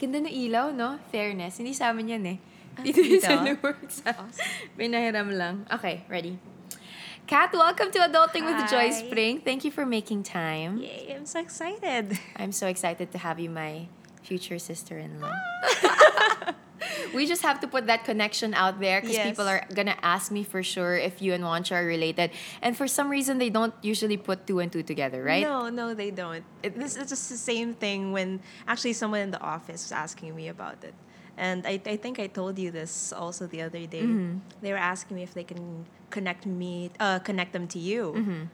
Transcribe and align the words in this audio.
Ganda 0.00 0.16
ng 0.24 0.32
ilaw, 0.32 0.72
no? 0.72 0.96
Fairness. 1.12 1.60
Hindi 1.60 1.76
sa 1.76 1.92
amin 1.92 2.16
yan 2.16 2.24
eh. 2.24 2.38
Ah, 2.72 2.80
Dito 2.80 3.04
dito? 3.04 3.20
sa 3.20 3.44
New 3.44 3.52
York. 3.52 3.84
Sa, 3.92 4.16
Pinahiram 4.72 5.28
lang. 5.28 5.68
Okay, 5.68 6.08
ready. 6.08 6.40
Kat, 7.28 7.52
welcome 7.52 7.92
to 7.92 8.00
Adulting 8.00 8.48
with 8.48 8.64
Joyce 8.72 9.04
Pring. 9.12 9.44
Thank 9.44 9.60
you 9.60 9.68
for 9.68 9.84
making 9.84 10.24
time. 10.24 10.80
Yay, 10.80 11.12
I'm 11.12 11.28
so 11.28 11.36
excited. 11.36 12.16
I'm 12.40 12.50
so 12.50 12.64
excited 12.64 13.12
to 13.12 13.18
have 13.20 13.36
you, 13.36 13.52
my 13.52 13.92
future 14.24 14.56
sister-in-law. 14.56 15.36
we 17.14 17.26
just 17.26 17.42
have 17.42 17.60
to 17.60 17.68
put 17.68 17.86
that 17.86 18.04
connection 18.04 18.54
out 18.54 18.80
there 18.80 19.00
because 19.00 19.16
Yes. 19.16 19.26
people 19.28 19.48
are 19.48 19.66
gonna 19.74 19.96
ask 20.02 20.30
me 20.32 20.42
for 20.44 20.62
sure 20.62 20.96
if 20.96 21.20
you 21.20 21.32
and 21.32 21.44
Juancho 21.44 21.76
are 21.76 21.84
related, 21.86 22.30
and 22.62 22.76
for 22.76 22.88
some 22.88 23.08
reason 23.10 23.38
they 23.38 23.50
don't 23.50 23.74
usually 23.82 24.16
put 24.16 24.46
two 24.46 24.58
and 24.60 24.70
two 24.72 24.82
together, 24.82 25.22
right? 25.22 25.42
No, 25.42 25.68
no, 25.68 25.94
they 25.94 26.10
don't. 26.10 26.44
It, 26.62 26.78
this 26.78 26.96
is 26.96 27.08
just 27.08 27.28
the 27.28 27.36
same 27.36 27.74
thing 27.74 28.12
when 28.12 28.40
actually 28.66 28.94
someone 28.94 29.20
in 29.20 29.30
the 29.30 29.40
office 29.40 29.84
was 29.84 29.92
asking 29.92 30.34
me 30.34 30.48
about 30.48 30.82
it. 30.84 30.94
And 31.36 31.66
I, 31.66 31.80
I 31.86 31.96
think 31.96 32.18
I 32.18 32.26
told 32.26 32.58
you 32.58 32.70
this 32.70 33.12
also 33.12 33.46
the 33.46 33.62
other 33.62 33.86
day. 33.86 34.36
They 34.60 34.72
were 34.72 34.78
asking 34.78 35.16
me 35.16 35.22
if 35.22 35.32
they 35.32 35.44
can 35.44 35.86
connect 36.10 36.44
me, 36.44 36.90
uh, 37.00 37.18
connect 37.20 37.52
them 37.52 37.66
to 37.68 37.78
you. 37.78 38.48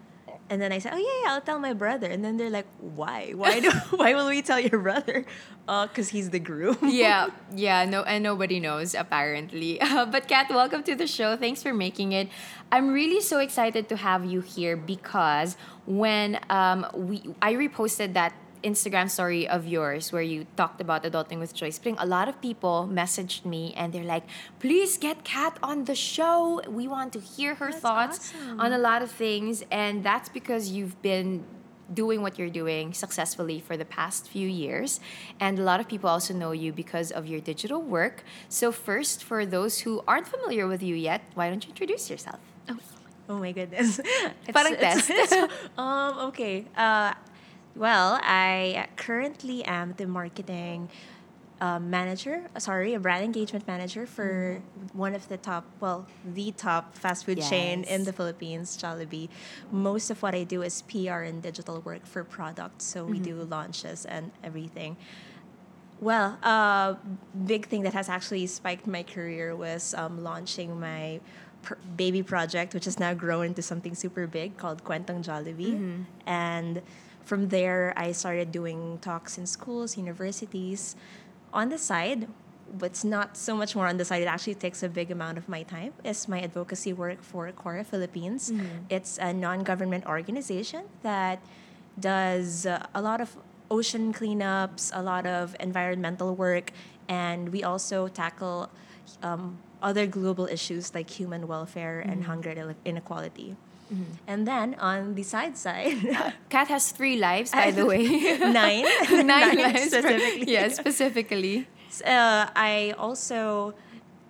And 0.48 0.62
then 0.62 0.70
I 0.70 0.78
said, 0.78 0.92
"Oh 0.94 0.98
yeah, 0.98 1.16
yeah, 1.24 1.34
I'll 1.34 1.40
tell 1.40 1.58
my 1.58 1.72
brother." 1.72 2.06
And 2.06 2.24
then 2.24 2.36
they're 2.36 2.50
like, 2.50 2.66
"Why? 2.78 3.32
Why 3.34 3.60
do? 3.60 3.70
why 3.90 4.14
will 4.14 4.28
we 4.28 4.42
tell 4.42 4.60
your 4.60 4.80
brother? 4.80 5.24
Uh, 5.66 5.88
cause 5.88 6.14
he's 6.14 6.30
the 6.30 6.38
groom." 6.38 6.78
yeah, 6.82 7.26
yeah, 7.50 7.84
no, 7.84 8.06
and 8.06 8.22
nobody 8.22 8.60
knows 8.60 8.94
apparently. 8.94 9.80
Uh, 9.80 10.06
but 10.06 10.28
Kat, 10.28 10.46
welcome 10.48 10.84
to 10.84 10.94
the 10.94 11.08
show. 11.08 11.34
Thanks 11.36 11.60
for 11.60 11.74
making 11.74 12.12
it. 12.12 12.30
I'm 12.70 12.94
really 12.94 13.20
so 13.20 13.40
excited 13.40 13.88
to 13.88 13.96
have 13.96 14.24
you 14.24 14.42
here 14.42 14.76
because 14.76 15.56
when 15.84 16.38
um, 16.50 16.86
we 16.94 17.34
I 17.42 17.54
reposted 17.54 18.14
that 18.14 18.32
Instagram 18.62 19.10
story 19.10 19.48
of 19.48 19.66
yours 19.66 20.12
where 20.12 20.22
you 20.22 20.46
talked 20.56 20.80
about 20.80 21.04
adulting 21.04 21.38
with 21.38 21.54
Joyce 21.54 21.78
Pring, 21.78 21.96
a 21.98 22.06
lot 22.06 22.28
of 22.28 22.40
people 22.40 22.88
messaged 22.90 23.44
me 23.44 23.74
and 23.76 23.92
they're 23.92 24.04
like, 24.04 24.24
"Please 24.58 24.98
get 24.98 25.24
Kat 25.24 25.58
on 25.62 25.84
the 25.84 25.94
show. 25.94 26.60
We 26.68 26.88
want 26.88 27.12
to 27.14 27.20
hear 27.20 27.54
her 27.56 27.70
That's 27.70 27.80
thoughts 27.80 28.32
awesome. 28.34 28.60
on 28.60 28.72
a 28.72 28.78
lot 28.78 29.02
of 29.02 29.10
things." 29.10 29.64
And 29.70 30.04
that's 30.04 30.28
because 30.28 30.70
you've 30.70 31.00
been 31.02 31.44
doing 31.92 32.20
what 32.20 32.38
you're 32.38 32.50
doing 32.50 32.92
successfully 32.92 33.60
for 33.60 33.76
the 33.76 33.84
past 33.84 34.28
few 34.28 34.48
years. 34.48 34.98
And 35.38 35.58
a 35.58 35.62
lot 35.62 35.78
of 35.78 35.86
people 35.86 36.10
also 36.10 36.34
know 36.34 36.50
you 36.50 36.72
because 36.72 37.12
of 37.12 37.26
your 37.26 37.40
digital 37.40 37.80
work. 37.80 38.24
So, 38.48 38.72
first, 38.72 39.22
for 39.22 39.46
those 39.46 39.80
who 39.80 40.02
aren't 40.06 40.26
familiar 40.26 40.66
with 40.66 40.82
you 40.82 40.94
yet, 40.94 41.22
why 41.34 41.48
don't 41.48 41.62
you 41.64 41.70
introduce 41.70 42.10
yourself? 42.10 42.40
Oh 43.28 43.38
my 43.38 43.52
goodness. 43.52 44.00
Parang 44.52 44.76
test. 44.76 45.10
um, 45.78 46.30
okay. 46.30 46.64
Uh, 46.76 47.14
well, 47.76 48.18
I 48.22 48.88
currently 48.96 49.64
am 49.64 49.94
the 49.96 50.06
marketing 50.06 50.88
uh, 51.60 51.78
manager, 51.78 52.48
uh, 52.54 52.58
sorry, 52.58 52.92
a 52.94 53.00
brand 53.00 53.24
engagement 53.24 53.66
manager 53.66 54.06
for 54.06 54.60
one 54.92 55.14
of 55.14 55.28
the 55.28 55.36
top, 55.38 55.64
well, 55.80 56.06
the 56.24 56.52
top 56.52 56.94
fast 56.94 57.24
food 57.24 57.38
chain 57.48 57.82
in 57.84 58.04
the 58.04 58.12
Philippines, 58.12 58.76
Jollibee. 58.76 59.28
Most 59.72 60.10
of 60.10 60.22
what 60.22 60.34
I 60.34 60.44
do 60.44 60.62
is 60.62 60.82
PR 60.82 61.20
and 61.24 61.42
digital 61.42 61.80
work 61.80 62.04
for 62.06 62.24
products. 62.24 62.84
So 62.84 63.04
we 63.04 63.18
do 63.24 63.42
launches 63.42 64.04
and 64.04 64.32
everything. 64.44 64.96
Well, 65.98 66.38
uh, 66.42 66.96
big 67.46 67.68
thing 67.68 67.82
that 67.84 67.94
has 67.94 68.10
actually 68.10 68.46
spiked 68.48 68.86
my 68.86 69.02
career 69.02 69.56
was 69.56 69.94
um, 69.94 70.22
launching 70.22 70.78
my 70.78 71.20
pr- 71.62 71.74
baby 71.96 72.22
project, 72.22 72.74
which 72.74 72.84
has 72.84 73.00
now 73.00 73.14
grown 73.14 73.46
into 73.46 73.62
something 73.62 73.94
super 73.94 74.26
big 74.26 74.58
called 74.58 74.84
Kwentong 74.84 75.24
Jollibee. 75.24 76.04
And 76.26 76.82
from 77.26 77.48
there, 77.48 77.92
I 77.96 78.12
started 78.12 78.52
doing 78.52 78.98
talks 79.02 79.36
in 79.36 79.46
schools, 79.46 79.98
universities. 79.98 80.94
On 81.52 81.68
the 81.68 81.78
side, 81.78 82.28
but 82.78 82.86
it's 82.86 83.04
not 83.04 83.36
so 83.36 83.56
much 83.56 83.74
more 83.74 83.86
on 83.86 83.96
the 83.96 84.04
side, 84.04 84.22
it 84.22 84.26
actually 84.26 84.54
takes 84.54 84.82
a 84.82 84.88
big 84.88 85.10
amount 85.10 85.36
of 85.36 85.48
my 85.48 85.62
time, 85.64 85.92
is 86.04 86.28
my 86.28 86.40
advocacy 86.40 86.92
work 86.92 87.22
for 87.22 87.50
Cora 87.52 87.82
Philippines. 87.84 88.50
It's 88.88 89.18
a 89.18 89.32
non 89.32 89.64
government 89.64 90.06
organization 90.06 90.84
that 91.02 91.42
does 91.98 92.66
uh, 92.66 92.86
a 92.94 93.02
lot 93.02 93.20
of 93.20 93.36
ocean 93.70 94.12
cleanups, 94.12 94.90
a 94.94 95.02
lot 95.02 95.26
of 95.26 95.56
environmental 95.58 96.34
work, 96.36 96.70
and 97.08 97.48
we 97.50 97.64
also 97.64 98.06
tackle 98.06 98.70
um, 99.22 99.58
other 99.82 100.06
global 100.06 100.46
issues 100.46 100.94
like 100.94 101.10
human 101.10 101.46
welfare 101.46 102.00
and 102.00 102.24
hunger 102.24 102.50
and 102.84 102.98
inequality. 103.90 104.20
And 104.26 104.46
then 104.46 104.74
on 104.80 105.14
the 105.14 105.22
side 105.22 105.56
side, 105.56 105.96
Kat 106.48 106.68
has 106.68 106.90
three 106.92 107.16
lives, 107.16 107.50
by 107.52 107.70
the 107.70 107.86
way. 107.90 108.06
nine, 108.38 108.84
Nine 109.26 109.56
lives. 109.56 109.82
specifically. 109.90 110.52
Yeah, 110.52 110.68
specifically. 110.68 111.66
Uh, 112.04 112.46
I 112.54 112.94
also 112.98 113.74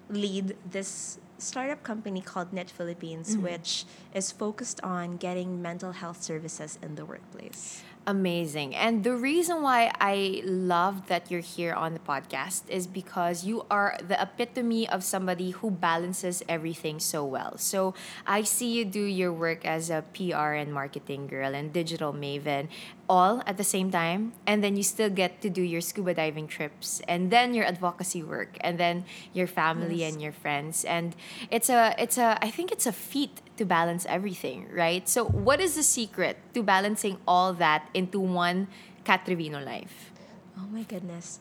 lead 0.08 0.56
this 0.70 1.18
startup 1.38 1.82
company 1.82 2.20
called 2.20 2.52
Net 2.52 2.70
Philippines, 2.70 3.36
which 3.36 3.84
is 4.14 4.32
focused 4.32 4.80
on 4.82 5.16
getting 5.18 5.60
mental 5.60 5.92
health 5.92 6.22
services 6.22 6.78
in 6.82 6.94
the 6.94 7.04
workplace. 7.04 7.82
Amazing. 8.08 8.76
And 8.76 9.02
the 9.02 9.16
reason 9.16 9.62
why 9.62 9.90
I 10.00 10.40
love 10.44 11.08
that 11.08 11.28
you're 11.28 11.40
here 11.42 11.72
on 11.74 11.92
the 11.92 11.98
podcast 11.98 12.62
is 12.70 12.86
because 12.86 13.42
you 13.42 13.66
are 13.68 13.98
the 13.98 14.14
epitome 14.22 14.88
of 14.88 15.02
somebody 15.02 15.50
who 15.50 15.72
balances 15.72 16.40
everything 16.48 17.00
so 17.00 17.24
well. 17.24 17.58
So 17.58 17.94
I 18.24 18.42
see 18.44 18.70
you 18.78 18.84
do 18.84 19.02
your 19.02 19.32
work 19.32 19.66
as 19.66 19.90
a 19.90 20.04
PR 20.14 20.54
and 20.54 20.72
marketing 20.72 21.26
girl 21.26 21.52
and 21.52 21.72
digital 21.72 22.12
maven 22.12 22.68
all 23.08 23.42
at 23.44 23.56
the 23.56 23.64
same 23.64 23.90
time. 23.90 24.34
And 24.46 24.62
then 24.62 24.76
you 24.76 24.84
still 24.84 25.10
get 25.10 25.40
to 25.42 25.50
do 25.50 25.62
your 25.62 25.80
scuba 25.80 26.14
diving 26.14 26.46
trips 26.46 27.02
and 27.08 27.32
then 27.32 27.54
your 27.54 27.64
advocacy 27.64 28.22
work 28.22 28.56
and 28.60 28.78
then 28.78 29.04
your 29.32 29.48
family 29.48 29.96
Yes. 29.96 30.12
and 30.12 30.22
your 30.22 30.32
friends. 30.32 30.84
And 30.84 31.16
it's 31.50 31.68
a 31.68 31.94
it's 31.98 32.18
a 32.18 32.38
I 32.40 32.50
think 32.52 32.70
it's 32.70 32.86
a 32.86 32.92
feat 32.92 33.40
to 33.56 33.64
balance 33.64 34.04
everything, 34.06 34.68
right? 34.70 35.08
So, 35.08 35.24
what 35.24 35.60
is 35.60 35.76
the 35.76 35.82
secret 35.82 36.36
to 36.52 36.62
balancing 36.62 37.16
all 37.26 37.54
that 37.54 37.88
into 37.96 38.20
one 38.20 38.68
Kat 39.04 39.24
Triviño 39.24 39.64
life? 39.64 40.12
Oh 40.58 40.68
my 40.70 40.82
goodness. 40.82 41.40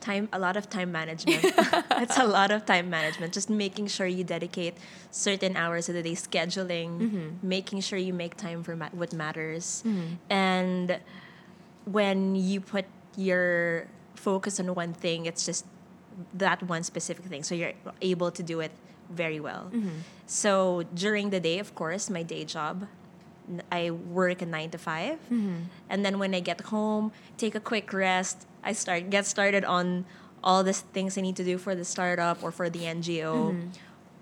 Time 0.00 0.28
a 0.32 0.38
lot 0.38 0.56
of 0.56 0.68
time 0.70 0.92
management. 0.92 1.44
it's 2.02 2.18
a 2.18 2.24
lot 2.26 2.50
of 2.50 2.64
time 2.64 2.88
management. 2.88 3.32
Just 3.32 3.50
making 3.50 3.88
sure 3.88 4.06
you 4.06 4.24
dedicate 4.24 4.74
certain 5.10 5.56
hours 5.56 5.88
of 5.88 5.94
the 5.94 6.02
day, 6.02 6.12
scheduling, 6.12 6.90
mm-hmm. 7.00 7.28
making 7.42 7.80
sure 7.80 7.98
you 7.98 8.12
make 8.12 8.36
time 8.36 8.62
for 8.62 8.76
ma- 8.76 8.92
what 8.92 9.12
matters. 9.12 9.82
Mm-hmm. 9.84 10.14
And 10.30 11.00
when 11.84 12.36
you 12.36 12.60
put 12.60 12.84
your 13.16 13.88
focus 14.14 14.60
on 14.60 14.74
one 14.74 14.92
thing, 14.92 15.26
it's 15.26 15.44
just 15.44 15.64
that 16.34 16.62
one 16.62 16.82
specific 16.82 17.24
thing. 17.26 17.42
So 17.42 17.54
you're 17.54 17.72
able 18.00 18.30
to 18.30 18.42
do 18.42 18.60
it 18.60 18.72
very 19.10 19.40
well. 19.40 19.70
Mm-hmm. 19.72 20.04
So 20.26 20.84
during 20.94 21.30
the 21.30 21.40
day, 21.40 21.58
of 21.58 21.74
course, 21.74 22.10
my 22.10 22.22
day 22.22 22.44
job, 22.44 22.86
I 23.70 23.90
work 23.90 24.42
a 24.42 24.46
nine 24.46 24.70
to 24.70 24.78
5 24.78 25.18
mm-hmm. 25.18 25.54
and 25.88 26.04
then 26.04 26.18
when 26.18 26.34
I 26.34 26.40
get 26.40 26.60
home, 26.72 27.12
take 27.36 27.54
a 27.54 27.60
quick 27.60 27.92
rest. 27.92 28.46
I 28.64 28.72
start 28.72 29.10
get 29.10 29.26
started 29.26 29.64
on 29.64 30.04
all 30.42 30.62
the 30.62 30.72
things 30.72 31.18
I 31.18 31.20
need 31.20 31.36
to 31.36 31.44
do 31.44 31.58
for 31.58 31.74
the 31.74 31.84
startup 31.84 32.42
or 32.42 32.52
for 32.52 32.70
the 32.70 32.80
NGO. 32.80 33.52
Mm-hmm. 33.52 33.68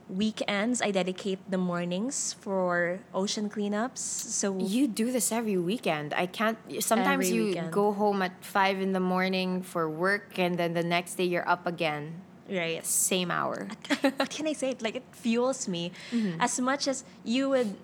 Weekends, 0.04 0.82
I 0.82 0.90
dedicate 0.90 1.38
the 1.48 1.56
mornings 1.56 2.36
for 2.40 3.00
ocean 3.14 3.48
cleanups. 3.48 3.98
So 3.98 4.58
You 4.58 4.86
do 4.86 5.10
this 5.10 5.32
every 5.32 5.56
weekend. 5.56 6.12
I 6.12 6.26
can't. 6.26 6.58
Sometimes 6.84 7.30
you 7.30 7.46
weekend. 7.46 7.72
go 7.72 7.92
home 7.92 8.20
at 8.20 8.44
five 8.44 8.80
in 8.80 8.92
the 8.92 9.00
morning 9.00 9.62
for 9.62 9.88
work, 9.88 10.38
and 10.38 10.58
then 10.58 10.74
the 10.74 10.84
next 10.84 11.14
day 11.14 11.24
you're 11.24 11.48
up 11.48 11.66
again, 11.66 12.20
right. 12.50 12.84
same 12.84 13.30
hour. 13.30 13.68
what 14.16 14.28
can 14.28 14.46
I 14.46 14.52
say? 14.52 14.76
It? 14.76 14.82
Like 14.82 14.96
it 14.96 15.08
fuels 15.12 15.68
me 15.68 15.92
mm-hmm. 16.12 16.38
as 16.40 16.60
much 16.60 16.86
as 16.86 17.04
you 17.24 17.48
would. 17.48 17.74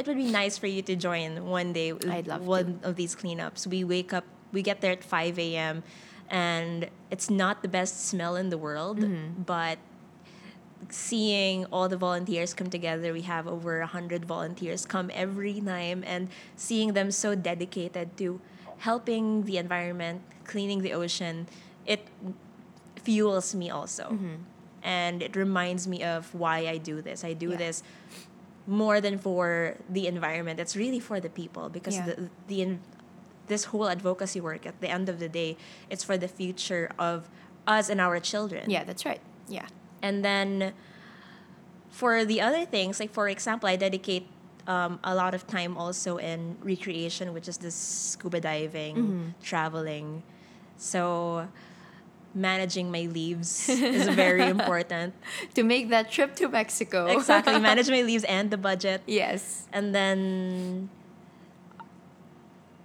It 0.00 0.06
would 0.06 0.16
be 0.16 0.32
nice 0.32 0.56
for 0.56 0.66
you 0.66 0.80
to 0.80 0.96
join 0.96 1.44
one 1.44 1.74
day. 1.74 1.92
I'd 1.92 2.26
love 2.26 2.40
to. 2.40 2.48
one 2.48 2.80
of 2.82 2.96
these 2.96 3.14
cleanups. 3.14 3.66
We 3.66 3.84
wake 3.84 4.14
up. 4.14 4.24
We 4.50 4.62
get 4.62 4.80
there 4.80 4.92
at 4.92 5.04
five 5.04 5.38
a.m. 5.38 5.82
and 6.30 6.88
it's 7.10 7.28
not 7.28 7.60
the 7.60 7.68
best 7.68 8.06
smell 8.08 8.34
in 8.34 8.48
the 8.48 8.56
world, 8.56 8.98
mm-hmm. 9.00 9.42
but 9.42 9.76
seeing 10.88 11.66
all 11.66 11.86
the 11.88 11.96
volunteers 11.96 12.54
come 12.54 12.70
together 12.70 13.12
we 13.12 13.20
have 13.20 13.46
over 13.46 13.80
100 13.80 14.24
volunteers 14.24 14.86
come 14.86 15.10
every 15.12 15.60
time 15.60 16.02
and 16.06 16.28
seeing 16.56 16.94
them 16.94 17.10
so 17.10 17.34
dedicated 17.34 18.16
to 18.16 18.40
helping 18.78 19.44
the 19.44 19.58
environment 19.58 20.22
cleaning 20.44 20.80
the 20.80 20.92
ocean 20.92 21.46
it 21.84 22.08
fuels 22.96 23.54
me 23.54 23.68
also 23.68 24.04
mm-hmm. 24.04 24.36
and 24.82 25.22
it 25.22 25.36
reminds 25.36 25.86
me 25.86 26.02
of 26.02 26.34
why 26.34 26.66
i 26.66 26.78
do 26.78 27.02
this 27.02 27.24
i 27.24 27.34
do 27.34 27.50
Yeah. 27.50 27.56
this 27.56 27.82
more 28.66 29.00
than 29.00 29.18
for 29.18 29.76
the 29.88 30.06
environment 30.06 30.60
it's 30.60 30.76
really 30.76 31.00
for 31.00 31.18
the 31.20 31.28
people 31.30 31.68
because 31.68 31.96
Yeah. 31.96 32.06
the, 32.06 32.30
the 32.48 32.62
en- 32.62 32.80
this 33.48 33.64
whole 33.64 33.88
advocacy 33.88 34.40
work 34.40 34.66
at 34.66 34.80
the 34.80 34.88
end 34.88 35.08
of 35.08 35.18
the 35.18 35.28
day 35.28 35.56
it's 35.88 36.04
for 36.04 36.16
the 36.16 36.28
future 36.28 36.90
of 36.98 37.28
us 37.66 37.88
and 37.90 38.00
our 38.00 38.20
children 38.20 38.70
Yeah, 38.70 38.84
that's 38.84 39.04
right. 39.04 39.20
Yeah. 39.48 39.66
and 40.02 40.24
then 40.24 40.72
for 41.90 42.24
the 42.24 42.40
other 42.40 42.64
things, 42.64 43.00
like 43.00 43.10
for 43.12 43.28
example, 43.28 43.68
I 43.68 43.74
dedicate 43.76 44.26
um, 44.68 45.00
a 45.02 45.14
lot 45.14 45.34
of 45.34 45.46
time 45.48 45.76
also 45.76 46.18
in 46.18 46.56
recreation, 46.62 47.34
which 47.34 47.48
is 47.48 47.56
this 47.58 47.74
scuba 47.74 48.40
diving, 48.40 49.34
traveling. 49.42 50.22
So 50.76 51.48
managing 52.34 52.90
my 52.90 53.06
leaves 53.06 53.68
is 53.68 54.08
very 54.08 54.46
important. 54.48 55.14
To 55.54 55.62
make 55.62 55.88
that 55.90 56.10
trip 56.10 56.36
to 56.36 56.48
Mexico. 56.48 57.06
exactly, 57.06 57.58
manage 57.70 57.88
my 57.90 58.02
leaves 58.02 58.24
and 58.24 58.50
the 58.50 58.58
budget. 58.58 59.02
yes. 59.06 59.66
And 59.72 59.94
then 59.94 60.90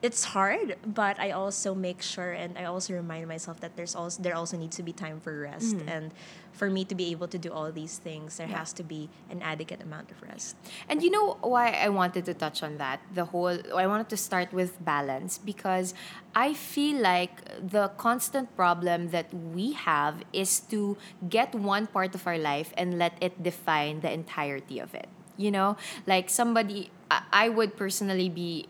it's 0.02 0.24
hard, 0.24 0.78
but 0.86 1.20
I 1.20 1.32
also 1.32 1.74
make 1.74 2.02
sure 2.02 2.32
and 2.32 2.58
I 2.58 2.66
also 2.66 2.94
remind 2.94 3.28
myself 3.28 3.60
that 3.62 3.76
there's 3.76 3.96
also 3.96 4.22
there 4.22 4.36
also 4.36 4.58
needs 4.58 4.78
to 4.78 4.84
be 4.84 4.94
time 4.94 5.20
for 5.20 5.40
rest 5.40 5.78
mm. 5.78 5.90
and 5.90 6.14
for 6.56 6.70
me 6.72 6.86
to 6.88 6.96
be 6.96 7.12
able 7.12 7.28
to 7.28 7.38
do 7.38 7.52
all 7.52 7.72
these 7.72 8.00
things 8.00 8.38
there 8.40 8.48
Yeah. 8.48 8.60
has 8.64 8.72
to 8.80 8.84
be 8.84 9.10
an 9.30 9.42
adequate 9.44 9.82
amount 9.84 10.10
of 10.12 10.18
rest. 10.24 10.56
And 10.88 11.04
you 11.04 11.12
know 11.12 11.36
why 11.44 11.76
I 11.76 11.90
wanted 11.90 12.24
to 12.26 12.34
touch 12.34 12.64
on 12.64 12.78
that? 12.80 13.02
The 13.14 13.26
whole 13.36 13.60
I 13.76 13.86
wanted 13.88 14.08
to 14.10 14.18
start 14.18 14.54
with 14.56 14.80
balance 14.84 15.38
because 15.38 15.94
I 16.34 16.54
feel 16.56 16.98
like 17.02 17.44
the 17.60 17.92
constant 18.00 18.56
problem 18.56 19.10
that 19.12 19.28
we 19.34 19.74
have 19.74 20.24
is 20.34 20.60
to 20.72 20.96
get 21.28 21.54
one 21.56 21.88
part 21.88 22.16
of 22.16 22.26
our 22.28 22.38
life 22.40 22.72
and 22.80 22.98
let 22.98 23.14
it 23.20 23.44
define 23.44 24.00
the 24.00 24.12
entirety 24.12 24.80
of 24.80 24.96
it. 24.96 25.08
You 25.38 25.52
know, 25.52 25.76
like 26.08 26.30
somebody 26.32 26.92
I, 27.12 27.24
I 27.32 27.50
would 27.50 27.76
personally 27.76 28.30
be 28.30 28.68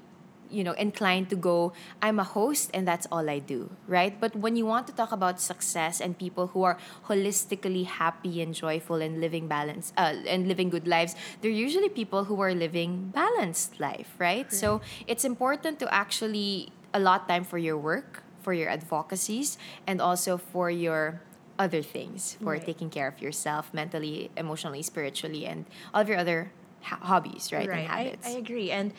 you 0.50 0.64
know 0.64 0.74
inclined 0.74 1.30
to 1.30 1.36
go 1.36 1.74
i'm 2.02 2.20
a 2.20 2.24
host 2.24 2.70
and 2.74 2.88
that's 2.88 3.08
all 3.12 3.30
i 3.30 3.40
do 3.40 3.70
right? 3.88 4.20
But 4.20 4.36
when 4.36 4.56
you 4.56 4.66
want 4.66 4.88
to 4.88 4.94
talk 4.94 5.12
about 5.12 5.40
success 5.42 6.02
and 6.02 6.18
people 6.18 6.48
who 6.48 6.64
are 6.64 6.78
holistically 7.08 7.86
happy 7.86 8.42
and 8.42 8.54
joyful 8.54 8.98
and 9.02 9.20
living 9.22 9.48
balance 9.48 9.94
uh, 9.98 10.14
and 10.28 10.48
living 10.48 10.70
good 10.70 10.88
lives 10.88 11.16
they're 11.42 11.52
usually 11.52 11.90
people 11.90 12.26
who 12.26 12.40
are 12.42 12.54
living 12.54 13.12
balanced 13.14 13.80
life 13.80 14.14
right? 14.20 14.52
So 14.52 14.82
it's 15.08 15.24
important 15.26 15.80
to 15.80 15.94
actually 15.94 16.70
allot 16.94 17.28
time 17.28 17.44
for 17.44 17.58
your 17.58 17.78
work 17.78 18.24
for 18.42 18.54
your 18.54 18.70
advocacies 18.70 19.58
and 19.88 20.02
also 20.02 20.38
for 20.38 20.70
your 20.70 21.22
other 21.58 21.82
things 21.82 22.38
for 22.44 22.54
Right. 22.54 22.66
taking 22.66 22.90
care 22.90 23.08
of 23.08 23.22
yourself 23.22 23.74
mentally 23.74 24.30
emotionally 24.38 24.82
spiritually 24.84 25.46
and 25.46 25.66
all 25.94 26.02
of 26.02 26.10
your 26.10 26.18
other 26.20 26.52
ha- 26.82 27.00
hobbies 27.02 27.52
right, 27.52 27.68
and 27.70 27.80
I, 27.80 28.04
habits. 28.12 28.28
I 28.28 28.32
agree. 28.32 28.72
And 28.72 28.94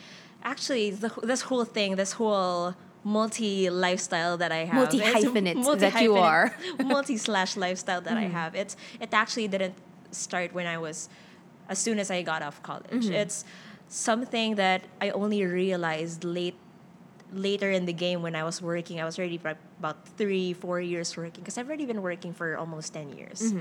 actually, 0.46 0.90
the, 0.90 1.12
this 1.22 1.42
whole 1.42 1.64
thing, 1.64 1.96
this 1.96 2.12
whole 2.12 2.74
multi 3.04 3.68
lifestyle 3.68 4.36
that 4.38 4.50
I 4.52 4.64
have, 4.64 4.74
multi 4.74 5.00
hyphenate 5.00 5.78
that 5.84 6.02
you 6.02 6.16
are. 6.16 6.54
multi 6.82 7.16
slash 7.16 7.56
lifestyle 7.56 8.00
that 8.00 8.14
Mm-hmm. 8.16 8.36
I 8.36 8.40
have. 8.40 8.54
It's 8.54 8.76
it 9.00 9.10
actually 9.12 9.48
didn't 9.48 9.74
start 10.12 10.54
when 10.54 10.66
I 10.66 10.78
was 10.78 11.08
as 11.68 11.78
soon 11.78 11.98
as 11.98 12.10
I 12.10 12.22
got 12.22 12.40
off 12.42 12.62
college. 12.62 13.04
Mm-hmm. 13.06 13.12
It's 13.22 13.44
something 13.88 14.54
that 14.56 14.82
I 15.00 15.10
only 15.10 15.44
realized 15.44 16.24
late 16.24 16.56
later 17.32 17.70
in 17.70 17.84
the 17.86 17.92
game 17.92 18.22
when 18.22 18.34
I 18.34 18.44
was 18.44 18.62
working. 18.62 19.00
I 19.00 19.04
was 19.04 19.18
already 19.18 19.38
for 19.38 19.54
about 19.78 20.06
three, 20.16 20.52
four 20.52 20.80
years 20.80 21.16
working 21.16 21.42
because 21.42 21.58
I've 21.58 21.66
already 21.68 21.86
been 21.86 22.02
working 22.02 22.32
for 22.32 22.56
almost 22.56 22.94
ten 22.94 23.10
years. 23.18 23.52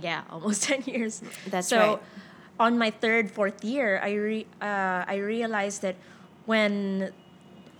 Yeah, 0.00 0.22
almost 0.30 0.64
ten 0.64 0.82
years. 0.82 1.22
That's 1.48 1.68
so, 1.68 1.78
right. 1.78 1.98
On 2.58 2.78
my 2.78 2.90
third, 2.90 3.30
fourth 3.30 3.64
year, 3.64 4.00
I 4.02 4.12
re- 4.14 4.46
uh, 4.60 5.04
I 5.06 5.16
realized 5.16 5.82
that 5.82 5.96
when 6.46 7.12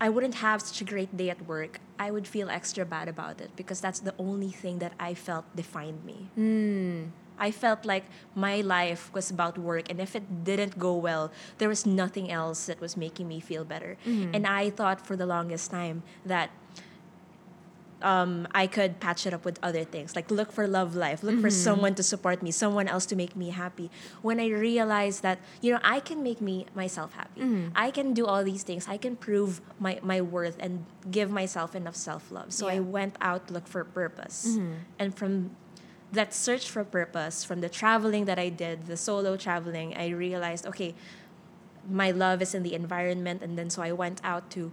I 0.01 0.09
wouldn't 0.09 0.37
have 0.37 0.63
such 0.63 0.81
a 0.81 0.85
great 0.85 1.17
day 1.17 1.31
at 1.31 1.47
work, 1.47 1.81
I 1.99 2.11
would 2.11 2.27
feel 2.27 2.51
extra 2.51 2.85
bad 2.85 3.09
about 3.09 3.41
it 3.41 3.51
because 3.57 3.81
that's 3.81 4.01
the 4.01 4.15
only 4.19 4.51
thing 4.51 4.79
that 4.79 4.93
I 4.99 5.15
felt 5.15 5.45
defined 5.55 6.05
me. 6.05 6.29
Hmm. 6.35 7.15
I 7.39 7.51
felt 7.51 7.85
like 7.85 8.05
my 8.35 8.61
life 8.61 9.11
was 9.13 9.31
about 9.31 9.59
work, 9.59 9.91
and 9.91 10.01
if 10.01 10.15
it 10.15 10.45
didn't 10.45 10.79
go 10.79 10.95
well, 10.95 11.33
there 11.59 11.69
was 11.69 11.85
nothing 11.85 12.31
else 12.31 12.67
that 12.67 12.81
was 12.81 12.97
making 12.97 13.27
me 13.27 13.41
feel 13.41 13.65
better. 13.65 13.97
Mm-hmm. 14.07 14.35
And 14.35 14.47
I 14.47 14.71
thought 14.71 15.05
for 15.05 15.17
the 15.17 15.27
longest 15.27 15.71
time 15.71 16.05
that 16.25 16.51
um, 18.05 18.47
I 18.55 18.67
could 18.67 19.01
patch 19.01 19.27
it 19.27 19.33
up 19.33 19.45
with 19.45 19.59
other 19.63 19.83
things, 19.83 20.15
like 20.15 20.31
look 20.31 20.53
for 20.53 20.69
love 20.69 20.95
life, 20.95 21.23
look 21.23 21.41
for 21.41 21.49
Mm-hmm. 21.49 21.65
someone 21.69 21.95
to 21.97 22.03
support 22.03 22.43
me, 22.43 22.51
someone 22.53 22.87
else 22.87 23.07
to 23.07 23.17
make 23.17 23.35
me 23.35 23.49
happy. 23.51 23.91
When 24.23 24.39
I 24.39 24.49
realized 24.49 25.23
that, 25.23 25.39
you 25.63 25.73
know, 25.73 25.81
I 25.83 25.99
can 26.01 26.23
make 26.23 26.41
me 26.41 26.67
myself 26.75 27.15
happy. 27.15 27.41
Mm-hmm. 27.41 27.69
I 27.75 27.91
can 27.91 28.13
do 28.13 28.27
all 28.27 28.45
these 28.45 28.63
things. 28.63 28.87
I 28.87 28.99
can 28.99 29.17
prove 29.17 29.61
my, 29.81 29.99
my 30.03 30.21
worth 30.21 30.57
and 30.61 30.85
give 31.11 31.31
myself 31.31 31.75
enough 31.75 31.97
self 31.97 32.31
love. 32.31 32.53
So 32.53 32.69
I 32.69 32.75
Yeah. 32.75 32.81
Mm-hmm. 32.81 32.91
went 32.99 33.15
out 33.21 33.41
to 33.49 33.55
look 33.57 33.67
for 33.67 33.83
purpose. 33.85 34.59
And 35.01 35.17
from 35.17 35.57
that 36.13 36.31
search 36.35 36.69
for 36.71 36.85
purpose, 36.85 37.43
from 37.43 37.59
the 37.61 37.69
traveling 37.69 38.25
that 38.27 38.39
I 38.39 38.49
did, 38.49 38.87
the 38.87 38.97
solo 38.97 39.37
traveling, 39.37 39.97
I 39.97 40.09
realized, 40.15 40.67
okay, 40.67 40.95
my 41.89 42.11
love 42.13 42.41
is 42.43 42.55
in 42.55 42.63
the 42.63 42.75
environment. 42.75 43.43
And 43.43 43.59
then 43.59 43.69
so 43.71 43.83
I 43.83 43.93
went 43.93 44.21
out 44.23 44.51
to 44.53 44.73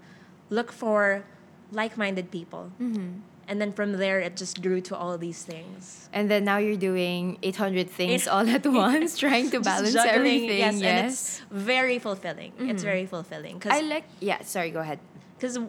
look 0.49 0.71
for 0.71 1.25
like 1.71 1.97
minded 1.97 2.31
people. 2.31 2.71
Mm-hmm. 2.81 3.19
And 3.47 3.59
then 3.59 3.73
from 3.73 3.93
there, 3.93 4.19
it 4.21 4.37
just 4.37 4.61
grew 4.61 4.79
to 4.81 4.95
all 4.95 5.17
these 5.17 5.43
things. 5.43 6.07
And 6.13 6.31
then 6.31 6.45
now 6.45 6.57
you're 6.57 6.77
doing 6.77 7.37
800 7.43 7.89
things 7.89 8.27
all 8.27 8.47
at 8.47 8.65
once, 8.85 9.17
trying 9.17 9.49
to 9.51 9.59
balance 9.71 9.95
everything. 9.95 10.59
Yes, 10.59 10.79
Yes. 10.79 10.83
and 10.83 11.07
it's 11.09 11.41
very 11.51 11.99
fulfilling. 11.99 12.53
It's 12.59 12.83
very 12.83 13.05
fulfilling. 13.05 13.59
Cause, 13.59 13.73
I 13.73 13.81
like, 13.81 14.05
yeah, 14.21 14.41
sorry, 14.43 14.71
go 14.71 14.79
ahead. 14.79 14.99
because 15.37 15.59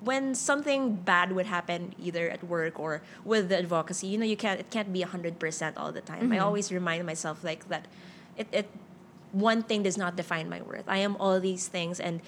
when 0.00 0.34
something 0.34 0.96
bad 0.96 1.32
would 1.32 1.46
happen 1.46 1.94
either 1.98 2.28
at 2.28 2.44
work 2.44 2.78
or 2.78 3.00
with 3.24 3.48
the 3.48 3.56
advocacy 3.56 4.06
you 4.08 4.18
know 4.18 4.26
you 4.26 4.36
can't 4.36 4.60
it 4.60 4.68
can't 4.68 4.92
be 4.92 5.00
100% 5.00 5.32
all 5.80 5.92
the 5.92 6.02
time 6.02 6.28
i 6.30 6.36
always 6.38 6.68
remind 6.70 7.00
myself 7.06 7.40
like 7.42 7.62
that 7.72 7.88
it, 8.36 8.46
it 8.52 8.66
one 9.32 9.62
thing 9.62 9.80
does 9.82 9.96
not 9.96 10.12
define 10.14 10.46
my 10.54 10.60
worth 10.60 10.84
i 10.88 10.98
am 10.98 11.16
all 11.16 11.40
these 11.40 11.68
things 11.68 11.96
and 12.00 12.20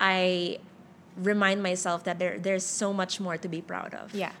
i 0.00 0.56
remind 1.16 1.62
myself 1.62 2.04
that 2.04 2.18
there 2.18 2.38
there's 2.38 2.64
so 2.64 2.92
much 2.92 3.20
more 3.20 3.36
to 3.36 3.48
be 3.48 3.60
proud 3.60 3.94
of 3.94 4.14
Yeah. 4.14 4.32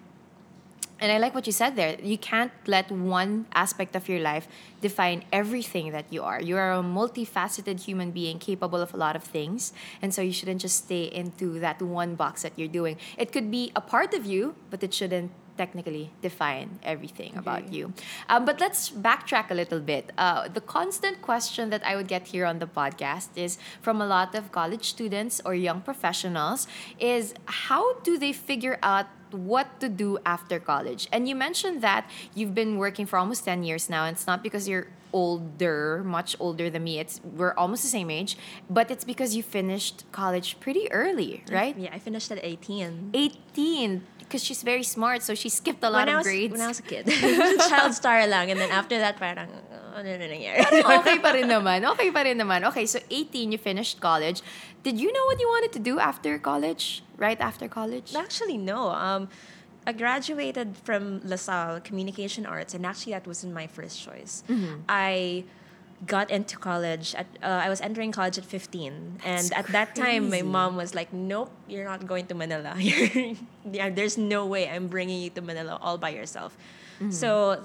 And 1.02 1.10
I 1.10 1.18
like 1.18 1.34
what 1.34 1.46
you 1.48 1.52
said 1.52 1.74
there. 1.74 1.98
You 2.00 2.16
can't 2.16 2.52
let 2.64 2.88
one 2.92 3.46
aspect 3.54 3.96
of 3.96 4.08
your 4.08 4.20
life 4.20 4.46
define 4.80 5.24
everything 5.32 5.90
that 5.90 6.06
you 6.12 6.22
are. 6.22 6.40
You 6.40 6.56
are 6.56 6.74
a 6.74 6.82
multifaceted 6.82 7.80
human 7.80 8.12
being 8.12 8.38
capable 8.38 8.80
of 8.80 8.94
a 8.94 8.96
lot 8.96 9.16
of 9.16 9.24
things. 9.24 9.72
And 10.00 10.14
so 10.14 10.22
you 10.22 10.32
shouldn't 10.32 10.60
just 10.60 10.84
stay 10.84 11.10
into 11.10 11.58
that 11.58 11.82
one 11.82 12.14
box 12.14 12.42
that 12.42 12.52
you're 12.54 12.68
doing. 12.68 12.98
It 13.18 13.32
could 13.32 13.50
be 13.50 13.72
a 13.74 13.80
part 13.80 14.14
of 14.14 14.24
you, 14.26 14.54
but 14.70 14.84
it 14.84 14.94
shouldn't 14.94 15.32
technically 15.56 16.10
define 16.22 16.78
everything 16.82 17.36
about 17.36 17.72
you. 17.72 17.92
Um, 18.28 18.44
but 18.44 18.60
let's 18.60 18.90
backtrack 18.90 19.50
a 19.50 19.54
little 19.54 19.80
bit. 19.80 20.12
Uh, 20.16 20.48
the 20.48 20.60
constant 20.60 21.22
question 21.22 21.70
that 21.70 21.84
I 21.84 21.96
would 21.96 22.08
get 22.08 22.28
here 22.28 22.46
on 22.46 22.58
the 22.58 22.66
podcast 22.66 23.28
is 23.36 23.58
from 23.80 24.00
a 24.00 24.06
lot 24.06 24.34
of 24.34 24.52
college 24.52 24.88
students 24.88 25.40
or 25.44 25.54
young 25.54 25.80
professionals 25.80 26.66
is 26.98 27.34
how 27.46 27.94
do 28.00 28.18
they 28.18 28.32
figure 28.32 28.78
out 28.82 29.06
what 29.30 29.80
to 29.80 29.88
do 29.88 30.18
after 30.26 30.60
college? 30.60 31.08
And 31.10 31.28
you 31.28 31.34
mentioned 31.34 31.82
that 31.82 32.08
you've 32.34 32.54
been 32.54 32.76
working 32.76 33.06
for 33.06 33.18
almost 33.18 33.44
10 33.44 33.62
years 33.62 33.88
now, 33.88 34.04
and 34.04 34.14
it's 34.14 34.26
not 34.26 34.42
because 34.42 34.68
you're 34.68 34.88
older, 35.12 36.02
much 36.04 36.36
older 36.40 36.70
than 36.70 36.84
me. 36.84 36.98
It's 36.98 37.20
we're 37.22 37.54
almost 37.54 37.82
the 37.82 37.88
same 37.88 38.10
age, 38.10 38.36
but 38.70 38.90
it's 38.90 39.04
because 39.04 39.36
you 39.36 39.42
finished 39.42 40.04
college 40.12 40.58
pretty 40.60 40.90
early, 40.90 41.44
right? 41.50 41.76
yeah 41.78 41.90
i 41.92 41.98
finished 41.98 42.30
at 42.30 42.38
18 42.42 43.10
18 43.14 44.02
because 44.32 44.42
she's 44.42 44.64
very 44.64 44.82
smart, 44.82 45.20
so 45.20 45.36
she 45.36 45.52
skipped 45.52 45.84
a 45.84 45.90
lot 45.92 46.08
when 46.08 46.08
I 46.08 46.12
of 46.16 46.24
was, 46.24 46.26
grades. 46.26 46.52
when 46.52 46.64
I 46.64 46.68
was 46.72 46.80
a 46.80 46.88
kid 46.88 47.04
child 47.68 47.92
star 47.92 48.24
lang 48.26 48.48
and 48.50 48.58
then 48.58 48.72
after 48.72 48.96
that 48.96 49.20
parang 49.20 49.52
ano 49.92 50.08
na 50.08 50.24
nangyari 50.24 50.64
okay 51.04 51.20
pa 51.20 51.36
rin 51.36 51.52
naman. 51.52 51.84
Okay 51.92 52.08
pa 52.08 52.24
rin 52.24 52.40
naman. 52.40 52.64
Okay, 52.72 52.88
so 52.88 52.96
18, 53.12 53.52
you 53.52 53.60
finished 53.60 54.00
college. 54.00 54.40
Did 54.80 54.96
you 54.96 55.12
know 55.12 55.24
what 55.28 55.36
you 55.36 55.44
wanted 55.52 55.76
to 55.76 55.82
do 55.84 56.00
after 56.00 56.40
college? 56.40 57.04
Right 57.20 57.36
after 57.36 57.68
college? 57.68 58.16
Actually, 58.16 58.56
no. 58.56 58.88
Um, 58.88 59.28
I 59.86 59.92
graduated 59.92 60.80
from 60.80 61.20
LaSalle 61.28 61.84
Communication 61.84 62.48
Arts, 62.48 62.72
and 62.72 62.88
actually, 62.88 63.12
that 63.12 63.28
wasn't 63.28 63.52
my 63.52 63.68
first 63.68 64.00
choice. 64.00 64.42
Mm-hmm. 64.48 64.88
I 64.88 65.44
got 66.06 66.30
into 66.30 66.56
college 66.58 67.14
at 67.14 67.26
uh, 67.42 67.62
I 67.62 67.68
was 67.68 67.80
entering 67.80 68.10
college 68.10 68.36
at 68.36 68.44
15 68.44 69.20
and 69.24 69.52
at 69.52 69.66
that 69.68 69.94
time 69.94 70.30
my 70.30 70.42
mom 70.42 70.76
was 70.76 70.94
like 70.94 71.12
nope 71.12 71.50
you're 71.68 71.84
not 71.84 72.06
going 72.06 72.26
to 72.26 72.34
Manila. 72.34 72.74
Yeah, 73.70 73.90
there's 73.90 74.18
no 74.18 74.46
way 74.46 74.68
I'm 74.68 74.88
bringing 74.88 75.22
you 75.22 75.30
to 75.30 75.40
Manila 75.42 75.78
all 75.80 75.98
by 75.98 76.10
yourself. 76.10 76.56
Mm-hmm. 76.98 77.10
so 77.12 77.62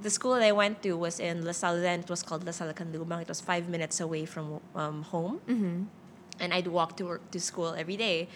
the 0.00 0.10
school 0.10 0.34
that 0.34 0.42
I 0.42 0.52
went 0.52 0.82
to 0.82 0.92
was 0.92 1.18
in 1.18 1.44
LaSalle 1.44 1.80
then 1.80 2.00
it 2.00 2.10
was 2.10 2.22
called 2.22 2.44
LaSalle 2.44 2.72
Canlubang 2.74 3.22
it 3.22 3.28
was 3.28 3.40
five 3.40 3.68
minutes 3.68 4.00
away 4.00 4.24
from 4.26 4.60
um, 4.74 5.02
home. 5.02 5.40
Mm-hmm. 5.48 5.82
and 6.40 6.54
I'd 6.54 6.68
walk 6.68 6.96
to 6.98 7.04
work 7.04 7.30
to 7.32 7.40
school 7.40 7.74
every 7.74 7.96
day. 7.96 8.28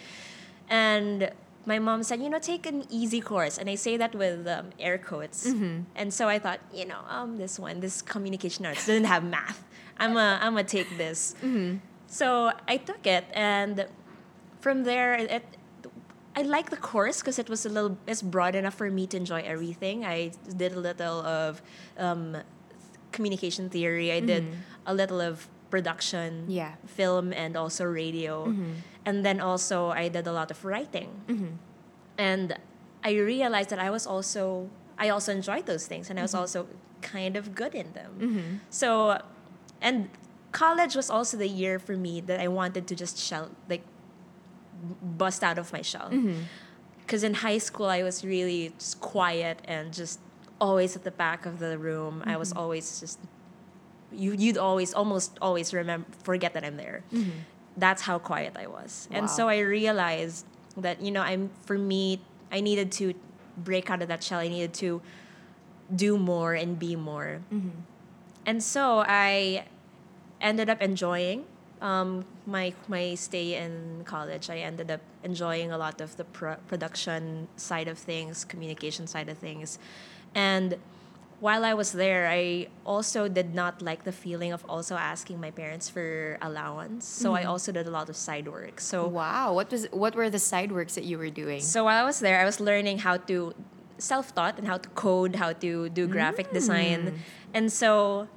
And 0.69 1.31
my 1.65 1.79
mom 1.79 2.03
said, 2.03 2.21
you 2.21 2.29
know, 2.29 2.39
take 2.39 2.65
an 2.65 2.83
easy 2.89 3.21
course, 3.21 3.57
and 3.57 3.69
I 3.69 3.75
say 3.75 3.95
that 3.97 4.13
with 4.15 4.45
um, 4.47 4.71
air 4.79 4.97
quotes. 4.97 5.45
And 5.95 6.13
so 6.13 6.27
I 6.27 6.37
thought, 6.39 6.59
you 6.73 6.85
know, 6.85 6.99
um, 7.09 7.37
this 7.37 7.57
one, 7.59 7.79
this 7.79 8.01
communication 8.01 8.65
arts 8.65 8.85
doesn't 8.87 9.05
have 9.05 9.23
math. 9.23 9.63
I'm 9.97 10.17
a, 10.17 10.39
I'm 10.41 10.53
gonna 10.53 10.63
take 10.65 10.97
this. 10.97 11.35
So 12.07 12.51
I 12.67 12.77
took 12.77 13.07
it, 13.07 13.25
and 13.33 13.87
from 14.59 14.83
there, 14.83 15.13
it, 15.15 15.43
I 16.35 16.41
like 16.41 16.69
the 16.69 16.77
course 16.77 17.21
because 17.21 17.37
it 17.39 17.47
was 17.49 17.65
a 17.65 17.69
little, 17.69 17.97
it's 18.07 18.21
broad 18.21 18.55
enough 18.55 18.73
for 18.73 18.89
me 18.89 19.05
to 19.07 19.17
enjoy 19.17 19.41
everything. 19.45 20.03
I 20.03 20.31
did 20.57 20.73
a 20.73 20.79
little 20.79 21.21
of 21.21 21.61
um, 21.97 22.37
communication 23.11 23.69
theory. 23.69 24.11
I 24.11 24.19
did 24.19 24.43
a 24.85 24.93
little 24.93 25.21
of 25.21 25.47
production, 25.69 26.45
Yeah. 26.47 26.73
film, 26.85 27.33
and 27.33 27.55
also 27.55 27.85
radio. 27.85 28.53
And 29.05 29.25
then 29.25 29.39
also 29.39 29.89
I 29.89 30.07
did 30.07 30.27
a 30.27 30.31
lot 30.31 30.51
of 30.51 30.63
writing. 30.63 31.09
Mm-hmm. 31.27 31.55
And 32.17 32.57
I 33.03 33.13
realized 33.13 33.69
that 33.69 33.79
I 33.79 33.89
was 33.89 34.07
also 34.07 34.69
I 34.97 35.09
also 35.09 35.31
enjoyed 35.31 35.65
those 35.65 35.87
things 35.87 36.09
and 36.09 36.19
I 36.19 36.21
was 36.21 36.31
mm-hmm. 36.31 36.41
also 36.41 36.67
kind 37.01 37.35
of 37.35 37.55
good 37.55 37.75
in 37.75 37.91
them. 37.93 38.11
Mm-hmm. 38.19 38.55
So 38.69 39.21
and 39.81 40.09
college 40.51 40.95
was 40.95 41.09
also 41.09 41.35
the 41.35 41.47
year 41.47 41.79
for 41.79 41.97
me 41.97 42.21
that 42.21 42.39
I 42.39 42.47
wanted 42.47 42.87
to 42.87 42.95
just 42.95 43.17
shell 43.17 43.49
like 43.69 43.83
bust 45.01 45.43
out 45.43 45.57
of 45.57 45.73
my 45.73 45.81
shell. 45.81 46.09
Because 47.05 47.23
in 47.23 47.33
high 47.33 47.57
school 47.57 47.87
I 47.87 48.03
was 48.03 48.23
really 48.23 48.73
just 48.77 49.01
quiet 49.01 49.59
and 49.65 49.93
just 49.93 50.19
always 50.61 50.95
at 50.95 51.03
the 51.03 51.11
back 51.11 51.45
of 51.45 51.59
the 51.59 51.77
room. 51.77 52.23
I 52.25 52.37
was 52.37 52.53
always 52.53 52.99
just 52.99 53.19
you 54.11 54.33
you'd 54.33 54.57
always 54.57 54.93
almost 54.93 55.37
always 55.41 55.73
remember 55.73 56.07
forget 56.23 56.53
that 56.53 56.63
I'm 56.63 56.77
there. 56.77 57.03
That's 57.77 58.03
how 58.03 58.19
quiet 58.19 58.55
I 58.57 58.67
was. 58.67 59.07
And 59.11 59.29
so 59.29 59.49
I 59.49 59.59
realized 59.59 60.45
that 60.77 61.01
you 61.01 61.11
know 61.11 61.21
I'm 61.21 61.49
for 61.65 61.77
me 61.77 62.19
I 62.51 62.61
needed 62.61 62.91
to 62.93 63.13
break 63.57 63.89
out 63.89 64.01
of 64.01 64.07
that 64.07 64.23
shell. 64.23 64.39
I 64.39 64.47
needed 64.47 64.73
to 64.75 65.01
do 65.95 66.17
more 66.17 66.53
and 66.53 66.77
be 66.77 66.95
more. 66.95 67.41
And 68.45 68.61
so 68.63 69.03
I 69.07 69.65
ended 70.41 70.69
up 70.69 70.81
enjoying 70.81 71.45
um, 71.81 72.25
my 72.45 72.73
my 72.87 73.15
stay 73.15 73.55
in 73.55 74.03
college. 74.05 74.49
I 74.49 74.57
ended 74.57 74.89
up 74.89 75.01
enjoying 75.23 75.71
a 75.71 75.77
lot 75.77 76.01
of 76.01 76.15
the 76.17 76.23
pro- 76.23 76.55
production 76.67 77.47
side 77.57 77.87
of 77.87 77.97
things, 77.97 78.45
communication 78.45 79.05
side 79.07 79.29
of 79.29 79.37
things, 79.37 79.79
and 80.33 80.77
while 81.43 81.65
I 81.65 81.73
was 81.73 81.91
there, 81.91 82.29
I 82.29 82.67
also 82.85 83.27
did 83.27 83.53
not 83.53 83.81
like 83.81 84.05
the 84.05 84.13
feeling 84.13 84.53
of 84.53 84.63
also 84.69 84.95
asking 84.95 85.41
my 85.41 85.51
parents 85.51 85.89
for 85.89 86.37
allowance. 86.41 87.03
So 87.03 87.35
I 87.35 87.41
mm-hmm. 87.41 87.49
also 87.49 87.73
did 87.73 87.85
a 87.85 87.91
lot 87.91 88.07
of 88.07 88.15
side 88.15 88.47
work. 88.47 88.79
So 88.79 89.09
Wow. 89.09 89.51
What 89.51 89.69
was 89.69 89.83
what 89.91 90.15
were 90.15 90.29
the 90.29 90.39
side 90.39 90.71
works 90.71 90.95
that 90.95 91.03
you 91.03 91.17
were 91.17 91.33
doing? 91.43 91.59
so 91.59 91.83
while 91.83 91.99
I 91.99 92.05
was 92.07 92.19
there, 92.23 92.39
I 92.39 92.45
was 92.45 92.61
learning 92.61 92.99
how 92.99 93.17
to 93.27 93.51
self-taught 93.97 94.55
and 94.57 94.65
how 94.71 94.77
to 94.77 94.89
code, 94.95 95.35
how 95.35 95.51
to 95.65 95.89
do 95.89 96.07
graphic 96.07 96.47
mm. 96.47 96.53
design. 96.59 97.19
And 97.53 97.67
so 97.67 98.29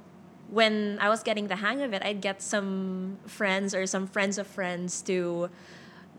when 0.51 0.99
I 0.99 1.07
was 1.07 1.23
getting 1.23 1.47
the 1.47 1.59
hang 1.63 1.79
of 1.87 1.93
it, 1.95 2.03
I'd 2.03 2.19
get 2.19 2.41
some 2.41 3.19
friends 3.25 3.71
or 3.73 3.87
some 3.87 4.05
friends 4.05 4.35
of 4.37 4.47
friends 4.47 5.01
to 5.07 5.49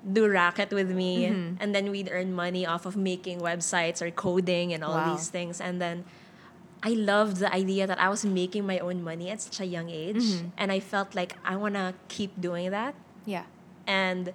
do 0.00 0.24
racket 0.26 0.70
with 0.72 0.88
me 0.88 1.28
mm-hmm. 1.28 1.60
and 1.60 1.74
then 1.74 1.90
we'd 1.90 2.08
earn 2.10 2.32
money 2.32 2.64
off 2.64 2.86
of 2.86 2.96
making 2.96 3.40
websites 3.40 4.00
or 4.00 4.08
coding 4.10 4.72
and 4.72 4.80
all 4.82 4.96
Wow. 4.96 5.12
these 5.12 5.28
things 5.28 5.60
and 5.60 5.82
then 5.84 6.04
I 6.82 6.90
loved 6.90 7.38
the 7.38 7.52
idea 7.52 7.86
that 7.86 7.98
I 7.98 8.08
was 8.08 8.24
making 8.24 8.66
my 8.66 8.78
own 8.78 9.02
money 9.02 9.30
at 9.30 9.40
such 9.40 9.60
a 9.60 9.66
young 9.66 9.90
age 9.90 10.16
mm-hmm. 10.16 10.48
and 10.56 10.70
I 10.70 10.80
felt 10.80 11.14
like 11.14 11.36
I 11.44 11.56
want 11.56 11.74
to 11.74 11.94
keep 12.08 12.40
doing 12.40 12.70
that 12.70 12.94
yeah. 13.26 13.44
and 13.86 14.32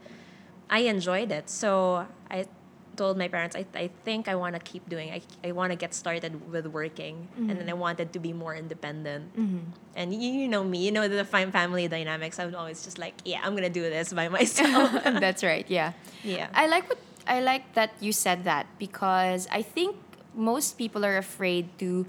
I 0.69 0.79
enjoyed 0.79 1.31
it. 1.31 1.49
So 1.49 2.07
I 2.29 2.47
told 2.95 3.17
my 3.17 3.27
parents, 3.27 3.55
I, 3.55 3.65
I 3.75 3.89
think 4.03 4.27
I 4.27 4.35
want 4.35 4.55
to 4.55 4.59
keep 4.59 4.87
doing. 4.89 5.11
I, 5.11 5.21
I 5.43 5.51
want 5.51 5.71
to 5.71 5.75
get 5.75 5.93
started 5.93 6.51
with 6.51 6.67
working, 6.67 7.27
and 7.37 7.49
then 7.49 7.67
I 7.67 7.71
mm-hmm. 7.71 7.79
wanted 7.79 8.13
to 8.13 8.19
be 8.19 8.33
more 8.33 8.55
independent. 8.55 9.35
Mm-hmm. 9.37 9.59
And 9.95 10.13
you, 10.13 10.31
you 10.31 10.47
know 10.47 10.63
me, 10.63 10.85
you 10.85 10.91
know 10.91 11.07
the 11.07 11.25
fine 11.25 11.51
family 11.51 11.87
dynamics. 11.87 12.39
I'm 12.39 12.55
always 12.55 12.83
just 12.83 12.97
like, 12.97 13.15
yeah, 13.25 13.41
I'm 13.43 13.55
gonna 13.55 13.69
do 13.69 13.81
this 13.81 14.13
by 14.13 14.29
myself. 14.39 14.91
That's 15.03 15.43
right. 15.43 15.65
Yeah. 15.69 15.93
Yeah. 16.23 16.49
I 16.53 16.67
like 16.67 16.87
what 16.89 16.99
I 17.27 17.41
like 17.41 17.73
that 17.73 17.91
you 17.99 18.11
said 18.11 18.43
that 18.43 18.67
because 18.79 19.47
I 19.51 19.61
think 19.61 19.95
most 20.35 20.77
people 20.77 21.05
are 21.05 21.17
afraid 21.17 21.69
to 21.79 22.05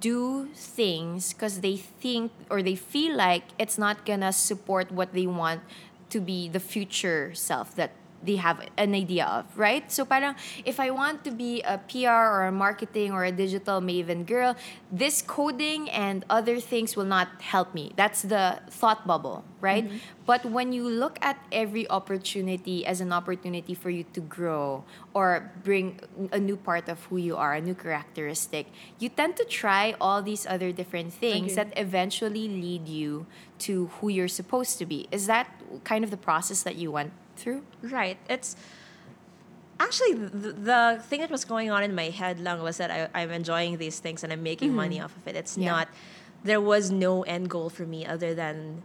do 0.00 0.48
things 0.54 1.32
because 1.32 1.60
they 1.60 1.76
think 1.76 2.32
or 2.50 2.62
they 2.62 2.74
feel 2.74 3.16
like 3.16 3.44
it's 3.58 3.78
not 3.78 4.04
gonna 4.04 4.32
support 4.32 4.90
what 4.90 5.12
they 5.12 5.26
want 5.26 5.60
to 6.10 6.20
be 6.20 6.48
the 6.48 6.60
future 6.60 7.34
self 7.34 7.74
that 7.74 7.92
they 8.26 8.36
have 8.36 8.60
an 8.76 8.94
idea 8.94 9.24
of, 9.24 9.46
right? 9.56 9.90
So 9.90 10.04
parang 10.04 10.34
if 10.64 10.80
I 10.80 10.90
want 10.90 11.24
to 11.24 11.30
be 11.30 11.62
a 11.62 11.78
PR 11.78 12.26
or 12.34 12.46
a 12.46 12.52
marketing 12.52 13.12
or 13.12 13.24
a 13.24 13.32
digital 13.32 13.80
maven 13.80 14.26
girl, 14.26 14.56
this 14.90 15.22
coding 15.22 15.88
and 15.90 16.24
other 16.28 16.60
things 16.60 16.96
will 16.96 17.06
not 17.06 17.28
help 17.40 17.74
me. 17.74 17.92
That's 17.96 18.22
the 18.22 18.60
thought 18.68 19.06
bubble, 19.06 19.44
right? 19.60 19.86
Mm-hmm. 19.86 19.96
But 20.26 20.44
when 20.44 20.72
you 20.72 20.88
look 20.88 21.18
at 21.22 21.38
every 21.52 21.88
opportunity 21.88 22.84
as 22.84 23.00
an 23.00 23.12
opportunity 23.12 23.74
for 23.74 23.90
you 23.90 24.04
to 24.12 24.20
grow 24.20 24.82
or 25.14 25.52
bring 25.62 26.00
a 26.32 26.38
new 26.38 26.56
part 26.56 26.88
of 26.88 27.04
who 27.04 27.16
you 27.16 27.36
are, 27.36 27.54
a 27.54 27.60
new 27.60 27.74
characteristic, 27.74 28.66
you 28.98 29.08
tend 29.08 29.36
to 29.36 29.44
try 29.44 29.94
all 30.00 30.20
these 30.22 30.44
other 30.46 30.72
different 30.72 31.12
things 31.12 31.54
that 31.54 31.72
eventually 31.76 32.48
lead 32.48 32.88
you 32.88 33.26
to 33.58 33.86
who 33.98 34.08
you're 34.08 34.28
supposed 34.28 34.78
to 34.78 34.86
be. 34.86 35.06
Is 35.12 35.26
that 35.26 35.46
kind 35.84 36.02
of 36.02 36.10
the 36.10 36.16
process 36.16 36.62
that 36.64 36.74
you 36.74 36.90
went 36.90 37.12
through? 37.36 37.62
Right. 37.82 38.18
It's 38.28 38.56
actually 39.78 40.14
the, 40.14 40.52
the 40.52 41.02
thing 41.08 41.20
that 41.20 41.30
was 41.30 41.44
going 41.44 41.70
on 41.70 41.82
in 41.82 41.94
my 41.94 42.10
head 42.10 42.40
long 42.40 42.62
was 42.62 42.78
that 42.78 42.90
I, 42.90 43.08
I'm 43.14 43.30
enjoying 43.30 43.78
these 43.78 43.98
things 43.98 44.24
and 44.24 44.32
I'm 44.32 44.42
making 44.42 44.68
mm-hmm. 44.68 44.76
money 44.76 45.00
off 45.00 45.16
of 45.16 45.26
it. 45.28 45.36
It's 45.36 45.56
Yeah. 45.56 45.70
not. 45.70 45.88
There 46.44 46.60
was 46.60 46.90
no 46.90 47.22
end 47.22 47.50
goal 47.50 47.70
for 47.70 47.84
me 47.84 48.06
other 48.06 48.34
than 48.34 48.82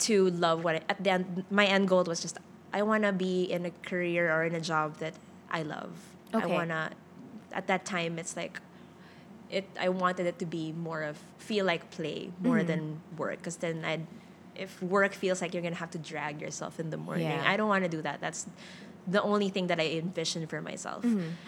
to 0.00 0.30
love 0.30 0.64
what 0.64 0.76
I, 0.76 0.80
at 0.88 1.02
the 1.02 1.10
end. 1.10 1.44
My 1.50 1.66
end 1.66 1.88
goal 1.88 2.04
was 2.04 2.20
just 2.20 2.38
I 2.72 2.82
want 2.82 3.04
to 3.04 3.12
be 3.12 3.44
in 3.44 3.64
a 3.64 3.70
career 3.70 4.32
or 4.32 4.44
in 4.44 4.54
a 4.54 4.60
job 4.60 4.98
that 4.98 5.14
I 5.50 5.62
love. 5.62 5.92
Okay. 6.34 6.44
I 6.44 6.46
want 6.46 6.70
to. 6.70 6.90
At 7.52 7.66
that 7.68 7.84
time, 7.84 8.18
it's 8.18 8.36
like. 8.36 8.60
It. 9.50 9.64
I 9.80 9.88
wanted 9.88 10.26
it 10.26 10.38
to 10.40 10.46
be 10.46 10.72
more 10.72 11.02
of 11.02 11.18
feel 11.38 11.64
like 11.64 11.90
play 11.90 12.30
more 12.42 12.58
mm-hmm. 12.58 12.66
than 12.66 13.00
work 13.16 13.38
because 13.38 13.56
then 13.56 13.82
I'd 13.82 14.06
if 14.58 14.82
work 14.82 15.14
feels 15.14 15.40
like 15.40 15.54
you're 15.54 15.62
gonna 15.62 15.76
have 15.76 15.90
to 15.92 15.98
drag 15.98 16.40
yourself 16.40 16.78
in 16.80 16.90
the 16.90 16.96
morning, 16.96 17.26
Yeah. 17.28 17.44
I 17.46 17.56
don't 17.56 17.68
want 17.68 17.84
to 17.84 17.88
do 17.90 18.02
that. 18.02 18.20
That's 18.20 18.46
the 19.06 19.22
only 19.22 19.48
thing 19.48 19.68
that 19.68 19.80
I 19.80 19.86
envisioned 19.96 20.50
for 20.50 20.60
myself 20.60 21.04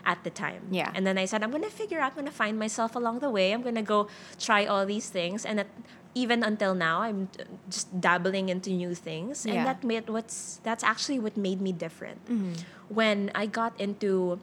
at 0.07 0.25
the 0.25 0.31
time. 0.31 0.63
Mm-hmm. 0.65 0.75
Yeah. 0.75 0.93
And 0.95 1.07
then 1.07 1.19
I 1.19 1.27
said, 1.27 1.43
I'm 1.43 1.51
gonna 1.51 1.69
figure 1.69 2.01
out, 2.01 2.13
I'm 2.13 2.17
gonna 2.17 2.31
find 2.31 2.59
myself 2.59 2.97
along 2.97 3.19
the 3.21 3.29
way. 3.31 3.53
I'm 3.53 3.63
gonna 3.63 3.83
go 3.83 4.09
try 4.39 4.65
all 4.65 4.87
these 4.87 5.11
things, 5.11 5.45
and 5.45 5.59
that, 5.59 5.69
even 6.15 6.43
until 6.43 6.75
now, 6.75 7.03
I'm 7.03 7.29
just 7.69 8.01
dabbling 8.01 8.49
into 8.49 8.71
new 8.71 8.95
things, 8.95 9.45
yeah. 9.45 9.55
and 9.55 9.67
that 9.67 9.85
made 9.85 10.09
what's 10.09 10.59
that's 10.65 10.83
actually 10.83 11.19
what 11.19 11.37
made 11.37 11.61
me 11.61 11.73
different. 11.73 12.25
Mm-hmm. 12.27 12.53
When 12.89 13.31
I 13.35 13.47
got 13.47 13.79
into 13.79 14.41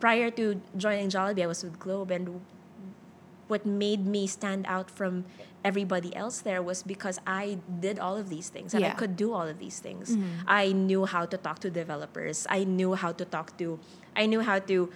prior 0.00 0.30
to 0.30 0.60
joining 0.76 1.10
Jollibee, 1.10 1.42
I 1.42 1.46
was 1.46 1.62
with 1.64 1.78
Globe, 1.78 2.10
and 2.10 2.40
what 3.52 3.68
made 3.68 4.02
me 4.06 4.26
stand 4.26 4.64
out 4.66 4.88
from 4.90 5.28
everybody 5.62 6.10
else 6.16 6.40
there 6.40 6.62
was 6.64 6.82
because 6.82 7.20
I 7.26 7.58
did 7.86 8.00
all 8.00 8.16
of 8.16 8.26
these 8.34 8.48
things 8.48 8.72
and 8.74 8.82
I 8.84 8.96
could 8.96 9.14
do 9.14 9.28
all 9.36 9.46
of 9.46 9.58
these 9.60 9.78
things. 9.78 10.16
Mm-hmm. 10.16 10.48
I 10.48 10.72
knew 10.72 11.04
how 11.04 11.24
to 11.32 11.36
talk 11.36 11.60
to 11.60 11.70
developers. 11.70 12.46
I 12.48 12.64
knew 12.64 12.94
how 12.96 13.12
to 13.12 13.24
talk 13.24 13.56
to 13.60 13.78
I 14.16 14.24
knew 14.26 14.40
how 14.40 14.58
to 14.72 14.90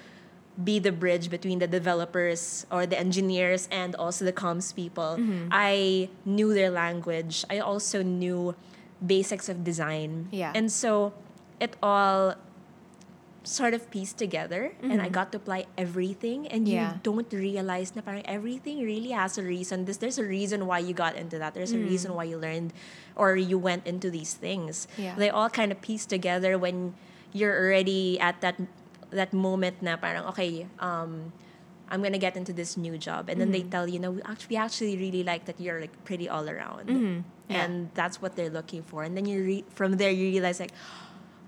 be 0.56 0.80
the 0.80 0.90
bridge 0.92 1.28
between 1.28 1.58
the 1.60 1.68
developers 1.68 2.64
or 2.72 2.88
the 2.88 2.98
engineers 2.98 3.68
and 3.70 3.94
also 3.94 4.25
the 4.25 4.32
comms 4.32 4.75
people. 4.75 5.20
Mm-hmm. 5.20 5.52
I 5.52 6.08
knew 6.25 6.54
their 6.56 6.72
language. 6.72 7.44
I 7.52 7.60
also 7.60 8.02
knew 8.02 8.56
basics 9.04 9.52
of 9.52 9.62
design. 9.62 10.28
Yeah. 10.32 10.56
And 10.56 10.72
so 10.72 11.12
it 11.60 11.76
all 11.82 12.34
sort 13.46 13.74
of 13.74 13.88
pieced 13.90 14.18
together 14.18 14.74
and 14.82 15.00
I 15.00 15.06
mm-hmm. 15.06 15.14
got 15.14 15.30
to 15.32 15.38
apply 15.38 15.66
everything 15.78 16.48
and 16.48 16.66
you 16.66 16.82
don't 17.06 17.30
realize 17.32 17.94
na 17.94 18.02
parang 18.02 18.26
everything 18.26 18.82
really 18.82 19.14
has 19.14 19.38
a 19.38 19.44
reason. 19.46 19.86
This 19.86 20.02
there's 20.02 20.18
a 20.18 20.26
reason 20.26 20.66
why 20.66 20.82
you 20.82 20.92
got 20.92 21.14
into 21.14 21.38
that. 21.38 21.54
There's 21.54 21.70
a 21.70 21.78
mm. 21.78 21.86
reason 21.86 22.12
why 22.18 22.26
you 22.26 22.42
learned 22.42 22.74
or 23.14 23.38
you 23.38 23.56
went 23.56 23.86
into 23.86 24.10
these 24.10 24.34
things. 24.34 24.90
Yeah. 24.98 25.14
They 25.14 25.30
all 25.30 25.48
kind 25.48 25.70
of 25.70 25.78
piece 25.80 26.10
together 26.10 26.58
when 26.58 26.98
you're 27.30 27.54
already 27.54 28.18
at 28.18 28.42
that 28.42 28.58
that 29.14 29.30
moment 29.30 29.78
na 29.78 29.94
parang 29.94 30.26
okay, 30.34 30.66
um 30.82 31.30
I'm 31.86 32.02
gonna 32.02 32.18
get 32.18 32.34
into 32.36 32.52
this 32.52 32.76
new 32.76 32.98
job, 32.98 33.30
and 33.30 33.38
then 33.40 33.54
they 33.54 33.62
mm-hmm. 33.62 33.70
tell 33.70 33.86
you, 33.86 34.02
no, 34.02 34.10
we 34.10 34.22
actually, 34.22 34.50
we 34.50 34.56
actually 34.58 34.96
really 34.98 35.22
like 35.22 35.46
that 35.46 35.62
you're 35.62 35.78
like 35.78 35.94
pretty 36.02 36.28
all 36.28 36.50
around, 36.50 36.90
mm-hmm. 36.90 37.22
Yeah. 37.46 37.62
and 37.62 37.94
that's 37.94 38.18
what 38.18 38.34
they're 38.34 38.50
looking 38.50 38.82
for. 38.82 39.06
And 39.06 39.14
then 39.14 39.24
you 39.24 39.38
re- 39.38 39.64
from 39.70 39.94
there 40.02 40.10
you 40.10 40.34
realize 40.34 40.58
like, 40.58 40.74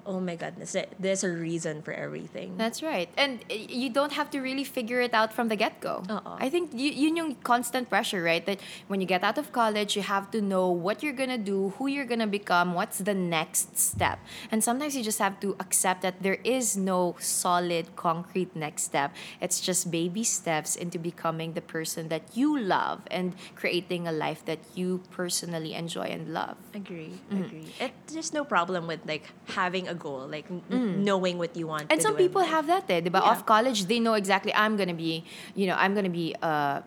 oh 0.09 0.19
my 0.19 0.35
goodness, 0.41 0.73
there- 0.73 0.89
there's 0.99 1.21
a 1.23 1.29
reason 1.29 1.85
for 1.85 1.93
everything. 1.93 2.57
That's 2.57 2.81
right. 2.83 3.13
And 3.21 3.45
you 3.53 3.93
don't 3.93 4.17
have 4.17 4.33
to 4.33 4.41
really 4.41 4.65
figure 4.65 5.05
it 5.05 5.13
out 5.13 5.37
from 5.37 5.53
the 5.53 5.57
get-go. 5.57 6.01
Oo. 6.09 6.33
I 6.41 6.49
think 6.49 6.73
y- 6.73 6.97
yun 6.97 7.15
yung 7.21 7.31
constant 7.45 7.93
pressure, 7.93 8.25
right? 8.25 8.41
That 8.49 8.65
when 8.89 9.05
you 9.05 9.07
get 9.07 9.21
out 9.21 9.37
of 9.37 9.53
college, 9.53 10.01
you 10.01 10.03
have 10.03 10.33
to 10.33 10.41
know 10.41 10.73
what 10.73 11.05
you're 11.05 11.13
gonna 11.13 11.37
do, 11.37 11.77
who 11.77 11.93
you're 11.93 12.09
gonna 12.09 12.27
become, 12.27 12.73
what's 12.73 13.05
the 13.05 13.13
next 13.13 13.77
step. 13.77 14.17
And 14.49 14.65
sometimes 14.65 14.97
you 14.97 15.05
just 15.05 15.21
have 15.21 15.37
to 15.45 15.53
accept 15.61 16.01
that 16.01 16.25
there 16.25 16.41
is 16.41 16.73
no 16.73 17.21
solid, 17.21 17.93
concrete 17.95 18.57
next 18.57 18.89
step. 18.89 19.13
It's 19.45 19.61
just 19.61 19.93
baby 19.93 20.25
steps 20.25 20.73
into 20.73 20.97
becoming 20.97 21.53
the 21.53 21.61
person 21.61 22.09
that 22.09 22.33
you 22.33 22.57
love 22.57 23.05
and 23.13 23.37
creating 23.55 24.09
a 24.09 24.13
life 24.13 24.41
that 24.49 24.65
you 24.73 25.05
personally 25.13 25.77
enjoy 25.77 26.09
and 26.09 26.33
love. 26.33 26.57
Agree, 26.73 27.21
mm-hmm. 27.29 27.45
agree. 27.45 27.69
It, 27.77 27.93
there's 28.09 28.33
no 28.33 28.41
problem 28.49 28.89
with 28.89 29.05
like 29.05 29.29
having 29.53 29.85
a 29.85 29.98
goal, 29.99 30.27
like 30.29 30.47
n- 30.51 31.05
knowing 31.05 31.37
what 31.39 31.57
you 31.57 31.67
want. 31.67 31.87
And 31.91 32.01
to 32.01 32.07
some 32.07 32.17
people 32.17 32.43
have 32.43 32.67
that, 32.67 32.85
eh, 32.91 33.01
but 33.01 33.23
Yeah. 33.23 33.31
Off 33.31 33.45
college, 33.47 33.85
they 33.87 33.99
know 34.01 34.15
exactly, 34.15 34.53
I'm 34.55 34.77
gonna 34.77 34.95
be, 34.95 35.25
you 35.55 35.67
know, 35.69 35.77
I'm 35.79 35.95
gonna 35.95 36.09
be 36.25 36.35
a 36.43 36.83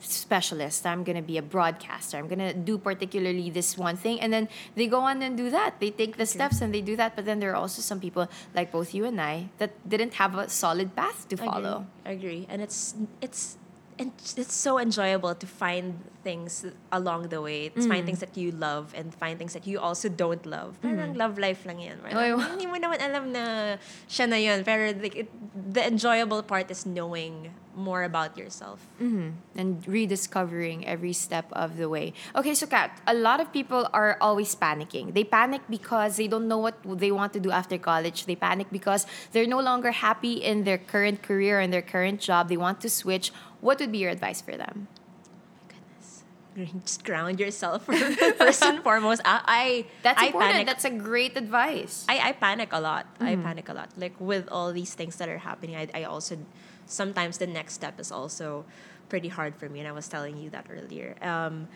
specialist. 0.00 0.86
I'm 0.86 1.02
gonna 1.04 1.22
be 1.22 1.38
a 1.38 1.42
broadcaster. 1.42 2.16
I'm 2.18 2.28
gonna 2.28 2.52
do 2.52 2.78
particularly 2.78 3.50
this 3.50 3.76
one 3.78 3.96
thing, 3.96 4.20
and 4.20 4.32
then 4.32 4.48
they 4.74 4.86
go 4.86 5.00
on 5.00 5.22
and 5.22 5.36
do 5.36 5.50
that. 5.50 5.80
They 5.80 5.90
take 5.90 6.16
the 6.16 6.26
steps 6.26 6.60
and 6.60 6.74
they 6.74 6.80
do 6.80 6.96
that. 6.96 7.16
But 7.16 7.24
then 7.24 7.40
there 7.40 7.52
are 7.52 7.56
also 7.56 7.80
some 7.82 8.00
people 8.00 8.28
like 8.54 8.70
both 8.72 8.94
you 8.94 9.04
and 9.04 9.20
I 9.20 9.48
that 9.58 9.72
didn't 9.88 10.14
have 10.14 10.36
a 10.36 10.48
solid 10.48 10.94
path 10.94 11.28
to 11.30 11.36
follow. 11.36 11.86
Agree. 12.04 12.14
Agree. 12.16 12.46
And 12.50 12.60
it's 12.62 12.94
it's 13.20 13.56
and 13.98 14.10
it's 14.36 14.54
so 14.54 14.78
enjoyable 14.78 15.34
to 15.34 15.46
find 15.46 16.02
things 16.26 16.66
along 16.90 17.28
the 17.28 17.40
way. 17.40 17.68
To 17.70 17.80
Mm. 17.80 17.88
find 17.88 18.02
things 18.06 18.20
that 18.20 18.34
you 18.36 18.50
love 18.50 18.90
and 18.96 19.14
find 19.14 19.38
things 19.38 19.52
that 19.54 19.66
you 19.66 19.78
also 19.78 20.08
don't 20.08 20.42
love. 20.46 20.76
Parang 20.82 21.14
love 21.14 21.38
life 21.38 21.62
lang 21.64 21.78
yan. 21.78 22.02
Mm. 22.02 22.12
Oy, 22.16 22.28
hindi 22.54 22.66
mo 22.66 22.76
naman 22.76 22.98
alam 22.98 23.30
na 23.30 23.76
siya 24.10 24.26
na 24.28 24.36
yun. 24.36 24.64
Pero 24.66 24.90
like, 24.98 25.26
it, 25.26 25.30
the 25.54 25.82
enjoyable 25.86 26.42
part 26.42 26.70
is 26.70 26.82
knowing 26.84 27.54
more 27.76 28.02
about 28.02 28.38
yourself. 28.38 28.80
Mm-hmm. 29.00 29.30
and 29.58 29.86
rediscovering 29.86 30.86
every 30.86 31.12
step 31.12 31.46
of 31.52 31.76
the 31.76 31.88
way. 31.88 32.12
Okay, 32.34 32.54
so 32.54 32.66
Kat, 32.66 32.90
a 33.06 33.14
lot 33.14 33.40
of 33.40 33.52
people 33.52 33.88
are 33.92 34.16
always 34.20 34.54
panicking. 34.54 35.14
They 35.14 35.24
panic 35.24 35.62
because 35.68 36.16
they 36.16 36.28
don't 36.28 36.48
know 36.48 36.58
what 36.58 36.76
they 36.84 37.10
want 37.10 37.32
to 37.34 37.40
do 37.40 37.50
after 37.50 37.76
college. 37.78 38.26
They 38.26 38.36
panic 38.36 38.68
because 38.70 39.06
they're 39.32 39.46
no 39.46 39.60
longer 39.60 39.90
happy 39.90 40.34
in 40.34 40.64
their 40.64 40.78
current 40.78 41.22
career 41.22 41.60
and 41.60 41.72
their 41.72 41.82
current 41.82 42.20
job. 42.20 42.48
They 42.48 42.56
want 42.56 42.80
to 42.82 42.88
switch. 42.88 43.32
What 43.60 43.80
would 43.80 43.92
be 43.92 43.98
your 43.98 44.10
advice 44.10 44.40
for 44.40 44.56
them? 44.56 44.88
Oh 45.26 45.42
my 45.50 45.74
goodness. 45.74 46.82
Just 46.86 47.04
ground 47.04 47.40
yourself 47.40 47.84
first 48.38 48.62
and 48.62 48.82
foremost. 48.82 49.22
I, 49.24 49.42
I 49.46 49.86
That's 50.02 50.22
I 50.22 50.26
important. 50.26 50.52
Panic. 50.52 50.66
That's 50.66 50.84
a 50.84 50.90
great 50.90 51.36
advice. 51.36 52.06
I, 52.08 52.30
I 52.30 52.32
panic 52.32 52.70
a 52.72 52.80
lot. 52.80 53.06
I 53.20 53.34
mm-hmm. 53.34 53.42
panic 53.42 53.68
a 53.68 53.74
lot. 53.74 53.90
Like 53.96 54.14
with 54.20 54.48
all 54.50 54.72
these 54.72 54.94
things 54.94 55.16
that 55.16 55.28
are 55.28 55.38
happening, 55.38 55.76
I, 55.76 55.88
I 55.94 56.04
also 56.04 56.38
sometimes 56.86 57.38
the 57.38 57.46
next 57.46 57.74
step 57.74 57.98
is 58.00 58.10
also 58.12 58.64
pretty 59.08 59.28
hard 59.28 59.54
for 59.56 59.68
me, 59.68 59.80
and 59.80 59.88
I 59.88 59.92
was 59.92 60.08
telling 60.08 60.36
you 60.38 60.50
that 60.50 60.66
earlier. 60.70 61.14
Um, 61.22 61.68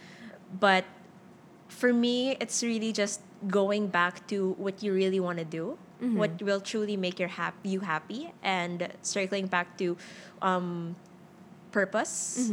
but 0.60 0.84
for 1.68 1.92
me, 1.92 2.36
it's 2.40 2.62
really 2.62 2.92
just 2.92 3.20
going 3.46 3.88
back 3.88 4.26
to 4.28 4.54
what 4.58 4.82
you 4.82 4.92
really 4.92 5.20
want 5.20 5.38
to 5.38 5.44
do, 5.44 5.76
what 6.16 6.40
will 6.42 6.60
truly 6.60 6.96
make 6.96 7.18
your 7.18 7.28
hap- 7.28 7.58
you 7.64 7.80
happy, 7.80 8.32
and 8.42 8.88
circling 9.02 9.46
back 9.48 9.76
to 9.78 9.96
um, 10.42 10.94
purpose. 11.72 12.50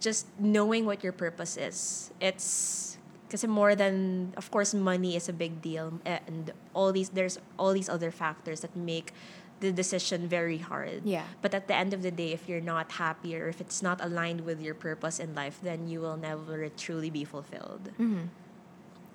Just 0.00 0.26
knowing 0.38 0.84
what 0.86 1.02
your 1.02 1.12
purpose 1.12 1.56
is. 1.56 2.10
It's 2.20 2.98
because 3.26 3.44
more 3.46 3.74
than 3.74 4.32
of 4.36 4.50
course 4.50 4.72
money 4.74 5.16
is 5.16 5.28
a 5.28 5.32
big 5.32 5.60
deal 5.60 6.00
and 6.06 6.50
all 6.72 6.92
these 6.92 7.10
there's 7.10 7.38
all 7.58 7.72
these 7.74 7.88
other 7.88 8.10
factors 8.10 8.60
that 8.60 8.74
make 8.74 9.12
the 9.60 9.72
decision 9.72 10.28
very 10.28 10.58
hard. 10.58 11.02
Yeah. 11.04 11.24
But 11.42 11.54
at 11.54 11.68
the 11.68 11.74
end 11.74 11.92
of 11.92 12.02
the 12.02 12.10
day, 12.10 12.32
if 12.32 12.48
you're 12.48 12.60
not 12.60 12.92
happy 12.92 13.36
or 13.36 13.48
if 13.48 13.60
it's 13.60 13.82
not 13.82 14.04
aligned 14.04 14.42
with 14.44 14.60
your 14.60 14.74
purpose 14.74 15.18
in 15.18 15.34
life, 15.34 15.58
then 15.62 15.88
you 15.88 16.00
will 16.00 16.16
never 16.16 16.68
truly 16.70 17.10
be 17.10 17.24
fulfilled. 17.24 17.90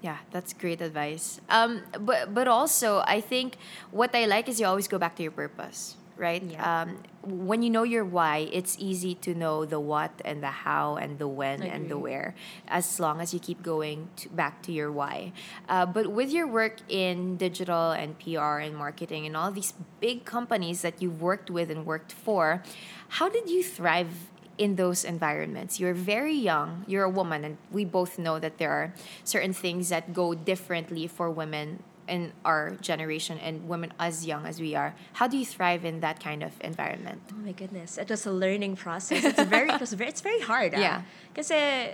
Yeah, 0.02 0.18
that's 0.32 0.52
great 0.52 0.82
advice. 0.82 1.40
Um, 1.48 1.82
but 1.98 2.34
but 2.34 2.48
also, 2.48 3.04
I 3.08 3.22
think 3.22 3.56
what 3.92 4.14
I 4.14 4.26
like 4.26 4.50
is 4.50 4.60
you 4.60 4.66
always 4.68 4.88
go 4.90 5.00
back 5.00 5.16
to 5.16 5.24
your 5.24 5.32
purpose, 5.32 5.96
right? 6.18 6.44
Yeah. 6.44 6.82
Um, 6.82 6.98
when 7.24 7.64
you 7.64 7.70
know 7.70 7.84
your 7.84 8.04
why, 8.04 8.50
it's 8.52 8.76
easy 8.80 9.16
to 9.16 9.34
know 9.34 9.66
the 9.66 9.80
what 9.80 10.12
and 10.26 10.44
the 10.44 10.52
how 10.52 10.96
and 10.96 11.18
the 11.20 11.28
when 11.28 11.64
and 11.64 11.90
the 11.90 11.98
where, 11.98 12.36
as 12.68 13.00
long 13.00 13.22
as 13.22 13.34
you 13.34 13.40
keep 13.40 13.64
going 13.64 14.10
to, 14.18 14.30
back 14.30 14.62
to 14.64 14.72
your 14.72 14.92
why. 14.92 15.32
Uh, 15.70 15.86
but 15.86 16.12
with 16.12 16.32
your 16.32 16.48
work 16.48 16.78
in 16.90 17.38
digital 17.38 17.92
and 17.92 18.20
PR 18.20 18.60
and 18.60 18.76
marketing 18.76 19.26
and 19.26 19.38
all 19.38 19.52
these 19.52 19.74
big 20.02 20.26
companies 20.26 20.82
that 20.82 21.02
you've 21.02 21.22
worked 21.22 21.50
with 21.50 21.72
and 21.72 21.86
worked 21.86 22.12
for, 22.12 22.62
how 23.08 23.30
did 23.30 23.50
you 23.50 23.64
thrive 23.64 24.30
in 24.58 24.76
those 24.76 25.04
environments. 25.04 25.80
You're 25.80 25.94
very 25.94 26.36
young, 26.36 26.86
you're 26.88 27.04
a 27.04 27.10
woman, 27.10 27.44
and 27.44 27.58
we 27.72 27.86
both 27.86 28.20
know 28.20 28.38
that 28.40 28.58
there 28.58 28.72
are 28.72 28.94
certain 29.24 29.54
things 29.54 29.90
that 29.90 30.14
go 30.14 30.36
differently 30.36 31.08
for 31.08 31.30
women 31.30 31.82
in 32.14 32.32
our 32.46 32.78
generation 32.90 33.36
and 33.40 33.68
women 33.68 33.90
as 33.98 34.16
young 34.32 34.46
as 34.46 34.62
we 34.62 34.76
are. 34.76 34.94
How 35.14 35.28
do 35.28 35.36
you 35.36 35.48
thrive 35.56 35.84
in 35.84 36.02
that 36.06 36.18
kind 36.28 36.44
of 36.48 36.52
environment? 36.62 37.20
Oh 37.34 37.42
my 37.48 37.54
goodness, 37.62 37.98
it 37.98 38.08
was 38.08 38.28
a 38.28 38.32
learning 38.46 38.76
process. 38.86 39.26
It's 39.26 39.44
very, 39.56 39.70
it 39.70 39.82
was 39.82 39.94
very, 39.94 40.10
it's 40.14 40.22
very 40.22 40.42
hard. 40.52 40.74
Yeah. 40.74 41.02
Because 41.34 41.50
uh, 41.50 41.94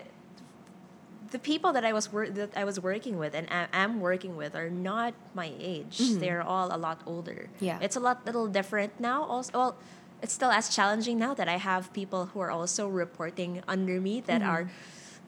the 1.32 1.40
people 1.40 1.72
that 1.72 1.86
I 1.86 1.94
was 1.94 2.12
wor- 2.12 2.34
that 2.40 2.52
I 2.54 2.66
was 2.66 2.78
working 2.82 3.16
with 3.18 3.34
and 3.34 3.48
a- 3.48 3.72
am 3.72 4.02
working 4.02 4.36
with 4.36 4.56
are 4.62 4.70
not 4.70 5.14
my 5.34 5.50
age. 5.74 5.96
Mm-hmm. 6.00 6.20
They're 6.20 6.44
all 6.44 6.68
a 6.76 6.80
lot 6.88 7.00
older. 7.06 7.48
Yeah. 7.62 7.80
It's 7.82 7.96
a 7.96 8.04
lot 8.08 8.26
little 8.26 8.48
different 8.48 9.00
now. 9.00 9.24
Also, 9.24 9.52
well, 9.56 9.76
it's 10.22 10.34
still 10.34 10.52
as 10.52 10.68
challenging 10.68 11.18
now 11.18 11.34
that 11.40 11.48
I 11.48 11.58
have 11.70 11.94
people 11.94 12.22
who 12.36 12.42
are 12.42 12.52
also 12.52 12.90
reporting 12.92 13.64
under 13.72 14.02
me 14.02 14.20
that 14.28 14.42
mm-hmm. 14.42 14.52
are 14.52 14.70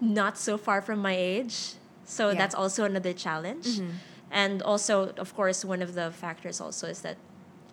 not 0.02 0.38
so 0.38 0.58
far 0.58 0.82
from 0.82 1.00
my 1.00 1.16
age. 1.16 1.80
So 2.04 2.24
Yeah. 2.28 2.40
that's 2.42 2.56
also 2.62 2.84
another 2.84 3.14
challenge. 3.14 3.68
Mm-hmm. 3.80 4.11
And 4.32 4.62
also, 4.64 5.10
of 5.18 5.36
course, 5.36 5.66
one 5.66 5.82
of 5.82 5.94
the 5.94 6.12
factors 6.12 6.62
also 6.62 6.88
is 6.88 7.02
that 7.02 7.18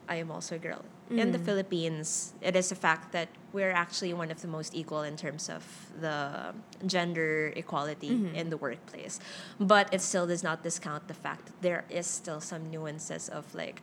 I 0.08 0.16
am 0.16 0.30
also 0.30 0.56
a 0.56 0.58
girl. 0.58 0.84
In 1.10 1.32
the 1.32 1.38
mm. 1.38 1.44
Philippines, 1.44 2.34
it 2.42 2.54
is 2.54 2.70
a 2.70 2.74
fact 2.74 3.12
that 3.12 3.28
we're 3.54 3.70
actually 3.70 4.12
one 4.12 4.30
of 4.30 4.42
the 4.42 4.48
most 4.48 4.74
equal 4.74 5.02
in 5.02 5.16
terms 5.16 5.48
of 5.48 5.64
the 6.00 6.52
gender 6.84 7.50
equality 7.56 8.10
mm-hmm. 8.10 8.34
in 8.34 8.50
the 8.50 8.58
workplace. 8.58 9.18
But 9.58 9.88
it 9.92 10.02
still 10.02 10.26
does 10.26 10.42
not 10.42 10.62
discount 10.62 11.08
the 11.08 11.14
fact 11.14 11.46
that 11.46 11.62
there 11.62 11.84
is 11.88 12.06
still 12.06 12.42
some 12.42 12.70
nuances 12.70 13.30
of 13.30 13.54
like, 13.54 13.80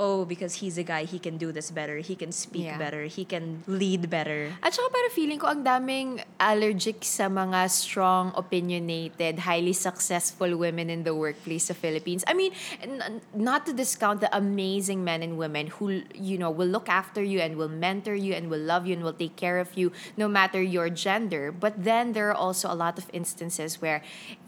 oh, 0.00 0.24
because 0.24 0.64
he's 0.64 0.78
a 0.80 0.82
guy, 0.82 1.04
he 1.04 1.20
can 1.20 1.36
do 1.36 1.52
this 1.52 1.68
better, 1.70 2.00
he 2.00 2.16
can 2.16 2.32
speak 2.32 2.64
Yeah. 2.64 2.80
better, 2.80 3.04
he 3.04 3.28
can 3.28 3.60
lead 3.68 4.08
better. 4.08 4.48
At 4.64 4.72
saka 4.72 4.88
para 4.88 5.12
feeling 5.12 5.36
ko 5.36 5.52
ang 5.52 5.60
daming 5.60 6.24
allergic 6.40 7.04
sa 7.04 7.28
mga 7.28 7.68
strong, 7.68 8.32
opinionated, 8.32 9.44
highly 9.44 9.76
successful 9.76 10.56
women 10.56 10.88
in 10.88 11.04
the 11.04 11.12
workplace 11.12 11.68
sa 11.68 11.76
Philippines. 11.76 12.24
I 12.24 12.32
mean, 12.32 12.56
n- 12.80 13.20
not 13.36 13.68
to 13.68 13.76
discount 13.76 14.24
the 14.24 14.32
amazing 14.32 15.04
men 15.04 15.20
and 15.20 15.36
women 15.36 15.68
who, 15.76 16.00
you 16.16 16.40
know, 16.40 16.48
will 16.48 16.72
look 16.72 16.88
after 16.88 17.20
you 17.20 17.44
and 17.44 17.60
will 17.60 17.68
mentor 17.68 18.16
you 18.16 18.32
and 18.32 18.48
will 18.48 18.64
love 18.64 18.88
you 18.88 18.96
and 18.96 19.04
will 19.04 19.12
take 19.12 19.36
care 19.36 19.60
of 19.60 19.76
you 19.76 19.92
no 20.16 20.32
matter 20.32 20.64
your 20.64 20.88
gender. 20.88 21.52
But 21.52 21.84
then 21.84 22.16
there 22.16 22.32
are 22.32 22.38
also 22.40 22.72
a 22.72 22.74
lot 22.78 22.96
of 22.96 23.04
instances 23.12 23.84
where 23.84 24.00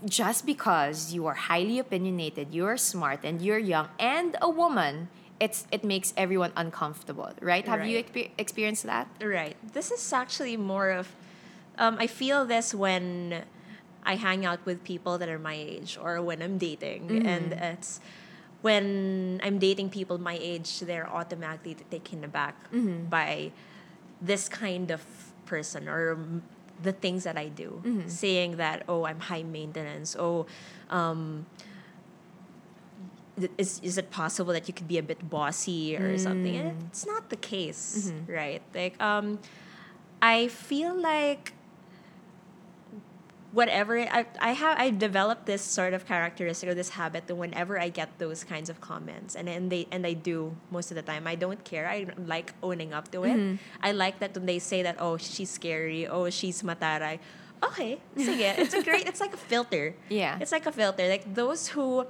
just 0.09 0.49
because 0.49 1.13
you 1.13 1.29
are 1.29 1.37
highly 1.53 1.77
opinionated, 1.79 2.57
you're 2.57 2.81
smart 2.81 3.21
and 3.21 3.45
you're 3.45 3.61
young 3.61 3.93
and 4.01 4.33
a 4.41 4.49
woman, 4.49 5.13
it's 5.43 5.67
it 5.77 5.83
makes 5.83 6.15
everyone 6.17 6.53
uncomfortable, 6.57 7.31
right? 7.43 7.67
Have 7.67 7.85
you 7.91 7.97
Right. 8.15 8.31
experienced 8.39 8.85
that? 8.93 9.07
Right. 9.21 9.57
This 9.77 9.91
is 9.91 10.03
actually 10.23 10.57
more 10.57 10.91
of, 11.01 11.07
um, 11.83 11.95
I 11.99 12.07
feel 12.07 12.41
this 12.55 12.67
when 12.85 13.43
I 14.13 14.15
hang 14.27 14.47
out 14.47 14.61
with 14.69 14.79
people 14.93 15.19
that 15.21 15.29
are 15.29 15.43
my 15.51 15.55
age 15.75 15.99
or 16.01 16.23
when 16.23 16.39
I'm 16.47 16.59
dating. 16.59 17.05
And 17.35 17.53
it's 17.71 17.99
when 18.63 19.41
I'm 19.43 19.59
dating 19.59 19.91
people 19.91 20.17
my 20.19 20.39
age, 20.41 20.71
they're 20.81 21.09
automatically 21.11 21.75
taken 21.91 22.23
aback 22.23 22.55
by 23.11 23.51
this 24.31 24.49
kind 24.49 24.91
of 24.97 25.03
person 25.47 25.89
or 25.89 26.19
the 26.87 26.93
things 26.93 27.25
that 27.25 27.37
I 27.37 27.49
do. 27.49 27.83
Saying 28.07 28.57
that, 28.63 28.85
oh, 28.89 29.03
I'm 29.11 29.19
high 29.31 29.43
maintenance. 29.43 30.15
Oh, 30.19 30.47
um, 30.91 31.47
is 33.57 33.81
is 33.83 33.97
it 33.97 34.11
possible 34.11 34.53
that 34.53 34.69
you 34.69 34.75
could 34.75 34.89
be 34.89 34.99
a 34.99 35.03
bit 35.03 35.29
bossy 35.29 35.97
or 35.97 36.19
something? 36.19 36.57
And 36.57 36.79
mm. 36.79 36.87
it's 36.89 37.07
not 37.07 37.31
the 37.31 37.37
case, 37.37 38.11
mm-hmm. 38.13 38.33
right? 38.33 38.63
Like 38.75 39.01
um 39.01 39.39
I 40.21 40.49
feel 40.49 40.95
like 40.95 41.55
whatever 43.53 44.01
I, 44.01 44.27
I 44.41 44.53
have 44.53 44.79
I 44.79 44.91
developed 44.91 45.47
this 45.47 45.63
sort 45.63 45.93
of 45.93 46.07
characteristic 46.07 46.69
or 46.69 46.75
this 46.75 46.91
habit 46.91 47.27
that 47.27 47.37
whenever 47.37 47.79
I 47.79 47.89
get 47.89 48.19
those 48.19 48.45
kinds 48.45 48.69
of 48.69 48.81
comments 48.81 49.37
and, 49.37 49.49
and 49.49 49.71
they 49.71 49.87
and 49.93 50.07
I 50.07 50.15
do 50.15 50.57
most 50.71 50.91
of 50.91 50.97
the 50.97 51.03
time 51.03 51.27
I 51.27 51.35
don't 51.35 51.63
care. 51.65 51.89
I 51.89 52.07
like 52.17 52.55
owning 52.63 52.93
up 52.93 53.13
to 53.13 53.25
it. 53.25 53.37
Mm-hmm. 53.37 53.57
I 53.83 53.93
like 53.93 54.19
that 54.21 54.35
when 54.35 54.47
they 54.47 54.59
say 54.59 54.83
that 54.83 54.97
oh 54.99 55.17
she's 55.17 55.51
scary. 55.51 56.07
Oh 56.07 56.29
she's 56.31 56.63
mataray. 56.63 57.19
Okay 57.63 58.01
sige. 58.17 58.59
It's 58.59 58.75
a 58.75 58.83
great 58.83 59.07
it's 59.11 59.21
like 59.21 59.35
a 59.35 59.41
filter. 59.41 59.95
Yeah. 60.09 60.39
it's 60.41 60.53
like 60.53 60.67
a 60.67 60.73
filter. 60.73 61.09
Like 61.09 61.35
those 61.35 61.69
who 61.69 62.07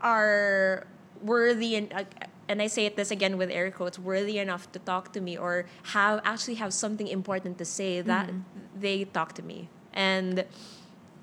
are 0.00 0.86
worthy 1.22 1.76
and 1.76 1.92
uh, 1.92 2.04
and 2.48 2.62
I 2.62 2.68
say 2.68 2.86
it 2.86 2.96
this 2.96 3.10
again 3.10 3.38
with 3.38 3.50
air 3.50 3.70
quotes 3.70 3.98
worthy 3.98 4.38
enough 4.38 4.70
to 4.72 4.78
talk 4.78 5.12
to 5.14 5.20
me 5.20 5.36
or 5.36 5.66
have 5.94 6.20
actually 6.24 6.54
have 6.56 6.72
something 6.72 7.08
important 7.08 7.58
to 7.58 7.64
say 7.64 8.00
that 8.02 8.30
they 8.78 9.04
talk 9.04 9.32
to 9.34 9.42
me. 9.42 9.68
And 9.92 10.44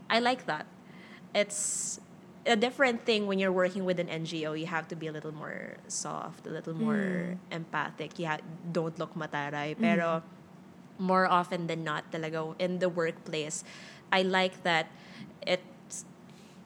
I 0.09 0.19
like 0.19 0.45
that. 0.47 0.65
It's 1.33 1.99
a 2.45 2.57
different 2.57 3.05
thing 3.05 3.25
when 3.25 3.39
you're 3.39 3.53
working 3.55 3.85
with 3.85 3.99
an 3.99 4.07
NGO 4.07 4.59
you 4.59 4.65
have 4.67 4.87
to 4.89 4.95
be 4.97 5.07
a 5.07 5.13
little 5.13 5.31
more 5.31 5.77
soft 5.87 6.45
a 6.45 6.49
little 6.49 6.73
more 6.75 7.37
empathic. 7.51 8.19
You 8.19 8.27
ha- 8.27 8.43
don't 8.71 8.97
look 8.99 9.15
mataray. 9.15 9.79
Pero 9.79 10.23
more 10.99 11.25
often 11.25 11.67
than 11.67 11.83
not 11.83 12.11
talaga 12.11 12.53
in 12.59 12.79
the 12.79 12.89
workplace 12.89 13.63
I 14.11 14.21
like 14.21 14.61
that 14.63 14.91
it 15.41 15.61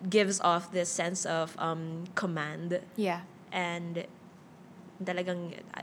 gives 0.10 0.40
off 0.42 0.72
this 0.72 0.90
sense 0.90 1.26
of 1.26 1.56
um, 1.58 2.06
command 2.16 2.80
Yeah. 2.96 3.22
and 3.52 4.06
talagang 5.04 5.54
uh, 5.74 5.82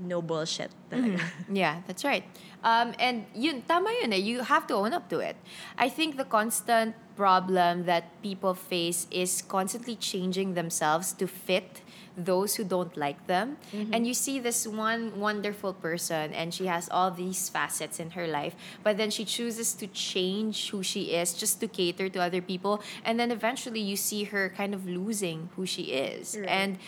no 0.00 0.20
bullshit 0.20 0.70
talaga. 0.90 1.20
Yeah, 1.52 1.80
that's 1.86 2.04
right. 2.04 2.24
Um, 2.64 2.92
and 2.98 3.26
yun, 3.34 3.62
tama 3.62 3.92
yun 4.02 4.12
eh. 4.12 4.16
You 4.20 4.40
have 4.42 4.66
to 4.68 4.74
own 4.74 4.92
up 4.92 5.08
to 5.10 5.20
it. 5.20 5.36
I 5.78 5.88
think 5.88 6.16
the 6.16 6.24
constant 6.24 6.94
problem 7.16 7.84
that 7.86 8.10
people 8.22 8.54
face 8.54 9.06
is 9.10 9.40
constantly 9.42 9.94
changing 9.96 10.54
themselves 10.54 11.12
to 11.14 11.26
fit 11.28 11.80
those 12.16 12.54
who 12.56 12.64
don't 12.64 12.96
like 12.96 13.26
them. 13.26 13.56
And 13.92 14.06
you 14.06 14.14
see 14.14 14.38
this 14.38 14.66
one 14.66 15.18
wonderful 15.18 15.72
person 15.72 16.32
and 16.32 16.54
she 16.54 16.66
has 16.66 16.88
all 16.88 17.10
these 17.10 17.48
facets 17.48 17.98
in 17.98 18.10
her 18.10 18.26
life, 18.26 18.54
but 18.82 18.96
then 18.96 19.10
she 19.10 19.24
chooses 19.24 19.74
to 19.74 19.86
change 19.88 20.70
who 20.70 20.82
she 20.82 21.14
is 21.14 21.34
just 21.34 21.60
to 21.60 21.68
cater 21.68 22.08
to 22.08 22.20
other 22.20 22.40
people. 22.40 22.82
And 23.04 23.18
then 23.18 23.30
eventually 23.30 23.80
you 23.80 23.96
see 23.96 24.24
her 24.24 24.48
kind 24.56 24.74
of 24.74 24.86
losing 24.86 25.50
who 25.56 25.66
she 25.66 25.94
is. 25.94 26.36
Right. 26.38 26.48
And 26.48 26.78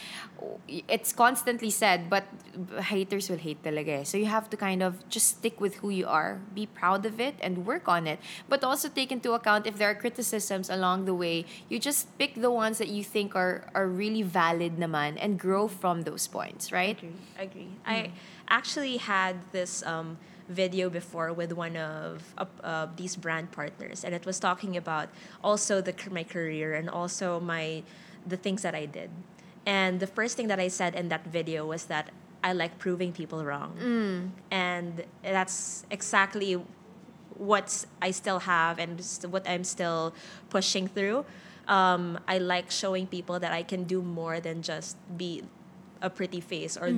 it's 0.89 1.13
constantly 1.13 1.71
said, 1.71 2.09
but 2.11 2.25
haters 2.81 3.29
will 3.31 3.39
hate 3.39 3.63
talaga 3.63 4.01
eh. 4.01 4.05
So 4.05 4.17
you 4.17 4.27
have 4.27 4.51
to 4.51 4.57
kind 4.57 4.83
of 4.83 5.09
just 5.09 5.39
stick 5.39 5.61
with 5.61 5.77
who 5.77 5.91
you 5.91 6.07
are, 6.07 6.41
be 6.55 6.67
proud 6.67 7.07
of 7.07 7.21
it, 7.21 7.35
and 7.41 7.67
work 7.67 7.89
on 7.89 8.07
it. 8.07 8.21
But 8.49 8.65
also 8.65 8.89
take 8.89 9.11
into 9.11 9.33
account 9.33 9.67
if 9.67 9.79
there 9.79 9.91
are 9.91 9.95
criticisms 9.95 10.71
along 10.71 11.05
the 11.05 11.15
way, 11.15 11.45
you 11.69 11.79
just 11.79 12.17
pick 12.19 12.35
the 12.35 12.51
ones 12.51 12.79
that 12.79 12.89
you 12.89 13.03
think 13.03 13.35
are, 13.35 13.69
are 13.75 13.89
really 13.89 14.23
valid 14.23 14.77
naman 14.77 15.16
and 15.19 15.39
grow 15.39 15.69
from 15.69 16.03
those 16.03 16.27
points, 16.27 16.73
right? 16.73 16.99
agree. 16.99 17.13
Agree. 17.39 17.69
I 17.85 18.11
actually 18.49 18.97
had 18.99 19.37
this 19.53 19.83
um, 19.85 20.19
video 20.49 20.89
before 20.89 21.33
with 21.33 21.53
one 21.53 21.77
of 21.77 22.23
uh, 22.39 22.45
uh, 22.63 22.87
these 22.97 23.17
brand 23.17 23.53
partners, 23.53 24.05
and 24.05 24.15
it 24.15 24.27
was 24.27 24.39
talking 24.39 24.77
about 24.77 25.09
also 25.43 25.81
the 25.81 25.95
my 26.11 26.25
career 26.25 26.75
and 26.75 26.89
also 26.89 27.41
my 27.41 27.83
the 28.27 28.37
things 28.37 28.63
that 28.63 28.75
I 28.75 28.87
did. 28.87 29.11
And 29.67 29.99
the 29.99 30.07
first 30.07 30.37
thing 30.37 30.47
that 30.49 30.61
I 30.61 30.69
said 30.69 30.95
in 30.95 31.09
that 31.09 31.27
video 31.27 31.67
was 31.67 31.87
that 31.87 32.11
I 32.45 32.53
like 32.53 32.79
proving 32.79 33.13
people 33.13 33.45
wrong, 33.45 33.75
and 34.51 35.05
that's 35.23 35.85
exactly 35.91 36.63
what 37.39 37.85
I 38.01 38.11
still 38.13 38.41
have 38.41 38.79
and 38.79 39.03
what 39.29 39.49
I'm 39.49 39.65
still 39.65 40.15
pushing 40.49 40.89
through. 40.89 41.25
Um, 41.69 42.21
I 42.29 42.39
like 42.39 42.71
showing 42.71 43.07
people 43.07 43.41
that 43.41 43.53
I 43.53 43.63
can 43.63 43.85
do 43.85 44.03
more 44.03 44.41
than 44.41 44.63
just 44.63 44.97
be 45.17 45.43
a 46.03 46.11
pretty 46.11 46.41
face 46.41 46.77
or 46.77 46.93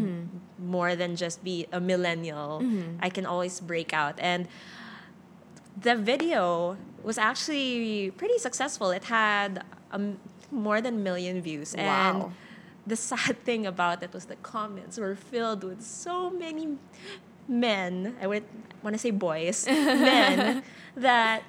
more 0.58 0.96
than 0.96 1.16
just 1.16 1.42
be 1.44 1.66
a 1.72 1.80
millennial. 1.80 2.62
I 3.00 3.08
can 3.08 3.24
always 3.24 3.60
break 3.60 3.92
out. 3.92 4.18
And 4.18 4.48
the 5.80 5.96
video 5.96 6.76
was 7.02 7.18
actually 7.18 8.10
pretty 8.12 8.38
successful. 8.38 8.90
It 8.90 9.04
had 9.04 9.64
um, 9.92 10.18
more 10.50 10.80
than 10.80 10.94
a 10.94 10.98
million 10.98 11.40
views. 11.40 11.74
Wow. 11.76 11.82
And 11.82 12.32
the 12.86 12.96
sad 12.96 13.42
thing 13.44 13.66
about 13.66 14.02
it 14.02 14.12
was 14.12 14.26
the 14.26 14.36
comments 14.36 14.98
were 14.98 15.14
filled 15.14 15.64
with 15.64 15.82
so 15.82 16.30
many 16.30 16.76
men, 17.46 18.16
I 18.20 18.26
would 18.26 18.44
want 18.82 18.94
to 18.94 18.98
say 18.98 19.10
boys, 19.10 19.66
men, 19.68 20.62
that 20.96 21.42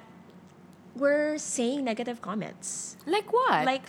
were 0.96 1.38
saying 1.38 1.84
negative 1.84 2.20
comments. 2.20 2.96
Like 3.06 3.32
what? 3.32 3.64
Like, 3.64 3.82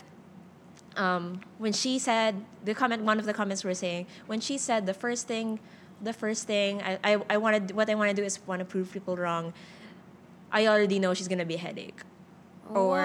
um, 0.96 1.40
when 1.58 1.72
she 1.72 1.98
said, 1.98 2.44
the 2.64 2.74
comment, 2.74 3.02
one 3.02 3.18
of 3.18 3.24
the 3.24 3.34
comments 3.34 3.64
were 3.64 3.74
saying, 3.74 4.06
when 4.26 4.40
she 4.40 4.58
said 4.58 4.86
the 4.86 4.94
first 4.94 5.26
thing, 5.26 5.60
the 6.00 6.12
first 6.12 6.46
thing, 6.46 6.82
I, 6.82 6.98
I, 7.04 7.22
I 7.30 7.36
wanted, 7.36 7.72
what 7.72 7.88
I 7.88 7.94
want 7.94 8.10
to 8.10 8.16
do 8.16 8.24
is 8.24 8.38
want 8.46 8.60
to 8.60 8.64
prove 8.64 8.92
people 8.92 9.16
wrong, 9.16 9.52
I 10.52 10.66
already 10.66 10.98
know 10.98 11.14
she's 11.14 11.28
gonna 11.28 11.46
be 11.46 11.54
a 11.54 11.58
headache. 11.58 12.02
Or 12.72 13.00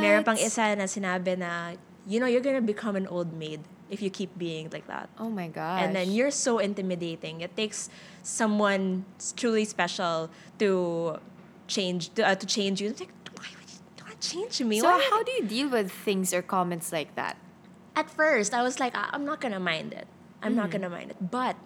meron 0.00 0.24
pang 0.24 0.38
isa 0.38 0.74
na 0.74 0.84
sinabi 0.84 1.38
na, 1.38 1.74
you 2.06 2.18
know, 2.18 2.26
you're 2.26 2.40
gonna 2.42 2.60
become 2.62 2.96
an 2.96 3.06
old 3.06 3.32
maid 3.32 3.60
if 3.90 4.00
you 4.00 4.08
keep 4.08 4.36
being 4.38 4.70
like 4.72 4.86
that. 4.88 5.08
oh 5.18 5.28
my 5.28 5.48
gosh. 5.48 5.82
And 5.82 5.94
then 5.94 6.10
you're 6.10 6.30
so 6.30 6.58
intimidating. 6.58 7.40
It 7.42 7.54
takes 7.56 7.90
someone 8.22 9.04
truly 9.36 9.64
special 9.66 10.30
to 10.58 11.18
change 11.68 12.14
to, 12.14 12.26
uh, 12.26 12.34
to 12.34 12.46
change 12.46 12.80
you. 12.80 12.88
It's 12.88 13.00
like, 13.00 13.12
why 13.36 13.46
would 13.58 13.68
you 13.70 13.78
not 14.00 14.11
change 14.22 14.62
me? 14.62 14.78
So 14.80 14.86
Why- 14.86 15.02
how 15.10 15.20
do 15.26 15.32
you 15.34 15.44
deal 15.44 15.68
with 15.68 15.90
things 15.90 16.32
or 16.32 16.40
comments 16.42 16.92
like 16.94 17.14
that? 17.18 17.36
At 17.98 18.08
first, 18.08 18.54
I 18.54 18.62
was 18.62 18.78
like, 18.80 18.94
"I- 18.96 19.10
I'm 19.12 19.26
not 19.26 19.40
gonna 19.42 19.60
mind 19.60 19.92
it. 19.92 20.06
I'm 20.42 20.54
not 20.56 20.70
Mm-hmm. 20.70 20.88
gonna 20.88 20.94
mind 20.94 21.10
it. 21.12 21.18
But 21.30 21.56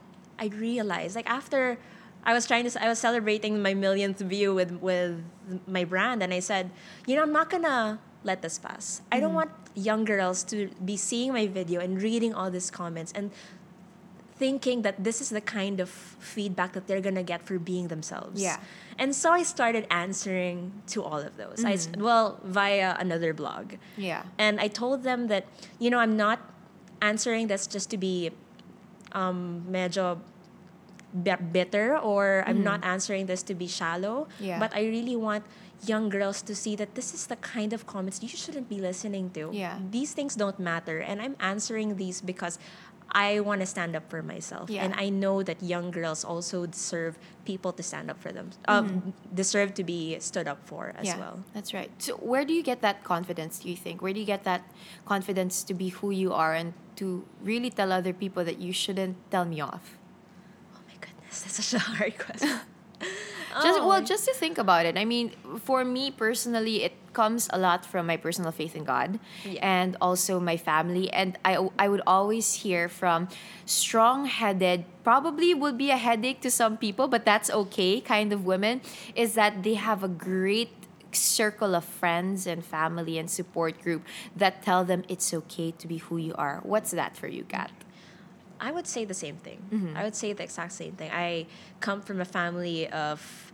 I 0.41 0.47
realized, 0.51 1.15
like 1.15 1.29
after 1.31 1.79
I 2.27 2.35
was 2.35 2.45
trying 2.51 2.67
to, 2.69 2.73
I 2.83 2.89
was 2.91 2.99
celebrating 2.99 3.63
my 3.63 3.75
millionth 3.75 4.19
view 4.19 4.51
with 4.57 4.83
with 4.83 5.23
my 5.71 5.85
brand, 5.87 6.23
and 6.27 6.35
I 6.35 6.41
said, 6.43 6.71
you 7.07 7.15
know, 7.15 7.23
I'm 7.23 7.33
not 7.33 7.49
gonna 7.49 8.01
let 8.27 8.43
this 8.43 8.59
pass. 8.59 9.01
I 9.13 9.17
Mm-hmm. 9.17 9.23
don't 9.23 9.35
want 9.39 9.51
young 9.79 10.03
girls 10.05 10.43
to 10.51 10.67
be 10.83 10.97
seeing 10.99 11.31
my 11.33 11.47
video 11.47 11.79
and 11.85 12.01
reading 12.03 12.35
all 12.35 12.51
these 12.51 12.73
comments 12.73 13.13
and 13.15 13.31
thinking 14.39 14.83
that 14.83 15.03
this 15.03 15.21
is 15.21 15.31
the 15.31 15.41
kind 15.41 15.81
of 15.81 15.89
feedback 15.89 16.73
that 16.73 16.87
they're 16.87 17.01
gonna 17.01 17.23
get 17.23 17.43
for 17.43 17.59
being 17.59 17.89
themselves. 17.89 18.41
Yeah. 18.41 18.59
And 18.99 19.15
so 19.15 19.33
I 19.33 19.43
started 19.43 19.87
answering 19.91 20.73
to 20.89 21.03
all 21.03 21.19
of 21.21 21.37
those. 21.37 21.65
I 21.65 21.75
Mm-hmm. 21.75 22.03
well 22.03 22.41
via 22.45 22.97
another 22.99 23.33
blog. 23.33 23.75
Yeah. 23.97 24.25
And 24.39 24.61
I 24.61 24.69
told 24.69 25.03
them 25.05 25.29
that, 25.29 25.45
you 25.79 25.89
know, 25.91 25.99
I'm 25.99 26.17
not 26.17 26.39
answering 27.01 27.47
this 27.49 27.67
just 27.67 27.89
to 27.91 27.99
be 27.99 28.31
um, 29.13 29.65
medyo 29.71 30.19
bi- 31.13 31.37
bitter 31.37 31.97
or 31.97 32.45
I'm 32.47 32.63
not 32.63 32.85
answering 32.85 33.27
this 33.27 33.43
to 33.45 33.55
be 33.55 33.67
shallow. 33.67 34.29
Mm-hmm. 34.37 34.45
Yeah. 34.45 34.59
But 34.59 34.75
I 34.75 34.81
really 34.85 35.17
want 35.17 35.45
young 35.85 36.09
girls 36.09 36.41
to 36.43 36.55
see 36.55 36.75
that 36.77 36.95
this 36.95 37.13
is 37.13 37.27
the 37.27 37.37
kind 37.37 37.73
of 37.73 37.87
comments 37.87 38.23
you 38.23 38.29
shouldn't 38.29 38.69
be 38.69 38.81
listening 38.81 39.31
to. 39.37 39.51
Yeah. 39.53 39.79
These 39.91 40.13
things 40.13 40.35
don't 40.37 40.59
matter. 40.59 41.01
And 41.01 41.21
I'm 41.21 41.37
answering 41.41 41.97
these 41.97 42.21
because 42.21 42.59
I 43.17 43.41
want 43.41 43.63
to 43.63 43.67
stand 43.67 43.97
up 43.97 44.11
for 44.11 44.23
myself. 44.23 44.69
Yeah. 44.69 44.85
And 44.85 44.93
I 44.95 45.09
know 45.09 45.43
that 45.43 45.63
young 45.63 45.91
girls 45.91 46.23
also 46.23 46.67
deserve 46.67 47.19
people 47.47 47.73
to 47.73 47.83
stand 47.83 48.11
up 48.11 48.21
for 48.21 48.31
them, 48.31 48.51
uh, 48.69 48.85
deserve 49.33 49.73
to 49.81 49.85
be 49.85 50.21
stood 50.21 50.47
up 50.47 50.61
for 50.69 50.93
as 50.99 51.07
yeah, 51.07 51.19
well. 51.19 51.43
That's 51.55 51.73
right. 51.73 51.91
So 51.97 52.17
where 52.17 52.45
do 52.45 52.53
you 52.53 52.63
get 52.63 52.83
that 52.83 53.05
confidence, 53.05 53.61
do 53.61 53.71
you 53.71 53.77
think? 53.77 54.03
Where 54.03 54.13
do 54.13 54.21
you 54.21 54.27
get 54.27 54.45
that 54.45 54.69
confidence 55.07 55.63
to 55.65 55.73
be 55.73 55.89
who 55.89 56.11
you 56.11 56.35
are 56.35 56.53
and 56.53 56.75
to 56.97 57.25
really 57.41 57.71
tell 57.71 57.91
other 57.91 58.13
people 58.13 58.45
that 58.45 58.59
you 58.61 58.75
shouldn't 58.75 59.17
tell 59.31 59.47
me 59.47 59.63
off? 59.63 59.97
Oh 60.77 60.81
my 60.87 60.95
goodness, 61.01 61.41
that's 61.41 61.65
such 61.65 61.73
a 61.73 61.83
hard 61.83 62.19
question. 62.27 62.61
Just 63.63 63.81
Oh. 63.81 63.89
well, 63.89 64.03
just 64.03 64.25
to 64.27 64.35
think 64.35 64.59
about 64.59 64.85
it. 64.87 64.99
I 64.99 65.05
mean, 65.05 65.33
for 65.65 65.85
me 65.85 66.11
personally, 66.11 66.83
it 66.85 66.93
comes 67.13 67.49
a 67.53 67.59
lot 67.59 67.87
from 67.87 68.07
my 68.07 68.17
personal 68.17 68.53
faith 68.53 68.77
in 68.77 68.85
God, 68.85 69.19
Yeah. 69.45 69.61
and 69.65 69.97
also 70.01 70.39
my 70.41 70.57
family. 70.57 71.09
And 71.13 71.39
I 71.45 71.57
I 71.79 71.89
would 71.89 72.03
always 72.07 72.65
hear 72.65 72.89
from 72.89 73.29
strong-headed, 73.65 74.85
probably 75.05 75.55
would 75.55 75.79
be 75.79 75.91
a 75.91 75.97
headache 75.97 76.41
to 76.43 76.51
some 76.51 76.77
people, 76.77 77.09
but 77.09 77.25
that's 77.25 77.49
okay. 77.51 78.01
Kind 78.01 78.33
of 78.33 78.45
women 78.45 78.81
is 79.15 79.35
that 79.41 79.63
they 79.63 79.75
have 79.75 80.05
a 80.05 80.09
great 80.09 80.69
circle 81.13 81.75
of 81.75 81.85
friends 81.85 82.47
and 82.47 82.61
family 82.65 83.17
and 83.17 83.31
support 83.31 83.81
group 83.83 84.03
that 84.37 84.61
tell 84.63 84.85
them 84.85 85.01
it's 85.09 85.33
okay 85.33 85.71
to 85.81 85.87
be 85.89 85.99
who 85.99 86.17
you 86.19 86.35
are. 86.37 86.61
What's 86.63 86.91
that 86.91 87.17
for 87.17 87.29
you, 87.29 87.45
Kat? 87.49 87.71
I 88.61 88.71
would 88.73 88.87
say 88.87 89.05
the 89.05 89.15
same 89.15 89.37
thing. 89.37 89.61
Mm-hmm. 89.71 89.97
I 89.97 90.05
would 90.05 90.15
say 90.17 90.33
the 90.33 90.43
exact 90.45 90.73
same 90.73 90.93
thing. 90.93 91.11
I 91.13 91.47
come 91.81 92.01
from 92.01 92.21
a 92.21 92.25
family 92.25 92.89
of 92.89 93.53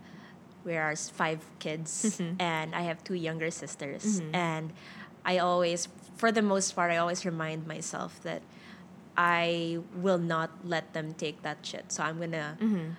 we 0.65 0.77
are 0.77 0.95
five 0.95 1.39
kids, 1.59 2.17
Mm-hmm. 2.19 2.39
and 2.41 2.73
I 2.75 2.81
have 2.81 3.03
two 3.03 3.15
younger 3.15 3.51
sisters. 3.51 4.21
And 4.33 4.71
I 5.25 5.37
always, 5.39 5.87
for 6.15 6.31
the 6.31 6.41
most 6.41 6.71
part, 6.75 6.91
I 6.91 6.97
always 6.97 7.25
remind 7.25 7.67
myself 7.67 8.21
that 8.23 8.41
I 9.17 9.79
will 9.95 10.17
not 10.17 10.49
let 10.63 10.93
them 10.93 11.13
take 11.13 11.41
that 11.43 11.59
shit. 11.65 11.91
So 11.91 12.03
I'm 12.03 12.19
gonna, 12.19 12.57
Mm-hmm. 12.61 12.91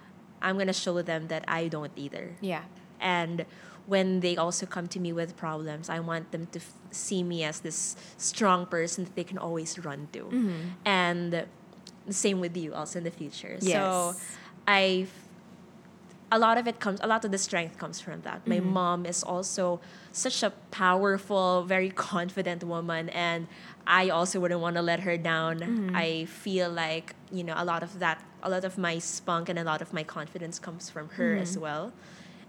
I'm 0.43 0.59
gonna 0.59 0.73
show 0.77 1.01
them 1.03 1.29
that 1.29 1.45
I 1.49 1.69
don't 1.69 1.93
either. 1.97 2.37
Yeah. 2.40 2.64
And 3.01 3.47
when 3.87 4.21
they 4.21 4.37
also 4.37 4.67
come 4.67 4.87
to 4.88 5.01
me 5.01 5.12
with 5.12 5.37
problems, 5.37 5.88
I 5.88 6.01
want 6.01 6.33
them 6.33 6.47
to 6.53 6.59
f- 6.59 6.73
see 6.90 7.23
me 7.23 7.45
as 7.45 7.61
this 7.61 7.97
strong 8.19 8.67
person 8.67 9.05
that 9.05 9.14
they 9.17 9.25
can 9.25 9.38
always 9.38 9.79
run 9.79 10.09
to. 10.12 10.21
Mm-hmm. 10.21 10.57
And 10.85 11.47
the 12.07 12.12
same 12.12 12.40
with 12.40 12.57
you 12.57 12.75
also 12.75 12.99
in 12.99 13.05
the 13.05 13.11
future. 13.11 13.59
Yes. 13.61 13.73
So. 13.73 14.14
I 14.67 15.07
a 16.33 16.38
lot 16.38 16.59
of 16.59 16.67
it 16.67 16.81
comes 16.81 16.99
a 17.03 17.07
lot 17.07 17.25
of 17.25 17.31
the 17.31 17.38
strength 17.38 17.79
comes 17.79 18.01
from 18.01 18.23
that. 18.23 18.47
My 18.47 18.57
Mm-hmm. 18.59 18.73
mom 18.73 19.07
is 19.07 19.23
also 19.23 19.81
such 20.11 20.43
a 20.43 20.51
powerful, 20.71 21.64
very 21.64 21.90
confident 21.90 22.64
woman 22.64 23.09
and 23.11 23.47
I 23.87 24.09
also 24.09 24.40
wouldn't 24.40 24.61
want 24.61 24.77
to 24.77 24.83
let 24.83 25.01
her 25.01 25.17
down. 25.19 25.61
Mm-hmm. 25.61 25.97
I 25.97 26.25
feel 26.25 26.71
like, 26.71 27.14
you 27.31 27.45
know, 27.45 27.55
a 27.57 27.64
lot 27.64 27.83
of 27.83 27.99
that 28.01 28.23
a 28.43 28.51
lot 28.51 28.64
of 28.64 28.77
my 28.79 28.99
spunk 28.99 29.49
and 29.49 29.59
a 29.59 29.64
lot 29.64 29.81
of 29.83 29.93
my 29.93 30.03
confidence 30.03 30.59
comes 30.59 30.90
from 30.90 31.11
her 31.11 31.37
as 31.37 31.53
Mm-hmm. 31.53 31.61
well. 31.61 31.93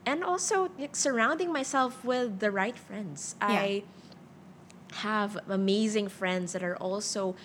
And 0.05 0.23
also 0.23 0.69
like, 0.79 0.95
surrounding 0.95 1.51
myself 1.51 2.03
with 2.05 2.39
the 2.39 2.51
right 2.51 2.77
friends. 2.77 3.35
I 3.41 3.83
have 4.93 5.37
amazing 5.49 6.07
friends 6.07 6.53
that 6.53 6.63
are 6.63 6.77
also 6.77 7.35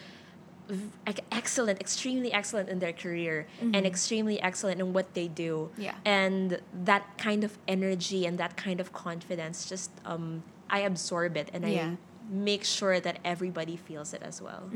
excellent, 1.33 1.81
extremely 1.81 2.33
excellent 2.33 2.69
in 2.69 2.79
their 2.79 2.93
career 2.93 3.47
and 3.61 3.87
extremely 3.87 4.41
excellent 4.41 4.81
in 4.81 4.93
what 4.93 5.15
they 5.15 5.29
do. 5.29 5.71
Yeah. 5.77 5.95
And 6.05 6.61
that 6.85 7.19
kind 7.19 7.45
of 7.45 7.59
energy 7.69 8.27
and 8.27 8.39
that 8.39 8.57
kind 8.57 8.81
of 8.81 8.93
confidence 8.93 9.69
just 9.69 9.91
um 10.05 10.43
I 10.69 10.81
absorb 10.81 11.37
it 11.37 11.51
and 11.53 11.65
Yeah. 11.69 11.87
I 11.87 11.97
make 12.33 12.65
sure 12.65 13.01
that 13.01 13.19
everybody 13.25 13.77
feels 13.77 14.15
it 14.15 14.23
as 14.23 14.41
well. 14.41 14.71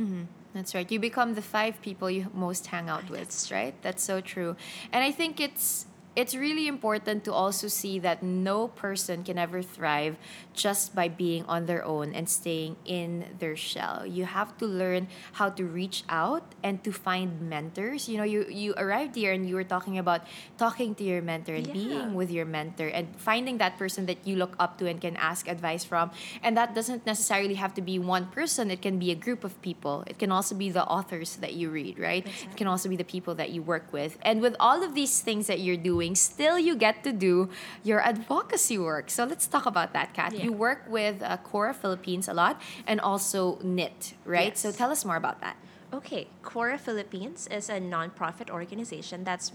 That's 0.54 0.74
right. 0.74 0.90
You 0.90 0.98
become 0.98 1.35
the 1.35 1.42
five 1.42 1.80
people 1.83 2.11
you 2.11 2.30
most 2.35 2.66
hang 2.66 2.88
out 2.88 3.09
with, 3.11 3.30
right? 3.50 3.74
That's 3.83 4.02
so 4.02 4.20
true. 4.20 4.57
And 4.92 5.04
I 5.04 5.11
think 5.12 5.40
it's 5.40 5.87
it's 6.16 6.35
really 6.35 6.68
important 6.68 7.24
to 7.24 7.33
also 7.33 7.66
see 7.68 7.98
that 7.98 8.22
no 8.22 8.68
person 8.68 9.24
can 9.24 9.38
ever 9.38 9.62
thrive 9.62 10.16
just 10.55 10.94
by 10.94 11.09
being 11.09 11.44
on 11.46 11.66
their 11.66 11.85
own 11.85 12.14
and 12.14 12.29
staying 12.29 12.77
in 12.85 13.24
their 13.40 13.57
shell. 13.57 14.07
You 14.07 14.24
have 14.24 14.57
to 14.59 14.66
learn 14.66 15.09
how 15.33 15.50
to 15.50 15.64
reach 15.64 16.05
out 16.09 16.55
and 16.62 16.83
to 16.85 16.92
find 16.92 17.40
mentors. 17.50 18.09
You 18.09 18.18
know, 18.18 18.24
you 18.24 18.46
you 18.48 18.74
arrived 18.77 19.16
here 19.16 19.33
and 19.33 19.48
you 19.48 19.57
were 19.57 19.66
talking 19.66 19.98
about 19.98 20.22
talking 20.57 20.94
to 20.94 21.03
your 21.03 21.22
mentor 21.22 21.55
and 21.59 21.66
Yeah. 21.66 21.74
being 21.74 22.14
with 22.14 22.31
your 22.31 22.46
mentor 22.46 22.87
and 22.94 23.11
finding 23.18 23.59
that 23.59 23.74
person 23.77 24.07
that 24.07 24.22
you 24.22 24.37
look 24.37 24.55
up 24.62 24.79
to 24.79 24.87
and 24.87 25.00
can 25.00 25.16
ask 25.18 25.48
advice 25.48 25.83
from. 25.83 26.12
And 26.46 26.55
that 26.57 26.74
doesn't 26.79 27.07
necessarily 27.07 27.55
have 27.59 27.74
to 27.74 27.83
be 27.83 27.98
one 27.98 28.27
person, 28.31 28.70
it 28.70 28.83
can 28.83 28.98
be 28.98 29.11
a 29.11 29.18
group 29.18 29.42
of 29.42 29.59
people. 29.62 30.05
It 30.07 30.18
can 30.22 30.31
also 30.31 30.55
be 30.55 30.70
the 30.70 30.85
authors 30.87 31.37
that 31.42 31.55
you 31.59 31.70
read, 31.70 31.98
right? 31.98 32.22
It 32.27 32.57
can 32.57 32.68
also 32.70 32.88
be 32.88 32.96
the 32.96 33.09
people 33.09 33.35
that 33.40 33.50
you 33.50 33.62
work 33.62 33.90
with. 33.90 34.14
And 34.22 34.40
with 34.40 34.55
all 34.61 34.83
of 34.87 34.94
these 34.94 35.18
things 35.20 35.46
that 35.50 35.59
you're 35.59 35.81
doing, 35.81 36.03
still 36.12 36.58
you 36.58 36.76
get 36.76 37.02
to 37.04 37.12
do 37.12 37.48
your 37.82 38.00
advocacy 38.04 38.76
work. 38.76 39.08
So 39.08 39.24
let's 39.24 39.46
talk 39.46 39.64
about 39.64 39.94
that, 39.94 40.12
Kat. 40.12 40.34
Yeah. 40.36 40.44
You 40.44 40.52
work 40.52 40.84
with 40.88 41.22
uh, 41.22 41.38
Cora 41.38 41.72
Philippines 41.72 42.28
a 42.28 42.34
lot 42.34 42.60
and 42.86 43.00
also 43.00 43.56
KNIT, 43.62 44.12
right? 44.26 44.52
Yes. 44.52 44.60
So 44.60 44.70
tell 44.70 44.90
us 44.92 45.04
more 45.04 45.16
about 45.16 45.40
that. 45.40 45.56
Okay, 45.92 46.26
Cora 46.42 46.76
Philippines 46.76 47.48
is 47.48 47.70
a 47.70 47.80
nonprofit 47.80 48.50
organization. 48.50 49.24
That's 49.24 49.52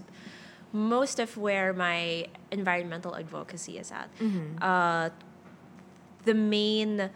most 0.71 1.19
of 1.19 1.35
where 1.37 1.73
my 1.73 2.27
environmental 2.49 3.15
advocacy 3.15 3.77
is 3.77 3.91
at. 3.91 4.09
Uh, 4.61 5.09
the 6.25 6.33
main 6.33 7.09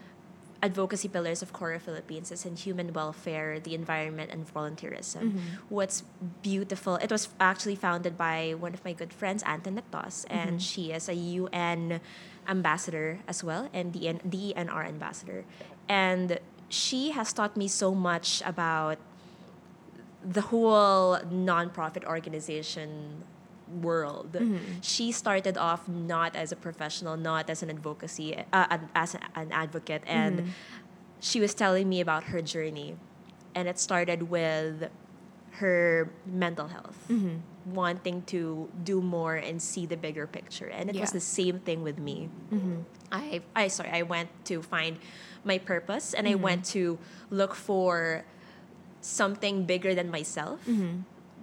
advocacy 0.64 1.08
pillars 1.08 1.42
of 1.42 1.52
Cora 1.52 1.78
Philippines 1.78 2.32
is 2.32 2.46
in 2.48 2.56
human 2.56 2.92
welfare, 2.92 3.60
the 3.60 3.74
environment, 3.74 4.32
and 4.32 4.48
volunteerism. 4.48 5.22
Mm-hmm. 5.28 5.38
What's 5.68 6.02
beautiful, 6.40 6.96
it 6.96 7.12
was 7.12 7.28
actually 7.38 7.76
founded 7.76 8.16
by 8.16 8.56
one 8.58 8.72
of 8.72 8.82
my 8.84 8.94
good 8.96 9.12
friends, 9.12 9.44
Antoinette 9.44 9.90
Taus, 9.92 10.24
and 10.30 10.56
mm-hmm. 10.56 10.68
she 10.70 10.92
is 10.96 11.08
a 11.08 11.14
UN 11.14 12.00
ambassador 12.48 13.20
as 13.28 13.44
well, 13.44 13.68
and 13.76 13.92
the 13.92 14.16
DENR 14.24 14.88
ambassador. 14.88 15.44
And 15.86 16.40
she 16.72 17.10
has 17.12 17.32
taught 17.36 17.56
me 17.56 17.68
so 17.68 17.94
much 17.94 18.40
about 18.46 18.96
the 20.24 20.48
whole 20.48 21.20
nonprofit 21.28 22.04
organization 22.08 23.22
world. 23.82 24.32
Mm-hmm. 24.32 24.80
She 24.82 25.12
started 25.12 25.58
off 25.58 25.88
not 25.88 26.36
as 26.36 26.52
a 26.52 26.56
professional, 26.56 27.16
not 27.16 27.50
as 27.50 27.62
an 27.62 27.70
advocacy, 27.70 28.36
uh, 28.52 28.78
as 28.94 29.14
an 29.34 29.52
advocate, 29.52 30.02
and 30.06 30.38
mm-hmm. 30.38 30.48
she 31.20 31.40
was 31.40 31.54
telling 31.54 31.88
me 31.88 32.00
about 32.00 32.24
her 32.24 32.42
journey, 32.42 32.96
and 33.54 33.68
it 33.68 33.78
started 33.78 34.30
with 34.30 34.90
her 35.52 36.10
mental 36.26 36.68
health, 36.68 36.98
mm-hmm. 37.08 37.38
wanting 37.74 38.22
to 38.22 38.68
do 38.82 39.00
more 39.00 39.36
and 39.36 39.62
see 39.62 39.86
the 39.86 39.96
bigger 39.96 40.26
picture, 40.26 40.66
and 40.66 40.90
it 40.90 40.98
was 40.98 41.12
the 41.12 41.20
same 41.20 41.60
thing 41.60 41.82
with 41.82 41.98
me. 41.98 42.28
I, 43.12 43.42
I 43.54 43.68
sorry, 43.68 43.90
I 43.90 44.02
went 44.02 44.30
to 44.46 44.62
find 44.62 44.98
my 45.44 45.58
purpose, 45.58 46.14
and 46.14 46.26
I 46.26 46.34
went 46.34 46.64
to 46.66 46.98
look 47.30 47.54
for 47.54 48.24
something 49.00 49.66
bigger 49.66 49.94
than 49.94 50.10
myself 50.10 50.66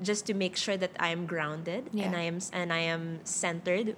just 0.02 0.26
to 0.26 0.34
make 0.34 0.58
sure 0.58 0.78
that 0.78 0.92
I 1.00 1.10
am 1.10 1.26
grounded 1.26 1.90
and 1.96 2.16
I 2.16 2.22
am 2.22 2.40
and 2.54 2.74
I 2.74 2.80
am 2.80 3.20
centered 3.24 3.96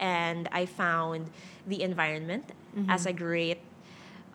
and 0.00 0.48
I 0.50 0.66
found 0.66 1.30
the 1.66 1.82
environment 1.82 2.50
as 2.88 3.02
mm-hmm. 3.02 3.08
a 3.08 3.12
great 3.12 3.58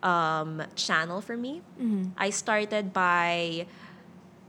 um, 0.02 0.62
channel 0.74 1.20
for 1.20 1.36
me. 1.36 1.62
Mm-hmm. 1.80 2.10
I 2.16 2.30
started 2.30 2.92
by 2.92 3.66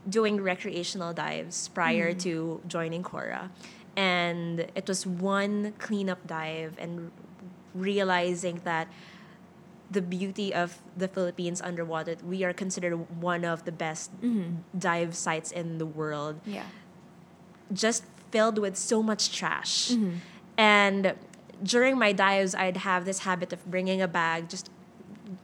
doing 0.07 0.41
recreational 0.41 1.13
dives 1.13 1.67
prior 1.69 2.11
mm-hmm. 2.11 2.19
to 2.19 2.61
joining 2.67 3.03
Cora. 3.03 3.51
And 3.95 4.61
it 4.75 4.87
was 4.87 5.05
one 5.05 5.73
cleanup 5.77 6.25
dive 6.25 6.75
and 6.79 7.11
realizing 7.75 8.61
that 8.63 8.87
the 9.91 10.01
beauty 10.01 10.53
of 10.53 10.79
the 10.95 11.07
Philippines 11.07 11.61
underwater, 11.61 12.15
we 12.23 12.43
are 12.43 12.53
considered 12.53 12.95
one 13.21 13.43
of 13.43 13.65
the 13.65 13.71
best 13.71 14.13
mm-hmm. 14.21 14.61
dive 14.77 15.15
sites 15.15 15.51
in 15.51 15.77
the 15.77 15.85
world 15.85 16.39
Yeah. 16.45 16.63
just 17.73 18.03
filled 18.31 18.59
with 18.59 18.77
so 18.77 19.01
much 19.01 19.35
trash. 19.35 19.89
Mm-hmm. 19.89 20.17
And 20.57 21.15
during 21.63 21.97
my 21.97 22.11
dives, 22.11 22.53
I'd 22.53 22.77
have 22.77 23.05
this 23.05 23.19
habit 23.19 23.51
of 23.53 23.65
bringing 23.65 24.01
a 24.01 24.07
bag, 24.07 24.49
just 24.49 24.69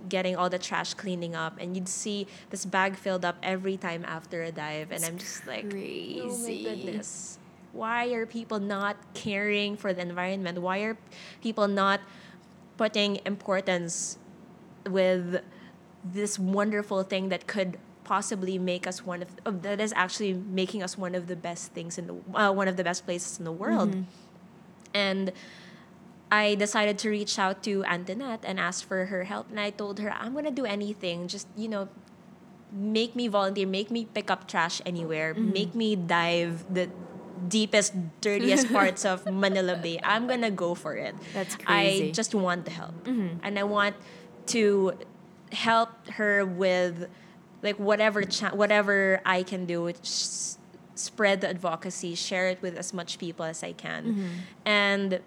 getting 0.08 0.36
all 0.36 0.50
the 0.50 0.60
trash 0.60 0.94
cleaning 0.94 1.36
up, 1.36 1.58
and 1.60 1.76
you'd 1.76 1.90
see 1.90 2.28
this 2.50 2.66
bag 2.66 2.96
filled 2.96 3.26
up 3.26 3.38
every 3.42 3.78
time 3.78 4.06
after 4.06 4.44
a 4.44 4.52
dive, 4.52 4.92
and 4.92 5.04
I'm 5.04 5.18
just 5.18 5.48
like, 5.48 5.70
crazy. 5.70 6.22
oh 6.22 6.38
my 6.38 6.76
goodness, 6.76 7.40
why 7.74 8.08
are 8.14 8.26
people 8.26 8.60
not 8.60 8.98
caring 9.14 9.76
for 9.78 9.94
the 9.94 10.02
environment? 10.02 10.62
Why 10.62 10.80
are 10.80 10.98
people 11.42 11.68
not 11.68 12.02
putting 12.78 13.20
importance 13.26 14.18
with 14.90 15.42
this 16.04 16.38
wonderful 16.38 17.04
thing 17.04 17.30
that 17.30 17.48
could 17.48 17.78
possibly 18.04 18.60
make 18.60 18.86
us 18.86 19.04
one 19.04 19.24
of 19.24 19.30
uh, 19.46 19.52
that 19.64 19.82
is 19.82 19.92
actually 19.96 20.34
making 20.34 20.84
us 20.84 20.96
one 20.98 21.16
of 21.16 21.26
the 21.28 21.36
best 21.36 21.72
things 21.74 21.98
in 21.98 22.06
the 22.08 22.16
uh, 22.38 22.52
one 22.52 22.68
of 22.68 22.78
the 22.78 22.84
best 22.84 23.06
places 23.06 23.40
in 23.40 23.46
the 23.46 23.52
world. 23.52 23.94
And 24.94 25.32
I 26.32 26.56
decided 26.56 26.98
to 27.00 27.10
reach 27.10 27.38
out 27.40 27.64
to 27.64 27.84
Antoinette 27.86 28.44
and 28.46 28.60
ask 28.60 28.88
for 28.88 29.06
her 29.06 29.24
help. 29.26 29.50
And 29.50 29.60
I 29.60 29.70
told 29.72 30.00
her 30.00 30.12
I'm 30.14 30.34
gonna 30.34 30.52
do 30.52 30.66
anything. 30.66 31.28
Just 31.28 31.48
you 31.58 31.68
know 31.68 31.90
make 32.72 33.16
me 33.16 33.28
volunteer 33.28 33.66
make 33.68 33.90
me 33.90 34.06
pick 34.06 34.30
up 34.30 34.48
trash 34.48 34.82
anywhere. 34.86 35.34
Make 35.34 35.74
me 35.76 35.96
dive 35.96 36.66
the 36.72 36.90
deepest 37.48 37.94
dirtiest 38.22 38.72
parts 38.78 39.06
of 39.06 39.26
Manila 39.26 39.76
Bay. 39.76 40.00
I'm 40.04 40.28
gonna 40.28 40.52
go 40.52 40.76
for 40.76 40.96
it. 40.96 41.16
That's 41.34 41.56
crazy. 41.56 42.10
I 42.10 42.12
just 42.12 42.36
want 42.36 42.66
the 42.66 42.72
help. 42.72 42.94
And 43.44 43.58
I 43.58 43.64
want 43.64 43.96
to 44.48 44.94
help 45.52 46.08
her 46.10 46.46
with 46.46 47.10
like 47.62 47.78
whatever 47.78 48.24
cha- 48.24 48.56
whatever 48.56 49.22
I 49.26 49.44
can 49.44 49.66
do 49.66 49.90
s- 49.90 50.58
spread 50.96 51.42
the 51.42 51.50
advocacy 51.50 52.16
share 52.16 52.48
it 52.50 52.62
with 52.62 52.78
as 52.78 52.94
much 52.94 53.18
people 53.20 53.46
as 53.46 53.64
I 53.64 53.74
can 53.74 54.04
mm-hmm. 54.06 54.28
and 54.66 55.20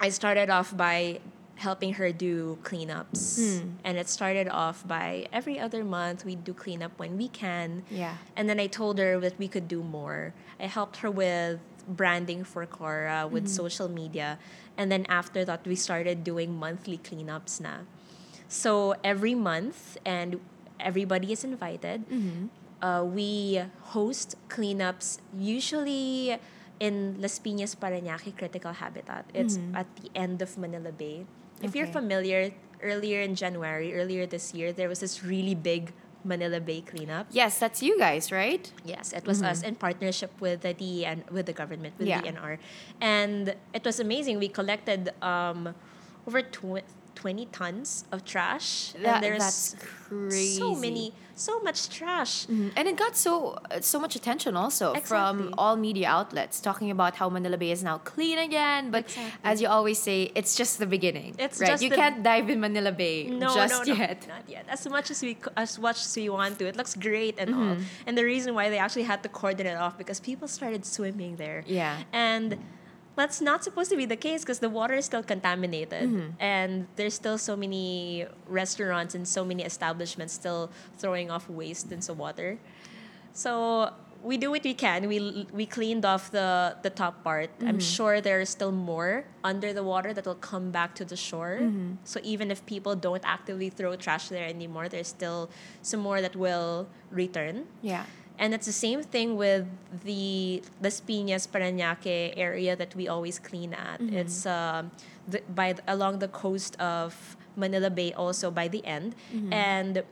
I 0.00 0.08
started 0.10 0.50
off 0.50 0.76
by 0.76 1.20
helping 1.56 1.94
her 1.94 2.12
do 2.12 2.58
cleanups 2.62 3.36
hmm. 3.60 3.70
and 3.82 3.98
it 3.98 4.08
started 4.08 4.48
off 4.48 4.86
by 4.86 5.26
every 5.32 5.58
other 5.58 5.82
month 5.82 6.24
we 6.24 6.36
do 6.36 6.54
cleanup 6.54 6.92
when 6.98 7.18
we 7.18 7.28
can 7.28 7.82
Yeah. 7.90 8.14
and 8.36 8.48
then 8.48 8.60
I 8.60 8.68
told 8.68 8.98
her 8.98 9.18
that 9.18 9.38
we 9.38 9.48
could 9.48 9.66
do 9.66 9.82
more. 9.82 10.34
I 10.60 10.66
helped 10.66 10.98
her 10.98 11.10
with 11.10 11.58
branding 11.88 12.44
for 12.44 12.64
Cora, 12.66 13.26
with 13.26 13.44
mm-hmm. 13.44 13.52
social 13.52 13.88
media. 13.88 14.38
And 14.76 14.92
then 14.92 15.06
after 15.08 15.44
that, 15.44 15.66
we 15.66 15.74
started 15.74 16.22
doing 16.22 16.54
monthly 16.54 16.98
cleanups 16.98 17.60
na. 17.60 17.88
So 18.48 18.94
every 19.04 19.34
month, 19.34 19.98
and 20.04 20.40
everybody 20.80 21.32
is 21.32 21.44
invited, 21.44 22.04
uh, 22.82 23.04
we 23.06 23.60
host 23.92 24.36
cleanups 24.48 25.18
usually 25.36 26.38
in 26.80 27.16
Las 27.20 27.38
Piñas, 27.38 27.76
Parañaque 27.76 28.36
Critical 28.36 28.72
Habitat. 28.72 29.24
It's 29.34 29.58
at 29.74 29.86
the 30.00 30.10
end 30.14 30.40
of 30.42 30.56
Manila 30.56 30.92
Bay. 30.92 31.26
If 31.62 31.74
you're 31.74 31.88
familiar, 31.90 32.52
earlier 32.82 33.20
in 33.20 33.34
January, 33.34 33.94
earlier 33.94 34.26
this 34.26 34.54
year, 34.54 34.72
there 34.72 34.88
was 34.88 35.00
this 35.00 35.24
really 35.24 35.54
big 35.54 35.92
Manila 36.24 36.60
Bay 36.60 36.80
cleanup. 36.80 37.26
Yes, 37.30 37.58
that's 37.58 37.82
you 37.82 37.98
guys, 37.98 38.30
right? 38.30 38.70
Yes, 38.84 39.12
it 39.12 39.26
was 39.26 39.42
us 39.42 39.62
in 39.62 39.74
partnership 39.74 40.30
with 40.40 40.62
the 40.62 41.04
and 41.06 41.24
with 41.30 41.46
the 41.46 41.52
government, 41.52 41.94
with 41.98 42.06
Yeah. 42.08 42.22
DENR. 42.22 42.58
And 43.00 43.54
it 43.74 43.84
was 43.84 43.98
amazing. 44.00 44.38
We 44.38 44.48
collected 44.48 45.10
um, 45.22 45.74
over 46.26 46.42
tw- 46.42 46.84
20 47.18 47.46
tons 47.60 48.04
of 48.12 48.18
trash. 48.24 48.92
That- 48.92 49.16
and 49.16 49.24
there's 49.24 49.42
that's 49.42 49.74
crazy. 50.08 50.58
so 50.62 50.68
many, 50.84 51.06
so 51.34 51.54
much 51.66 51.78
trash. 51.98 52.46
Mhm. 52.46 52.70
And 52.76 52.84
it 52.90 52.96
got 53.04 53.14
so 53.26 53.32
uh, 53.70 53.80
so 53.92 53.96
much 54.04 54.14
attention 54.20 54.52
also 54.62 54.86
from 55.12 55.34
all 55.60 55.74
media 55.88 56.06
outlets 56.18 56.56
talking 56.68 56.90
about 56.96 57.12
how 57.20 57.26
Manila 57.36 57.58
Bay 57.62 57.70
is 57.76 57.82
now 57.90 57.96
clean 58.12 58.38
again. 58.48 58.82
But 58.94 59.04
Exactly. 59.10 59.50
as 59.50 59.56
you 59.62 59.68
always 59.76 59.98
say, 60.08 60.18
it's 60.38 60.52
just 60.60 60.72
the 60.84 60.86
beginning. 60.96 61.30
It's 61.44 61.58
right. 61.60 61.70
just 61.72 61.82
you 61.84 61.90
the- 61.90 62.00
can't 62.02 62.18
dive 62.30 62.46
in 62.54 62.58
Manila 62.66 62.92
Bay 63.02 63.16
No, 63.44 63.48
just 63.62 63.74
no, 63.86 63.94
no, 63.94 63.98
yet. 64.04 64.18
not 64.34 64.44
yet. 64.54 64.64
As 64.76 64.82
much 64.96 65.10
as 65.14 65.18
we 65.26 65.32
as 65.64 65.72
much 65.86 65.98
as 66.06 66.12
we 66.20 66.26
want 66.38 66.52
to, 66.60 66.64
it 66.70 66.76
looks 66.80 66.94
great 67.08 67.34
and 67.42 67.48
all. 67.58 67.72
Mm-hmm. 67.74 68.06
And 68.06 68.12
the 68.20 68.24
reason 68.32 68.48
why 68.58 68.64
they 68.72 68.78
actually 68.86 69.06
had 69.12 69.20
to 69.26 69.30
cordon 69.40 69.66
it 69.72 69.78
off 69.84 69.94
because 70.02 70.18
people 70.30 70.46
started 70.58 70.82
swimming 70.96 71.32
there. 71.44 71.60
Yeah. 71.66 71.94
And 72.30 72.48
that's 73.18 73.40
not 73.42 73.58
supposed 73.66 73.90
to 73.90 73.96
be 74.02 74.06
the 74.06 74.16
case 74.28 74.40
because 74.42 74.60
the 74.66 74.70
water 74.70 74.94
is 74.94 75.04
still 75.10 75.22
contaminated 75.34 76.06
Mm-hmm. 76.08 76.28
and 76.38 76.86
there's 76.96 77.14
still 77.22 77.38
so 77.38 77.54
many 77.64 78.24
restaurants 78.46 79.12
and 79.18 79.26
so 79.26 79.42
many 79.50 79.62
establishments 79.72 80.32
still 80.42 80.70
throwing 81.00 81.28
off 81.34 81.44
waste 81.50 81.90
into 81.96 82.12
water. 82.14 82.50
So 83.32 83.92
we 84.22 84.36
do 84.36 84.50
what 84.50 84.64
we 84.64 84.74
can. 84.74 85.06
We 85.12 85.46
we 85.60 85.64
cleaned 85.66 86.04
off 86.12 86.30
the 86.38 86.74
the 86.82 86.90
top 86.90 87.22
part. 87.22 87.50
I'm 87.68 87.78
sure 87.78 88.14
there's 88.20 88.50
still 88.58 88.72
more 88.72 89.24
under 89.44 89.70
the 89.78 89.84
water 89.92 90.10
that 90.16 90.24
will 90.26 90.42
come 90.52 90.70
back 90.78 90.90
to 91.00 91.04
the 91.04 91.16
shore. 91.28 91.54
So 92.04 92.18
even 92.32 92.50
if 92.50 92.58
people 92.66 92.94
don't 92.98 93.22
actively 93.24 93.70
throw 93.70 93.94
trash 93.96 94.28
there 94.34 94.46
anymore, 94.56 94.86
there's 94.88 95.10
still 95.18 95.50
some 95.82 96.00
more 96.08 96.18
that 96.20 96.34
will 96.34 96.88
return. 97.10 97.66
Yeah. 97.82 98.04
And 98.38 98.54
it's 98.54 98.66
the 98.66 98.72
same 98.72 99.02
thing 99.02 99.36
with 99.36 99.66
the 100.04 100.62
Las 100.82 101.00
Piñas 101.06 101.48
Parañaque 101.48 102.32
area 102.36 102.76
that 102.76 102.94
we 102.94 103.08
always 103.08 103.38
clean 103.38 103.74
at. 103.74 104.00
It's 104.00 104.46
um, 104.46 104.90
the, 105.26 105.42
by 105.54 105.72
the- 105.74 105.82
along 105.88 106.20
the 106.20 106.28
coast 106.28 106.78
of 106.80 107.36
Manila 107.56 107.90
Bay, 107.90 108.12
also 108.12 108.50
by 108.50 108.68
the 108.68 108.84
end, 108.86 109.14
and 109.50 110.02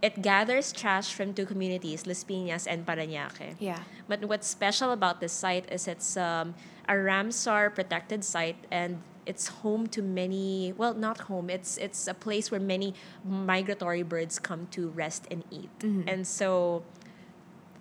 it 0.00 0.22
gathers 0.22 0.72
trash 0.72 1.12
from 1.12 1.34
two 1.34 1.44
communities, 1.44 2.06
Las 2.06 2.22
Piñas 2.22 2.66
and 2.70 2.86
Parañaque. 2.86 3.56
Yeah. 3.58 3.80
But 4.06 4.24
what's 4.26 4.46
special 4.46 4.92
about 4.92 5.20
this 5.20 5.32
site 5.32 5.66
is 5.72 5.88
it's 5.88 6.16
um, 6.16 6.54
a 6.88 6.92
Ramsar 6.94 7.74
protected 7.74 8.22
site 8.24 8.56
and 8.70 9.02
it's 9.26 9.48
home 9.60 9.86
to 9.88 10.00
many 10.00 10.72
well 10.78 10.94
not 10.94 11.18
home 11.28 11.50
it's 11.50 11.76
it's 11.76 12.08
a 12.08 12.14
place 12.14 12.50
where 12.50 12.60
many 12.60 12.94
migratory 13.28 14.02
birds 14.02 14.38
come 14.38 14.66
to 14.70 14.88
rest 14.96 15.26
and 15.30 15.44
eat 15.50 15.68
and 16.08 16.26
so 16.26 16.82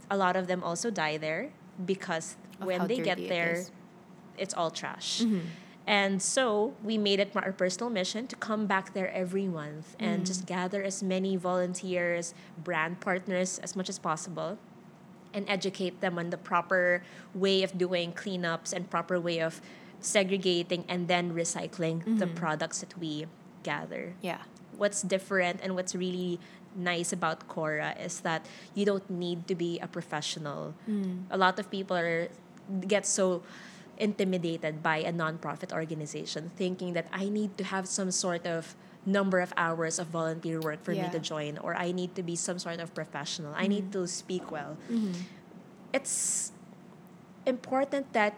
a 0.09 0.17
lot 0.17 0.35
of 0.35 0.47
them 0.47 0.63
also 0.63 0.89
die 0.89 1.17
there 1.17 1.51
because 1.85 2.37
Of 2.59 2.67
when 2.67 2.87
they 2.87 2.99
get 2.99 3.17
there, 3.17 3.53
it 3.53 3.71
it's 4.37 4.53
all 4.53 4.71
trash. 4.71 5.23
And 5.87 6.21
so 6.21 6.73
we 6.83 6.97
made 6.97 7.21
it 7.21 7.31
our 7.33 7.53
personal 7.53 7.89
mission 7.89 8.27
to 8.27 8.35
come 8.35 8.67
back 8.67 8.93
there 8.93 9.09
every 9.13 9.47
month 9.47 9.95
and 9.99 10.25
just 10.25 10.45
gather 10.45 10.83
as 10.83 11.01
many 11.01 11.37
volunteers 11.37 12.33
brand 12.61 12.99
partners 12.99 13.57
as 13.59 13.75
much 13.75 13.87
as 13.87 13.97
possible 13.97 14.57
and 15.33 15.49
educate 15.49 16.01
them 16.01 16.19
on 16.19 16.29
the 16.29 16.37
proper 16.37 17.03
way 17.33 17.63
of 17.63 17.77
doing 17.77 18.11
cleanups 18.11 18.73
and 18.73 18.89
proper 18.89 19.17
way 19.19 19.39
of 19.39 19.61
segregating 20.01 20.83
and 20.89 21.07
then 21.07 21.33
recycling 21.33 22.19
the 22.19 22.27
products 22.27 22.79
that 22.81 22.97
we 22.99 23.25
gather. 23.63 24.13
Yeah. 24.21 24.41
What's 24.77 25.01
different 25.01 25.59
and 25.63 25.75
what's 25.75 25.95
really 25.95 26.39
nice 26.75 27.11
about 27.11 27.47
Cora 27.47 27.95
is 27.99 28.21
that 28.21 28.45
you 28.75 28.85
don't 28.85 29.09
need 29.09 29.47
to 29.47 29.55
be 29.55 29.79
a 29.79 29.87
professional. 29.87 30.75
Mm. 30.89 31.25
A 31.31 31.37
lot 31.37 31.59
of 31.59 31.71
people 31.71 31.97
are 31.97 32.29
get 32.87 33.05
so 33.05 33.43
intimidated 33.97 34.83
by 34.83 34.97
a 34.97 35.11
nonprofit 35.11 35.73
organization 35.73 36.51
thinking 36.55 36.93
that 36.93 37.07
I 37.11 37.29
need 37.29 37.57
to 37.57 37.63
have 37.63 37.87
some 37.87 38.11
sort 38.11 38.45
of 38.45 38.75
number 39.05 39.39
of 39.39 39.53
hours 39.57 39.99
of 39.99 40.07
volunteer 40.07 40.59
work 40.59 40.83
for 40.83 40.91
me 40.91 41.07
to 41.09 41.19
join 41.19 41.57
or 41.59 41.75
I 41.75 41.91
need 41.91 42.13
to 42.15 42.23
be 42.23 42.35
some 42.35 42.59
sort 42.59 42.79
of 42.79 42.93
professional. 42.93 43.53
I 43.55 43.67
need 43.67 43.89
mm-hmm. 43.89 44.03
to 44.03 44.07
speak 44.07 44.51
well. 44.51 44.77
Mm-hmm. 44.91 45.13
It's 45.93 46.51
important 47.45 48.11
that 48.13 48.35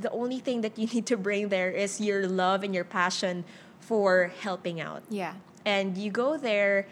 the 0.00 0.10
only 0.10 0.38
thing 0.38 0.62
that 0.62 0.78
you 0.78 0.86
need 0.86 1.06
to 1.06 1.16
bring 1.16 1.50
there 1.50 1.70
is 1.70 2.00
your 2.00 2.26
love 2.26 2.64
and 2.64 2.74
your 2.74 2.84
passion 2.84 3.44
for 3.80 4.32
helping 4.40 4.80
out. 4.80 5.02
Yeah. 5.10 5.34
And 5.68 6.00
you 6.00 6.08
go 6.08 6.40
there 6.40 6.88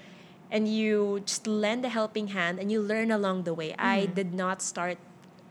and 0.53 0.69
you 0.69 1.25
just 1.25 1.49
lend 1.49 1.85
a 1.85 1.89
helping 1.89 2.37
hand 2.37 2.61
and 2.61 2.71
you 2.71 2.85
learn 2.85 3.11
along 3.11 3.49
the 3.49 3.55
way. 3.57 3.75
I 3.79 4.05
mm-hmm. 4.05 4.13
did 4.13 4.31
not 4.37 4.61
start 4.61 5.01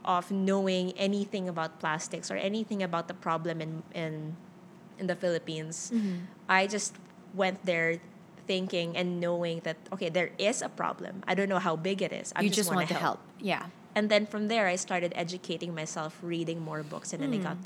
off 0.06 0.30
knowing 0.30 0.94
anything 0.94 1.50
about 1.50 1.82
plastics 1.82 2.30
or 2.30 2.38
anything 2.38 2.86
about 2.86 3.10
the 3.10 3.18
problem 3.18 3.58
in 3.60 3.82
in, 3.90 4.38
in 5.02 5.10
the 5.10 5.18
Philippines. 5.18 5.90
Mm-hmm. 5.90 6.30
I 6.46 6.70
just 6.70 6.94
went 7.34 7.66
there 7.66 7.98
thinking 8.46 8.96
and 8.96 9.18
knowing 9.18 9.60
that 9.66 9.76
okay, 9.90 10.08
there 10.08 10.30
is 10.38 10.62
a 10.62 10.70
problem. 10.70 11.26
I 11.26 11.34
don't 11.34 11.50
know 11.50 11.58
how 11.58 11.74
big 11.74 12.00
it 12.00 12.14
is. 12.14 12.32
I 12.38 12.46
you 12.46 12.50
just, 12.50 12.70
wanna 12.70 12.86
want 12.86 12.94
to 12.94 13.02
help. 13.02 13.20
Yeah. 13.42 13.66
and 13.96 14.12
then 14.12 14.28
from 14.28 14.52
there 14.52 14.68
I 14.68 14.76
started 14.76 15.12
educating 15.16 15.74
myself, 15.74 16.20
reading 16.22 16.60
more 16.60 16.84
books, 16.84 17.12
and 17.12 17.18
then 17.24 17.32
I 17.32 17.40
mm. 17.40 17.48
got 17.48 17.56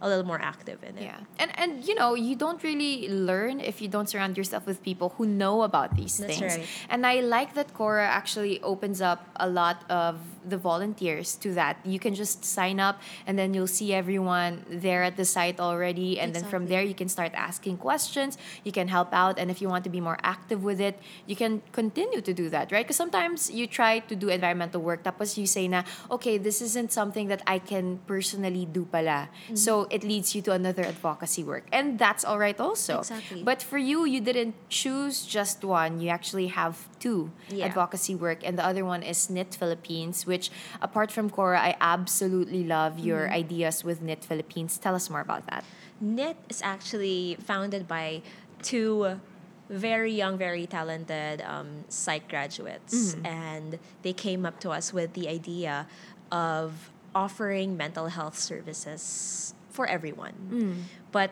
a 0.00 0.08
little 0.08 0.24
more 0.24 0.40
active 0.40 0.82
in 0.82 0.98
it. 0.98 1.04
Yeah. 1.04 1.18
And 1.38 1.50
and 1.58 1.86
you 1.86 1.94
know, 1.94 2.14
you 2.14 2.36
don't 2.36 2.62
really 2.62 3.08
learn 3.08 3.60
if 3.60 3.80
you 3.80 3.88
don't 3.88 4.08
surround 4.08 4.36
yourself 4.36 4.66
with 4.66 4.82
people 4.82 5.14
who 5.16 5.26
know 5.26 5.62
about 5.62 5.96
these 5.96 6.18
That's 6.18 6.38
things. 6.38 6.56
right. 6.56 6.66
And 6.90 7.06
I 7.06 7.20
like 7.20 7.54
that 7.54 7.74
Cora 7.74 8.06
actually 8.06 8.60
opens 8.62 9.00
up 9.00 9.26
a 9.36 9.48
lot 9.48 9.84
of 9.88 10.18
the 10.46 10.56
volunteers 10.56 11.34
to 11.36 11.52
that. 11.54 11.78
You 11.84 11.98
can 11.98 12.14
just 12.14 12.44
sign 12.44 12.78
up 12.78 13.00
and 13.26 13.38
then 13.38 13.52
you'll 13.54 13.66
see 13.66 13.92
everyone 13.92 14.64
there 14.68 15.02
at 15.02 15.16
the 15.16 15.24
site 15.24 15.58
already 15.58 16.20
and 16.20 16.34
then 16.34 16.44
from 16.44 16.68
there 16.68 16.82
you 16.82 16.94
can 16.94 17.08
start 17.08 17.32
asking 17.34 17.78
questions, 17.78 18.38
you 18.62 18.72
can 18.72 18.88
help 18.88 19.12
out 19.12 19.38
and 19.38 19.50
if 19.50 19.60
you 19.60 19.68
want 19.68 19.84
to 19.84 19.90
be 19.90 20.00
more 20.00 20.18
active 20.22 20.62
with 20.62 20.80
it, 20.80 20.98
you 21.26 21.34
can 21.34 21.62
continue 21.72 22.20
to 22.20 22.32
do 22.32 22.48
that, 22.50 22.70
right? 22.70 22.84
Because 22.84 22.96
sometimes 22.96 23.50
you 23.50 23.66
try 23.66 23.98
to 24.00 24.14
do 24.14 24.28
environmental 24.28 24.80
work 24.80 25.02
tapos 25.02 25.36
you 25.36 25.46
say 25.46 25.66
na, 25.66 25.82
okay, 26.10 26.38
this 26.38 26.62
isn't 26.62 26.92
something 26.92 27.28
that 27.28 27.42
I 27.46 27.58
can 27.58 27.98
personally 28.06 28.66
do 28.66 28.84
pala. 28.84 29.28
Mm-hmm. 29.46 29.56
So 29.56 29.85
it 29.90 30.02
leads 30.04 30.34
you 30.34 30.42
to 30.42 30.52
another 30.52 30.84
advocacy 30.84 31.42
work. 31.44 31.64
And 31.72 31.98
that's 31.98 32.24
all 32.24 32.38
right 32.38 32.58
also. 32.58 32.98
Exactly. 33.00 33.42
But 33.42 33.62
for 33.62 33.78
you, 33.78 34.04
you 34.04 34.20
didn't 34.20 34.54
choose 34.68 35.24
just 35.26 35.64
one. 35.64 36.00
You 36.00 36.08
actually 36.10 36.48
have 36.48 36.88
two 36.98 37.30
Yeah. 37.48 37.66
advocacy 37.66 38.14
work. 38.14 38.40
And 38.46 38.58
the 38.58 38.64
other 38.64 38.84
one 38.84 39.02
is 39.02 39.28
Knit 39.30 39.54
Philippines, 39.54 40.26
which 40.26 40.50
apart 40.80 41.10
from 41.10 41.30
Cora, 41.30 41.60
I 41.60 41.76
absolutely 41.80 42.64
love 42.64 42.98
your 42.98 43.26
Mm-hmm. 43.26 43.42
ideas 43.42 43.84
with 43.84 44.02
Knit 44.02 44.24
Philippines. 44.24 44.78
Tell 44.78 44.94
us 44.94 45.08
more 45.10 45.20
about 45.20 45.46
that. 45.50 45.64
Knit 46.00 46.36
is 46.48 46.60
actually 46.62 47.36
founded 47.44 47.88
by 47.88 48.22
two 48.62 49.20
very 49.68 50.12
young, 50.12 50.38
very 50.38 50.66
talented 50.66 51.42
um, 51.42 51.82
psych 51.88 52.28
graduates, 52.28 53.16
and 53.24 53.78
they 54.02 54.12
came 54.12 54.46
up 54.46 54.60
to 54.60 54.70
us 54.70 54.92
with 54.92 55.14
the 55.14 55.26
idea 55.28 55.88
of 56.30 56.90
offering 57.16 57.76
mental 57.76 58.06
health 58.06 58.38
services 58.38 59.54
for 59.76 59.84
everyone. 59.86 60.34
But 61.12 61.30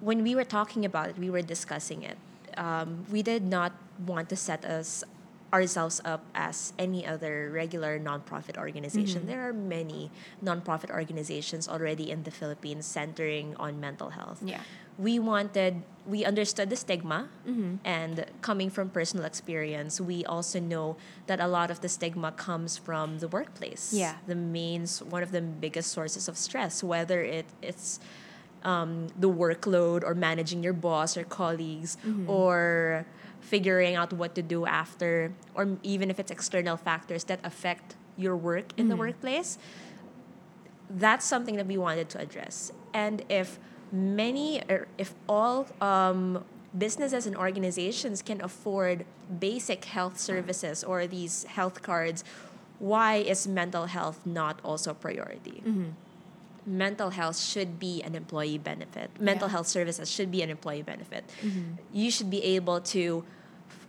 when 0.00 0.22
we 0.22 0.32
were 0.38 0.48
talking 0.58 0.82
about 0.90 1.06
it, 1.10 1.16
we 1.18 1.28
were 1.34 1.42
discussing 1.42 2.00
it. 2.10 2.16
Um, 2.56 3.04
we 3.10 3.20
did 3.22 3.42
not 3.56 3.72
want 4.06 4.28
to 4.30 4.36
set 4.36 4.64
us 4.64 5.04
ourselves 5.52 6.00
up 6.12 6.24
as 6.34 6.72
any 6.78 7.06
other 7.06 7.50
regular 7.52 8.00
nonprofit 8.00 8.56
organization. 8.56 9.26
There 9.26 9.42
are 9.46 9.52
many 9.52 10.10
nonprofit 10.42 10.90
organizations 10.90 11.68
already 11.68 12.10
in 12.10 12.22
the 12.24 12.30
Philippines 12.30 12.86
centering 12.86 13.54
on 13.60 13.78
mental 13.78 14.10
health. 14.16 14.40
Yeah. 14.42 14.62
We 15.02 15.18
wanted, 15.18 15.82
we 16.06 16.24
understood 16.24 16.70
the 16.70 16.76
stigma, 16.76 17.28
mm-hmm. 17.46 17.76
and 17.84 18.26
coming 18.40 18.70
from 18.70 18.90
personal 18.90 19.24
experience, 19.24 20.00
we 20.00 20.24
also 20.24 20.60
know 20.60 20.96
that 21.26 21.40
a 21.40 21.48
lot 21.48 21.70
of 21.70 21.80
the 21.80 21.88
stigma 21.88 22.32
comes 22.32 22.78
from 22.78 23.18
the 23.18 23.28
workplace. 23.28 23.92
Yeah. 23.92 24.16
The 24.26 24.36
main, 24.36 24.86
one 25.08 25.22
of 25.22 25.32
the 25.32 25.40
biggest 25.40 25.90
sources 25.90 26.28
of 26.28 26.36
stress, 26.36 26.84
whether 26.84 27.20
it, 27.22 27.46
it's 27.60 27.98
um, 28.64 29.08
the 29.18 29.28
workload 29.28 30.04
or 30.04 30.14
managing 30.14 30.62
your 30.62 30.72
boss 30.72 31.16
or 31.16 31.24
colleagues 31.24 31.96
mm-hmm. 32.06 32.30
or 32.30 33.06
figuring 33.40 33.96
out 33.96 34.12
what 34.12 34.34
to 34.36 34.42
do 34.42 34.66
after 34.66 35.32
or 35.54 35.76
even 35.82 36.10
if 36.10 36.20
it's 36.20 36.30
external 36.30 36.76
factors 36.76 37.24
that 37.24 37.40
affect 37.42 37.96
your 38.16 38.36
work 38.36 38.72
in 38.76 38.88
the 38.88 38.94
mm-hmm. 38.94 39.00
workplace 39.00 39.58
that's 40.88 41.24
something 41.24 41.56
that 41.56 41.66
we 41.66 41.76
wanted 41.76 42.08
to 42.08 42.20
address 42.20 42.70
and 42.94 43.24
if 43.28 43.58
many 43.92 44.62
or 44.68 44.88
if 44.96 45.14
all 45.28 45.66
um, 45.80 46.44
businesses 46.76 47.26
and 47.26 47.36
organizations 47.36 48.22
can 48.22 48.40
afford 48.40 49.04
basic 49.38 49.84
health 49.84 50.18
services 50.18 50.82
or 50.82 51.06
these 51.06 51.44
health 51.44 51.82
cards 51.82 52.24
why 52.78 53.16
is 53.16 53.46
mental 53.46 53.86
health 53.86 54.24
not 54.24 54.58
also 54.64 54.90
a 54.90 54.94
priority 54.94 55.62
mm-hmm. 55.64 55.90
mental 56.66 57.10
health 57.10 57.38
should 57.38 57.78
be 57.78 58.02
an 58.02 58.14
employee 58.14 58.58
benefit. 58.58 59.10
Mental 59.20 59.48
Yeah. 59.48 59.52
health 59.52 59.66
services 59.66 60.08
should 60.10 60.30
be 60.30 60.42
an 60.42 60.50
employee 60.50 60.82
benefit. 60.82 61.24
Mm-hmm. 61.42 61.74
You 61.92 62.08
should 62.10 62.30
be 62.30 62.42
able 62.56 62.80
to 62.94 63.24
f- 63.68 63.86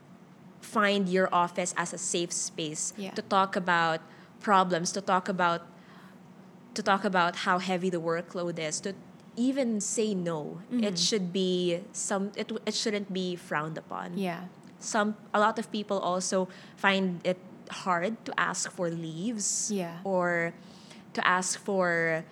find 0.61 1.07
your 1.07 1.29
office 1.31 1.73
as 1.77 1.93
a 1.93 1.97
safe 1.99 2.31
space 2.31 2.93
Yeah. 2.97 3.11
to 3.11 3.21
talk 3.21 3.55
about 3.55 4.01
problems, 4.41 4.91
to 4.93 5.01
talk 5.01 5.29
about 5.29 5.61
to 6.73 6.81
talk 6.81 7.05
about 7.05 7.45
how 7.45 7.59
heavy 7.59 7.89
the 7.91 8.01
workload 8.01 8.57
is, 8.57 8.79
to 8.81 8.95
even 9.35 9.81
say 9.81 10.13
no. 10.13 10.61
It 10.71 10.75
mm-hmm. 10.75 10.95
should 10.95 11.33
be 11.33 11.81
some 11.91 12.31
it, 12.35 12.51
it 12.65 12.73
shouldn't 12.73 13.13
be 13.13 13.35
frowned 13.35 13.77
upon 13.77 14.17
Yeah. 14.17 14.49
some 14.79 15.15
a 15.33 15.39
lot 15.39 15.57
of 15.59 15.71
people 15.71 15.97
also 15.99 16.47
find 16.75 17.21
it 17.23 17.39
hard 17.71 18.19
to 18.25 18.31
ask 18.37 18.69
for 18.71 18.89
leaves 18.89 19.71
Yeah. 19.71 20.03
or 20.03 20.53
to 21.13 21.21
ask 21.25 21.57
for 21.59 22.25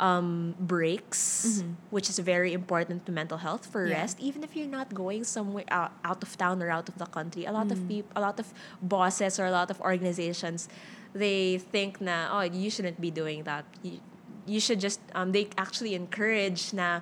um, 0.00 0.56
breaks 0.58 1.62
mm-hmm. 1.62 1.78
which 1.94 2.10
is 2.10 2.18
very 2.18 2.52
important 2.52 3.06
to 3.06 3.12
mental 3.12 3.38
health 3.38 3.66
for 3.66 3.86
Yeah. 3.86 4.02
rest 4.02 4.18
even 4.18 4.42
if 4.42 4.56
you're 4.56 4.66
not 4.70 4.92
going 4.92 5.22
somewhere 5.22 5.64
out, 5.70 5.92
out 6.02 6.22
of 6.22 6.34
town 6.36 6.60
or 6.62 6.70
out 6.70 6.88
of 6.88 6.98
the 6.98 7.06
country 7.06 7.44
a 7.46 7.52
lot 7.52 7.70
of 7.70 7.78
mm-hmm. 7.78 8.02
people 8.02 8.12
a 8.16 8.20
lot 8.20 8.40
of 8.40 8.52
bosses 8.82 9.38
or 9.38 9.46
a 9.46 9.54
lot 9.54 9.70
of 9.70 9.80
organizations 9.80 10.66
they 11.14 11.58
think 11.58 12.00
na 12.00 12.34
oh 12.34 12.42
you 12.42 12.66
shouldn't 12.68 13.00
be 13.00 13.10
doing 13.12 13.44
that 13.44 13.64
you, 13.86 14.00
you 14.46 14.60
should 14.60 14.80
just 14.80 15.00
um, 15.14 15.32
they 15.32 15.48
actually 15.56 15.94
encourage 15.94 16.72
na 16.72 17.00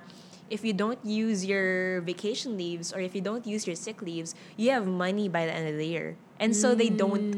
if 0.51 0.65
you 0.65 0.73
don't 0.73 0.99
use 1.05 1.45
your 1.45 2.01
vacation 2.01 2.57
leaves 2.57 2.91
or 2.91 2.99
if 2.99 3.15
you 3.15 3.21
don't 3.21 3.47
use 3.47 3.65
your 3.65 3.75
sick 3.75 4.01
leaves, 4.01 4.35
you 4.57 4.69
have 4.71 4.85
money 4.85 5.29
by 5.29 5.45
the 5.45 5.53
end 5.53 5.69
of 5.69 5.77
the 5.77 5.87
year. 5.87 6.17
And 6.39 6.53
so 6.53 6.75
they 6.75 6.89
don't 6.89 7.31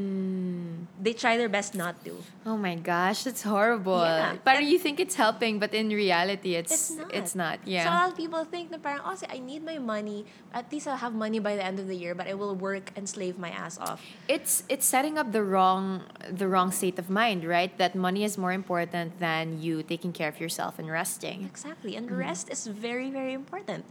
they 1.02 1.14
try 1.14 1.38
their 1.38 1.50
best 1.50 1.76
not 1.76 2.04
to. 2.06 2.18
Oh 2.46 2.58
my 2.58 2.76
gosh, 2.76 3.24
that's 3.24 3.44
horrible. 3.44 4.02
Yeah. 4.02 4.36
But 4.44 4.64
you 4.64 4.78
think 4.78 5.00
it's 5.00 5.16
helping, 5.16 5.60
but 5.60 5.74
in 5.74 5.90
reality, 5.90 6.56
it's 6.56 6.72
It's 6.72 6.90
not. 6.92 7.14
It's 7.14 7.34
not. 7.36 7.58
So 7.64 7.70
a 7.70 7.74
Yeah. 7.74 7.90
lot 7.90 8.10
of 8.12 8.18
people 8.18 8.44
think 8.46 8.72
na 8.72 8.78
parang, 8.78 9.02
oh, 9.06 9.16
I 9.30 9.40
need 9.40 9.64
my 9.64 9.78
money. 9.80 10.26
At 10.54 10.72
least 10.72 10.88
I'll 10.88 11.00
have 11.00 11.14
money 11.14 11.40
by 11.40 11.56
the 11.56 11.64
end 11.66 11.80
of 11.80 11.88
the 11.88 11.96
year, 11.96 12.14
but 12.16 12.28
I 12.28 12.34
will 12.34 12.56
work 12.56 12.92
and 12.96 13.08
slave 13.08 13.38
my 13.40 13.50
ass 13.50 13.78
off. 13.80 14.02
it's 14.28 14.64
it's 14.70 14.86
setting 14.86 15.18
up 15.18 15.32
the 15.32 15.44
wrong 15.44 16.04
the 16.30 16.48
wrong 16.48 16.72
state 16.72 16.98
of 17.00 17.10
mind, 17.10 17.44
right? 17.44 17.72
That 17.78 17.94
money 17.96 18.24
is 18.24 18.38
more 18.38 18.54
important 18.54 19.20
than 19.20 19.62
you 19.62 19.84
taking 19.84 20.12
care 20.14 20.30
of 20.30 20.40
yourself 20.40 20.80
and 20.80 20.90
resting. 20.90 21.44
Exactly. 21.46 21.96
And 21.96 22.10
rest 22.12 22.50
is 22.50 22.68
very, 22.68 23.10
very 23.12 23.34
important. 23.34 23.86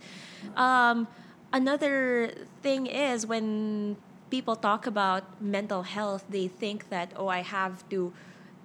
Um, 0.57 1.07
another 1.53 2.33
thing 2.63 2.87
is 2.87 3.27
when 3.27 3.97
people 4.33 4.57
talk 4.57 4.89
about 4.89 5.23
mental 5.45 5.83
health, 5.85 6.25
they 6.33 6.49
think 6.49 6.89
that, 6.89 7.13
oh, 7.21 7.29
I 7.29 7.45
have 7.45 7.85
to. 7.93 8.17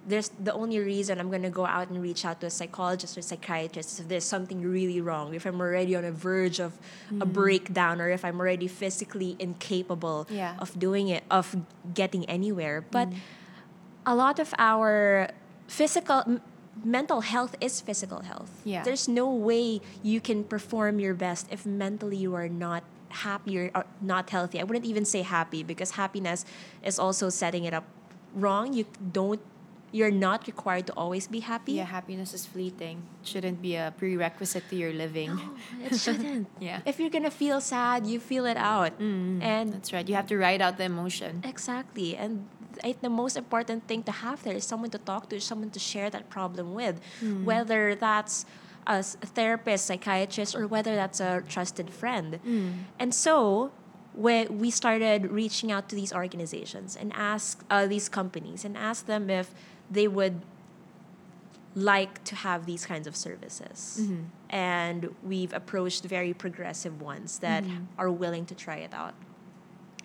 There's 0.08 0.32
the 0.40 0.54
only 0.56 0.80
reason 0.80 1.20
I'm 1.20 1.28
gonna 1.28 1.52
go 1.52 1.66
out 1.68 1.92
and 1.92 2.00
reach 2.00 2.24
out 2.24 2.40
to 2.40 2.46
a 2.48 2.54
psychologist 2.60 3.12
or 3.18 3.20
psychiatrist 3.20 3.88
is 3.92 4.00
if 4.00 4.08
there's 4.08 4.24
something 4.24 4.64
really 4.64 5.02
wrong, 5.04 5.34
if 5.36 5.44
I'm 5.44 5.60
already 5.60 5.92
on 6.00 6.06
a 6.08 6.14
verge 6.28 6.58
of 6.58 6.72
a 7.10 7.28
mm. 7.28 7.32
breakdown, 7.40 8.00
or 8.00 8.08
if 8.08 8.24
I'm 8.24 8.40
already 8.40 8.68
physically 8.82 9.36
incapable 9.38 10.24
Yeah. 10.32 10.56
of 10.58 10.72
doing 10.80 11.12
it, 11.12 11.24
of 11.28 11.46
getting 11.92 12.24
anywhere. 12.24 12.80
But 12.80 13.12
mm. 13.12 13.20
a 14.06 14.14
lot 14.16 14.40
of 14.40 14.54
our 14.56 15.28
physical 15.68 16.24
m- 16.24 16.40
mental 16.80 17.20
health 17.20 17.52
is 17.60 17.82
physical 17.82 18.20
health 18.22 18.52
Yeah. 18.64 18.86
there's 18.86 19.08
no 19.10 19.26
way 19.28 19.82
you 20.00 20.20
can 20.22 20.44
perform 20.54 21.02
your 21.04 21.12
best 21.12 21.50
if 21.50 21.66
mentally 21.66 22.16
you 22.16 22.32
are 22.38 22.48
not 22.48 22.82
happy 23.10 23.70
or, 23.74 23.84
not 24.00 24.30
healthy 24.30 24.60
i 24.60 24.64
wouldn't 24.64 24.84
even 24.84 25.04
say 25.04 25.22
happy 25.22 25.62
because 25.62 25.92
happiness 25.92 26.44
is 26.82 26.98
also 26.98 27.28
setting 27.28 27.64
it 27.64 27.72
up 27.74 27.84
wrong 28.34 28.72
you 28.72 28.84
don't 29.12 29.40
you're 29.90 30.10
not 30.10 30.46
required 30.46 30.86
to 30.86 30.92
always 30.94 31.26
be 31.26 31.40
happy 31.40 31.72
Yeah, 31.72 31.84
happiness 31.84 32.34
is 32.34 32.44
fleeting. 32.44 33.02
Shouldn't 33.24 33.62
be 33.62 33.76
a 33.76 33.94
prerequisite 33.96 34.68
to 34.68 34.76
your 34.76 34.92
living. 34.92 35.36
No, 35.36 35.50
it 35.82 35.96
shouldn't 35.98 36.46
Yeah. 36.60 36.80
if 36.84 37.00
you're 37.00 37.08
gonna 37.10 37.30
feel 37.30 37.60
sad 37.60 38.06
you 38.06 38.20
feel 38.20 38.44
it 38.44 38.56
out 38.56 38.98
mm, 38.98 39.40
mm. 39.40 39.42
and 39.42 39.72
That's 39.72 39.92
right. 39.92 40.06
You 40.06 40.14
have 40.14 40.26
to 40.26 40.36
ride 40.36 40.60
out 40.60 40.76
the 40.76 40.84
emotion. 40.84 41.40
Exactly. 41.44 42.16
And 42.16 42.48
I 42.84 42.96
the 43.00 43.08
most 43.08 43.36
important 43.36 43.88
thing 43.88 44.02
to 44.04 44.12
have 44.12 44.42
there 44.42 44.54
is 44.54 44.64
someone 44.64 44.90
to 44.90 44.98
talk 44.98 45.30
to, 45.30 45.40
someone 45.40 45.70
to 45.70 45.78
share 45.80 46.10
that 46.10 46.28
problem 46.28 46.74
with, 46.74 47.00
mm. 47.24 47.44
whether 47.44 47.94
that's 47.94 48.44
a 48.88 49.02
therapist, 49.02 49.86
psychiatrist, 49.86 50.56
or 50.56 50.66
whether 50.66 50.96
that's 50.96 51.20
a 51.20 51.42
trusted 51.48 51.90
friend. 51.90 52.40
Mm. 52.44 52.72
And 52.98 53.14
so, 53.14 53.70
when 54.14 54.58
we 54.58 54.70
started 54.70 55.30
reaching 55.30 55.70
out 55.70 55.88
to 55.90 55.94
these 55.94 56.12
organizations 56.12 56.96
and 56.96 57.12
ask 57.14 57.62
uh, 57.70 57.86
these 57.86 58.08
companies 58.08 58.64
and 58.64 58.76
ask 58.76 59.06
them 59.06 59.30
if 59.30 59.54
they 59.90 60.08
would 60.08 60.40
like 61.74 62.24
to 62.24 62.34
have 62.34 62.66
these 62.66 62.84
kinds 62.84 63.06
of 63.06 63.14
services. 63.14 64.00
Mm-hmm. 64.00 64.22
And 64.50 65.14
we've 65.22 65.52
approached 65.52 66.04
very 66.04 66.34
progressive 66.34 67.00
ones 67.00 67.38
that 67.38 67.62
mm-hmm. 67.62 67.84
are 67.96 68.10
willing 68.10 68.46
to 68.46 68.54
try 68.54 68.76
it 68.76 68.92
out. 68.92 69.14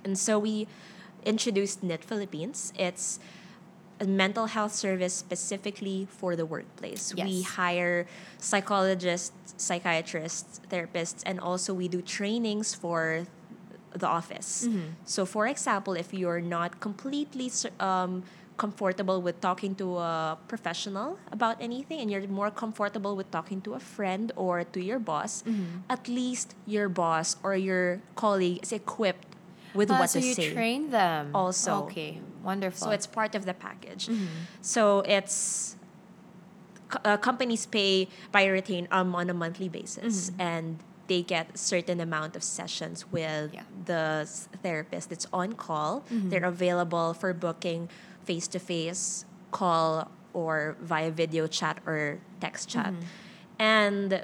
And 0.03 0.17
so 0.19 0.38
we 0.38 0.67
introduced 1.25 1.81
Knit 1.81 2.03
Philippines. 2.03 2.73
It's 2.77 3.19
a 4.00 4.06
mental 4.06 4.48
health 4.48 4.74
service 4.74 5.14
specifically 5.14 6.08
for 6.10 6.36
the 6.36 6.46
workplace. 6.46 7.14
We 7.26 7.41
hire 7.44 8.06
psychologists, 8.38 9.54
psychiatrists, 9.58 10.62
therapists, 10.70 11.22
and 11.26 11.39
also 11.39 11.74
we 11.74 11.88
do 11.88 12.02
trainings 12.02 12.74
for 12.74 13.26
the 13.96 14.08
office. 14.08 14.68
So, 15.06 15.26
for 15.26 15.48
example, 15.48 15.94
if 15.94 16.14
you're 16.14 16.41
not 16.41 16.80
completely 16.80 17.52
um, 17.80 18.24
comfortable 18.58 19.22
with 19.22 19.39
talking 19.41 19.76
to 19.76 19.98
a 19.98 20.38
professional 20.48 21.18
about 21.32 21.58
anything 21.62 22.00
and 22.02 22.10
you're 22.12 22.28
more 22.28 22.52
comfortable 22.52 23.16
with 23.16 23.30
talking 23.32 23.62
to 23.62 23.74
a 23.74 23.80
friend 23.80 24.32
or 24.36 24.64
to 24.64 24.80
your 24.82 25.00
boss, 25.00 25.44
at 25.89 26.08
least 26.08 26.56
your 26.66 26.89
boss 26.89 27.36
or 27.44 27.56
your 27.56 28.02
colleague 28.16 28.60
is 28.64 28.72
equipped 28.72 29.28
with 29.74 29.89
Ah, 29.91 29.99
what 29.99 30.09
so 30.09 30.19
to 30.19 30.26
you 30.26 30.34
say. 30.34 30.53
train 30.53 30.89
them. 30.91 31.32
Also. 31.36 31.84
Okay. 31.86 32.19
Wonderful. 32.43 32.88
So 32.88 32.91
it's 32.91 33.07
part 33.07 33.36
of 33.36 33.45
the 33.45 33.53
package. 33.53 34.09
So 34.61 34.99
it's 35.01 35.76
uh, 37.05 37.17
companies 37.17 37.65
pay 37.65 38.07
by 38.32 38.45
retain 38.45 38.88
um, 38.91 39.15
on 39.15 39.30
a 39.30 39.34
monthly 39.34 39.69
basis, 39.69 40.32
and 40.38 40.80
they 41.07 41.21
get 41.24 41.55
a 41.55 41.57
certain 41.57 41.99
amount 41.99 42.36
of 42.36 42.43
sessions 42.43 43.05
with 43.11 43.53
Yeah. 43.53 43.63
the 43.86 44.28
therapist. 44.61 45.09
that's 45.09 45.26
on 45.34 45.53
call. 45.53 46.03
They're 46.11 46.45
available 46.45 47.13
for 47.13 47.34
booking 47.34 47.89
face 48.24 48.47
to 48.49 48.59
face, 48.59 49.26
call, 49.51 50.11
or 50.34 50.76
via 50.82 51.11
video 51.11 51.47
chat 51.47 51.80
or 51.86 52.19
text 52.39 52.69
chat, 52.69 52.93
and 53.59 54.24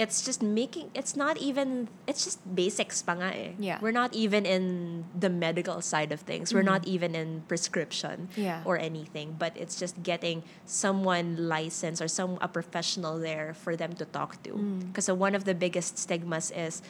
it's 0.00 0.24
just 0.24 0.40
making 0.40 0.88
it's 0.96 1.12
not 1.12 1.36
even 1.36 1.84
it's 2.08 2.24
just 2.24 2.40
basics 2.56 3.04
pa 3.04 3.12
nga 3.20 3.30
eh. 3.36 3.52
Yeah. 3.60 3.76
We're 3.84 3.92
not 3.92 4.16
even 4.16 4.48
in 4.48 4.64
the 5.12 5.28
medical 5.28 5.84
side 5.84 6.08
of 6.16 6.24
things. 6.24 6.56
We're 6.56 6.64
not 6.64 6.88
even 6.88 7.12
in 7.12 7.44
prescription 7.52 8.32
Yeah. 8.32 8.64
or 8.64 8.80
anything, 8.80 9.36
but 9.36 9.52
it's 9.60 9.76
just 9.76 10.00
getting 10.00 10.40
someone 10.64 11.36
licensed 11.52 12.00
or 12.00 12.08
some 12.08 12.40
a 12.40 12.48
professional 12.48 13.20
there 13.20 13.52
for 13.52 13.76
them 13.76 13.92
to 14.00 14.08
talk 14.08 14.40
to. 14.48 14.52
Because 14.88 15.12
one 15.12 15.36
of 15.36 15.44
the 15.44 15.52
biggest 15.52 16.00
stigmas 16.00 16.48
is 16.56 16.80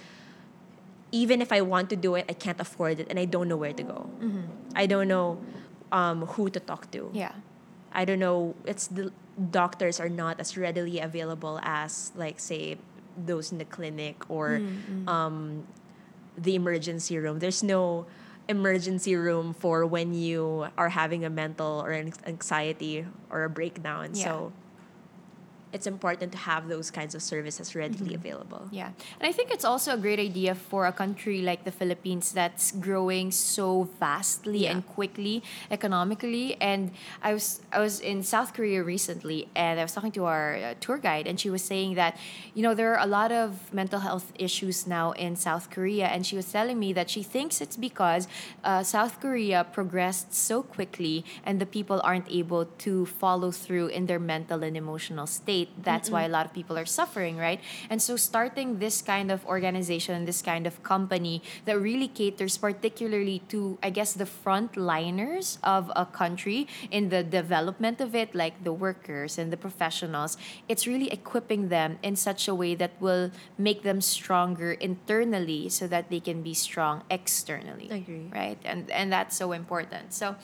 even 1.10 1.42
if 1.42 1.50
I 1.50 1.60
want 1.66 1.90
to 1.90 1.96
do 1.98 2.14
it, 2.14 2.24
I 2.30 2.34
can't 2.38 2.60
afford 2.62 3.02
it 3.02 3.10
and 3.10 3.18
I 3.18 3.26
don't 3.26 3.48
know 3.50 3.58
where 3.58 3.74
to 3.74 3.82
go. 3.82 4.06
I 4.78 4.86
don't 4.86 5.08
know 5.10 5.42
um, 5.90 6.30
who 6.38 6.46
to 6.54 6.60
talk 6.62 6.90
to. 6.94 7.10
yeah. 7.12 7.34
I 7.90 8.06
don't 8.06 8.22
know. 8.22 8.54
It's 8.70 8.86
the 8.86 9.10
doctors 9.34 9.98
are 9.98 10.06
not 10.08 10.38
as 10.38 10.54
readily 10.54 11.00
available 11.02 11.58
as 11.66 12.12
like 12.14 12.38
say 12.38 12.78
those 13.16 13.52
in 13.52 13.58
the 13.58 13.64
clinic 13.64 14.28
or 14.30 14.62
um, 15.06 15.66
the 16.36 16.54
emergency 16.54 17.18
room. 17.18 17.38
There's 17.38 17.62
no 17.62 18.06
emergency 18.48 19.14
room 19.14 19.54
for 19.54 19.86
when 19.86 20.12
you 20.14 20.66
are 20.76 20.88
having 20.88 21.24
a 21.24 21.30
mental 21.30 21.80
or 21.84 21.90
an 21.92 22.12
anxiety 22.26 23.06
or 23.30 23.44
a 23.44 23.50
breakdown. 23.50 24.10
Yeah. 24.14 24.24
So 24.24 24.52
it's 25.72 25.86
important 25.86 26.32
to 26.32 26.38
have 26.38 26.68
those 26.68 26.90
kinds 26.90 27.14
of 27.14 27.22
services 27.22 27.74
readily 27.74 28.14
available. 28.14 28.68
Yeah. 28.72 28.90
And 29.20 29.28
I 29.28 29.32
think 29.32 29.50
it's 29.50 29.64
also 29.64 29.94
a 29.94 29.96
great 29.96 30.18
idea 30.18 30.54
for 30.54 30.86
a 30.86 30.92
country 30.92 31.42
like 31.42 31.64
the 31.64 31.70
Philippines 31.70 32.32
that's 32.32 32.72
growing 32.72 33.30
so 33.30 33.88
vastly 34.00 34.64
Yeah. 34.64 34.72
and 34.72 34.86
quickly 34.86 35.42
economically. 35.70 36.56
And 36.60 36.90
I 37.22 37.32
was 37.34 37.60
I 37.72 37.78
was 37.80 38.00
in 38.00 38.22
South 38.22 38.52
Korea 38.54 38.82
recently 38.82 39.48
and 39.54 39.78
I 39.80 39.82
was 39.82 39.92
talking 39.92 40.12
to 40.12 40.24
our 40.24 40.56
uh, 40.56 40.74
tour 40.80 40.98
guide 40.98 41.26
and 41.26 41.38
she 41.40 41.50
was 41.50 41.62
saying 41.62 41.94
that 41.94 42.16
you 42.54 42.62
know 42.62 42.74
there 42.74 42.90
are 42.94 43.02
a 43.02 43.10
lot 43.20 43.30
of 43.32 43.72
mental 43.72 44.00
health 44.00 44.32
issues 44.46 44.86
now 44.86 45.12
in 45.12 45.36
South 45.36 45.70
Korea 45.70 46.06
and 46.06 46.26
she 46.26 46.36
was 46.36 46.46
telling 46.50 46.78
me 46.78 46.92
that 46.92 47.08
she 47.10 47.22
thinks 47.22 47.60
it's 47.60 47.76
because 47.76 48.26
uh, 48.64 48.82
South 48.82 49.20
Korea 49.20 49.64
progressed 49.78 50.34
so 50.34 50.62
quickly 50.62 51.24
and 51.46 51.60
the 51.60 51.66
people 51.66 52.00
aren't 52.04 52.28
able 52.30 52.64
to 52.86 53.06
follow 53.06 53.50
through 53.50 53.86
in 53.88 54.06
their 54.06 54.18
mental 54.18 54.62
and 54.62 54.76
emotional 54.76 55.26
state. 55.26 55.59
That's 55.82 56.10
why 56.10 56.24
a 56.24 56.28
lot 56.28 56.46
of 56.46 56.52
people 56.52 56.78
are 56.78 56.86
suffering, 56.86 57.36
right? 57.36 57.60
And 57.88 58.00
so 58.00 58.16
starting 58.16 58.78
this 58.78 59.02
kind 59.02 59.30
of 59.30 59.44
organization, 59.46 60.24
this 60.24 60.42
kind 60.42 60.66
of 60.66 60.82
company 60.82 61.42
that 61.64 61.78
really 61.80 62.08
caters 62.08 62.56
particularly 62.56 63.42
to, 63.48 63.78
I 63.82 63.90
guess, 63.90 64.12
the 64.14 64.24
frontliners 64.24 65.58
of 65.62 65.90
a 65.96 66.06
country 66.06 66.66
in 66.90 67.08
the 67.08 67.22
development 67.22 68.00
of 68.00 68.14
it, 68.14 68.34
like 68.34 68.64
the 68.64 68.72
workers 68.72 69.38
and 69.38 69.52
the 69.52 69.56
professionals, 69.56 70.36
it's 70.68 70.86
really 70.86 71.10
equipping 71.10 71.68
them 71.68 71.98
in 72.02 72.16
such 72.16 72.48
a 72.48 72.54
way 72.54 72.74
that 72.74 72.92
will 73.00 73.30
make 73.58 73.82
them 73.82 74.00
stronger 74.00 74.72
internally 74.72 75.68
so 75.68 75.86
that 75.86 76.10
they 76.10 76.20
can 76.20 76.42
be 76.42 76.54
strong 76.54 77.02
externally. 77.10 77.88
Agree. 77.90 78.30
Right? 78.32 78.58
And 78.64 78.90
and 78.90 79.12
that's 79.12 79.36
so 79.36 79.52
important. 79.52 80.12
So 80.12 80.36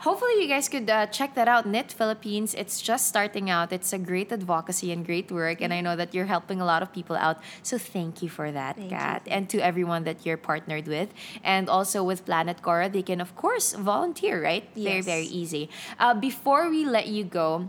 hopefully 0.00 0.42
you 0.42 0.48
guys 0.48 0.68
could 0.68 0.88
uh, 0.88 1.06
check 1.06 1.34
that 1.34 1.48
out. 1.48 1.66
Knit 1.66 1.92
Philippines, 1.92 2.54
it's 2.54 2.80
just 2.80 3.06
starting 3.06 3.50
out. 3.50 3.72
It's 3.72 3.92
a 3.92 3.98
great 3.98 4.32
advocacy 4.32 4.63
and 4.68 5.04
great 5.04 5.30
work. 5.30 5.60
And 5.60 5.72
I 5.72 5.80
know 5.80 5.96
that 5.96 6.14
you're 6.14 6.24
helping 6.26 6.60
a 6.60 6.64
lot 6.64 6.82
of 6.82 6.92
people 6.92 7.16
out. 7.16 7.38
So 7.62 7.78
thank 7.78 8.22
you 8.22 8.28
for 8.28 8.50
that, 8.52 8.76
Thank 8.76 8.90
you. 8.90 8.96
Kat. 8.96 9.22
And 9.26 9.48
to 9.50 9.58
everyone 9.60 10.04
that 10.04 10.24
you're 10.24 10.36
partnered 10.36 10.86
with. 10.86 11.08
And 11.42 11.68
also 11.68 12.02
with 12.02 12.24
Planet 12.24 12.62
Cora, 12.62 12.88
they 12.88 13.02
can, 13.02 13.20
of 13.20 13.36
course, 13.36 13.72
volunteer, 13.74 14.42
right? 14.42 14.64
Very, 14.74 14.96
Yes. 14.96 15.04
very 15.04 15.26
easy. 15.26 15.68
Uh, 15.98 16.14
before 16.14 16.68
we 16.70 16.84
let 16.84 17.06
you 17.08 17.24
go, 17.24 17.68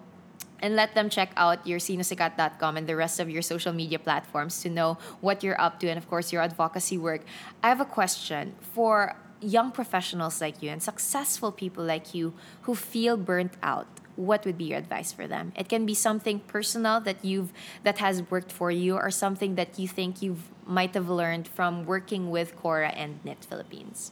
and 0.61 0.75
let 0.75 0.95
them 0.95 1.09
check 1.09 1.31
out 1.35 1.67
your 1.67 1.79
sinosikat.com 1.79 2.77
and 2.77 2.87
the 2.87 2.95
rest 2.95 3.19
of 3.19 3.29
your 3.29 3.41
social 3.41 3.73
media 3.73 3.99
platforms 3.99 4.61
to 4.61 4.69
know 4.69 4.97
what 5.19 5.43
you're 5.43 5.59
up 5.59 5.79
to 5.81 5.87
and 5.87 5.97
of 5.97 6.09
course 6.09 6.31
your 6.31 6.41
advocacy 6.41 6.97
work. 6.97 7.21
I 7.61 7.67
have 7.67 7.81
a 7.81 7.85
question 7.85 8.55
for 8.73 9.15
young 9.41 9.71
professionals 9.71 10.39
like 10.41 10.63
you 10.63 10.69
and 10.71 10.81
successful 10.81 11.51
people 11.51 11.83
like 11.83 12.13
you 12.15 12.33
who 12.63 12.73
feel 12.73 13.17
burnt 13.17 13.53
out. 13.61 13.85
What 14.15 14.45
would 14.45 14.57
be 14.57 14.65
your 14.65 14.77
advice 14.77 15.11
for 15.11 15.27
them? 15.27 15.51
It 15.55 15.69
can 15.69 15.85
be 15.85 15.93
something 15.93 16.39
personal 16.39 16.99
that 17.01 17.23
you've 17.23 17.51
that 17.83 17.97
has 17.99 18.23
worked 18.29 18.51
for 18.51 18.71
you 18.71 18.95
or 18.95 19.11
something 19.11 19.55
that 19.55 19.77
you 19.77 19.87
think 19.87 20.21
you've 20.21 20.49
might 20.65 20.93
have 20.93 21.09
learned 21.09 21.47
from 21.47 21.85
working 21.85 22.31
with 22.31 22.55
Cora 22.55 22.89
and 22.89 23.19
Knit 23.23 23.45
Philippines. 23.45 24.11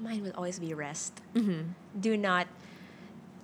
Mine 0.00 0.22
will 0.22 0.32
always 0.36 0.58
be 0.58 0.74
rest. 0.74 1.20
Mm-hmm. 1.34 1.72
Do 2.00 2.16
not 2.16 2.46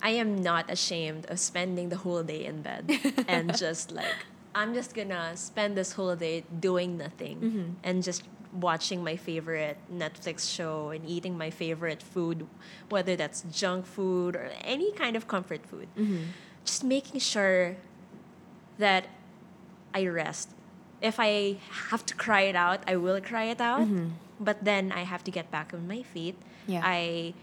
I 0.01 0.09
am 0.09 0.41
not 0.41 0.69
ashamed 0.69 1.25
of 1.27 1.39
spending 1.39 1.89
the 1.89 1.97
whole 1.97 2.23
day 2.23 2.45
in 2.45 2.61
bed 2.61 2.91
and 3.27 3.57
just 3.57 3.91
like 3.91 4.15
I'm 4.53 4.73
just 4.73 4.93
gonna 4.93 5.35
spend 5.35 5.75
this 5.75 5.93
whole 5.93 6.15
day 6.15 6.43
doing 6.59 6.97
nothing 6.97 7.37
mm-hmm. 7.39 7.69
and 7.83 8.03
just 8.03 8.23
watching 8.55 9.03
my 9.03 9.15
favorite 9.15 9.77
Netflix 9.91 10.53
show 10.53 10.89
and 10.89 11.07
eating 11.07 11.37
my 11.37 11.49
favorite 11.49 12.01
food, 12.01 12.47
whether 12.89 13.15
that's 13.15 13.43
junk 13.51 13.85
food 13.85 14.35
or 14.35 14.51
any 14.61 14.91
kind 14.93 15.15
of 15.15 15.27
comfort 15.27 15.65
food. 15.65 15.87
Mm-hmm. 15.97 16.23
Just 16.63 16.83
making 16.83 17.19
sure 17.19 17.75
that 18.77 19.07
I 19.93 20.07
rest. 20.07 20.49
If 21.01 21.19
I 21.19 21.57
have 21.91 22.05
to 22.07 22.15
cry 22.15 22.41
it 22.41 22.55
out, 22.55 22.79
I 22.87 22.95
will 22.95 23.19
cry 23.21 23.45
it 23.45 23.61
out. 23.61 23.81
Mm-hmm. 23.81 24.09
But 24.39 24.63
then 24.63 24.91
I 24.91 25.03
have 25.03 25.23
to 25.25 25.31
get 25.31 25.51
back 25.51 25.73
on 25.73 25.87
my 25.87 26.01
feet. 26.01 26.35
Yeah. 26.67 26.81
I 26.83 27.33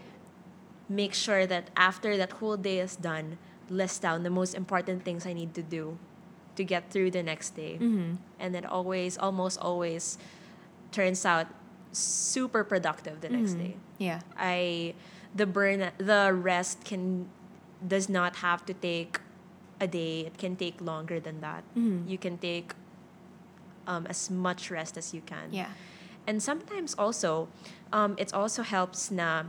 make 0.89 1.13
sure 1.13 1.45
that 1.47 1.69
after 1.75 2.17
that 2.17 2.33
whole 2.33 2.57
day 2.57 2.79
is 2.79 2.95
done, 2.95 3.37
list 3.69 4.01
down 4.01 4.23
the 4.23 4.29
most 4.29 4.53
important 4.53 5.03
things 5.03 5.25
I 5.25 5.33
need 5.33 5.53
to 5.55 5.63
do 5.63 5.97
to 6.55 6.63
get 6.63 6.91
through 6.91 7.11
the 7.11 7.23
next 7.23 7.55
day. 7.55 7.77
Mm-hmm. 7.79 8.15
And 8.39 8.53
then 8.53 8.65
always, 8.65 9.17
almost 9.17 9.57
always 9.59 10.17
turns 10.93 11.25
out 11.25 11.47
super 11.91 12.63
productive 12.63 13.21
the 13.21 13.29
next 13.29 13.53
day. 13.53 13.75
Yeah. 13.97 14.21
I 14.37 14.93
the 15.35 15.45
burn 15.45 15.91
the 15.97 16.31
rest 16.33 16.85
can 16.85 17.29
does 17.85 18.07
not 18.07 18.37
have 18.37 18.65
to 18.65 18.73
take 18.73 19.19
a 19.81 19.87
day. 19.87 20.21
It 20.21 20.37
can 20.37 20.55
take 20.55 20.79
longer 20.79 21.19
than 21.19 21.41
that. 21.41 21.63
Mm-hmm. 21.75 22.07
You 22.07 22.17
can 22.17 22.37
take 22.37 22.73
um, 23.87 24.07
as 24.07 24.29
much 24.29 24.71
rest 24.71 24.97
as 24.97 25.13
you 25.13 25.21
can. 25.21 25.51
Yeah. 25.51 25.67
And 26.25 26.41
sometimes 26.41 26.95
also, 26.95 27.49
um, 27.91 28.15
it 28.17 28.33
also 28.33 28.63
helps 28.63 29.11
na 29.11 29.43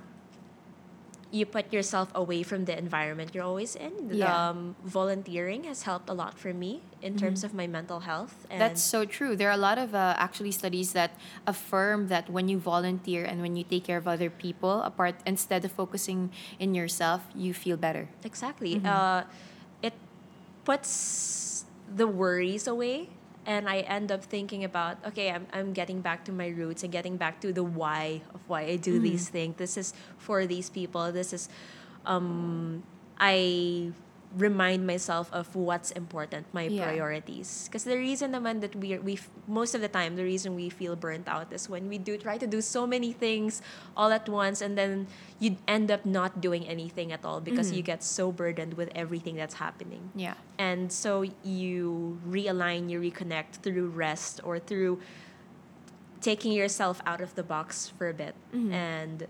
you 1.35 1.45
put 1.45 1.72
yourself 1.72 2.09
away 2.14 2.47
from 2.47 2.64
the 2.64 2.78
environment 2.78 3.35
you're 3.35 3.43
always 3.45 3.74
in. 3.74 3.93
Yeah. 4.14 4.30
Um, 4.30 4.76
volunteering 4.85 5.64
has 5.64 5.82
helped 5.82 6.09
a 6.09 6.14
lot 6.14 6.39
for 6.39 6.55
me 6.55 6.82
in 7.03 7.18
terms 7.18 7.43
of 7.43 7.53
my 7.53 7.66
mental 7.66 8.01
health. 8.07 8.47
And 8.49 8.61
That's 8.61 8.80
so 8.80 9.05
true. 9.05 9.35
There 9.35 9.49
are 9.51 9.59
a 9.59 9.64
lot 9.68 9.76
of 9.76 9.95
uh, 9.95 10.14
actually 10.16 10.53
studies 10.53 10.93
that 10.93 11.18
affirm 11.45 12.07
that 12.09 12.30
when 12.30 12.47
you 12.49 12.59
volunteer 12.59 13.24
and 13.24 13.43
when 13.43 13.57
you 13.57 13.64
take 13.64 13.82
care 13.82 13.99
of 13.99 14.07
other 14.07 14.30
people, 14.30 14.80
apart 14.82 15.16
instead 15.26 15.64
of 15.64 15.72
focusing 15.72 16.30
in 16.61 16.72
yourself, 16.72 17.26
you 17.35 17.53
feel 17.53 17.76
better. 17.76 18.09
Exactly. 18.22 18.80
Uh, 18.85 19.24
it 19.82 19.95
puts 20.64 21.64
the 21.91 22.07
worries 22.07 22.66
away, 22.66 23.09
and 23.47 23.69
I 23.69 23.81
end 23.81 24.11
up 24.11 24.25
thinking 24.25 24.65
about 24.65 24.99
okay, 25.07 25.31
I'm, 25.31 25.47
I'm 25.53 25.73
getting 25.73 26.01
back 26.01 26.25
to 26.27 26.33
my 26.33 26.49
roots 26.49 26.83
and 26.83 26.93
getting 26.93 27.17
back 27.17 27.41
to 27.41 27.53
the 27.53 27.63
why 27.63 28.23
of 28.35 28.41
why 28.49 28.63
I 28.63 28.77
do 28.77 28.99
these 28.99 29.29
things. 29.29 29.57
This 29.57 29.77
is 29.77 29.95
for 30.19 30.47
these 30.47 30.71
people. 30.71 31.13
This 31.13 31.33
is, 31.33 31.49
um, 32.07 32.83
I 33.19 33.93
remind 34.37 34.87
myself 34.87 35.30
of 35.32 35.55
what's 35.55 35.91
important, 35.93 36.47
my 36.53 36.66
Yeah. 36.66 36.91
priorities. 36.91 37.68
Because 37.68 37.85
the 37.85 37.97
reason 37.97 38.32
naman 38.32 38.61
that 38.61 38.74
we 38.74 38.99
we 38.99 39.18
most 39.47 39.74
of 39.74 39.80
the 39.80 39.89
time 39.89 40.16
the 40.16 40.24
reason 40.24 40.55
we 40.55 40.68
feel 40.68 40.97
burnt 40.97 41.28
out 41.28 41.53
is 41.53 41.70
when 41.70 41.89
we 41.89 41.99
do 41.99 42.18
try 42.18 42.37
to 42.39 42.47
do 42.47 42.61
so 42.61 42.87
many 42.87 43.12
things 43.12 43.62
all 43.97 44.11
at 44.11 44.28
once 44.28 44.61
and 44.61 44.76
then 44.76 45.07
you 45.39 45.57
end 45.68 45.91
up 45.91 46.03
not 46.05 46.41
doing 46.41 46.66
anything 46.66 47.12
at 47.12 47.22
all 47.24 47.41
because 47.41 47.70
you 47.70 47.78
mm-hmm. 47.78 47.99
get 47.99 48.03
so 48.03 48.32
burdened 48.32 48.74
with 48.74 48.91
everything 48.95 49.37
that's 49.37 49.62
happening. 49.62 50.11
Yeah. 50.18 50.35
And 50.59 50.91
so 50.91 51.22
you 51.45 52.18
realign, 52.26 52.91
you 52.91 52.99
reconnect 52.99 53.62
through 53.62 53.95
rest 53.95 54.41
or 54.43 54.59
through 54.59 54.99
taking 56.20 56.53
yourself 56.53 57.03
out 57.07 57.20
of 57.20 57.35
the 57.35 57.43
box 57.45 57.93
for 57.97 58.09
a 58.09 58.14
bit 58.14 58.35
mm-hmm. 58.51 58.72
and 58.72 59.28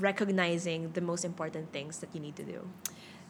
recognizing 0.00 0.90
the 0.92 1.00
most 1.00 1.24
important 1.24 1.70
things 1.72 1.98
that 1.98 2.10
you 2.14 2.20
need 2.20 2.34
to 2.36 2.42
do. 2.42 2.66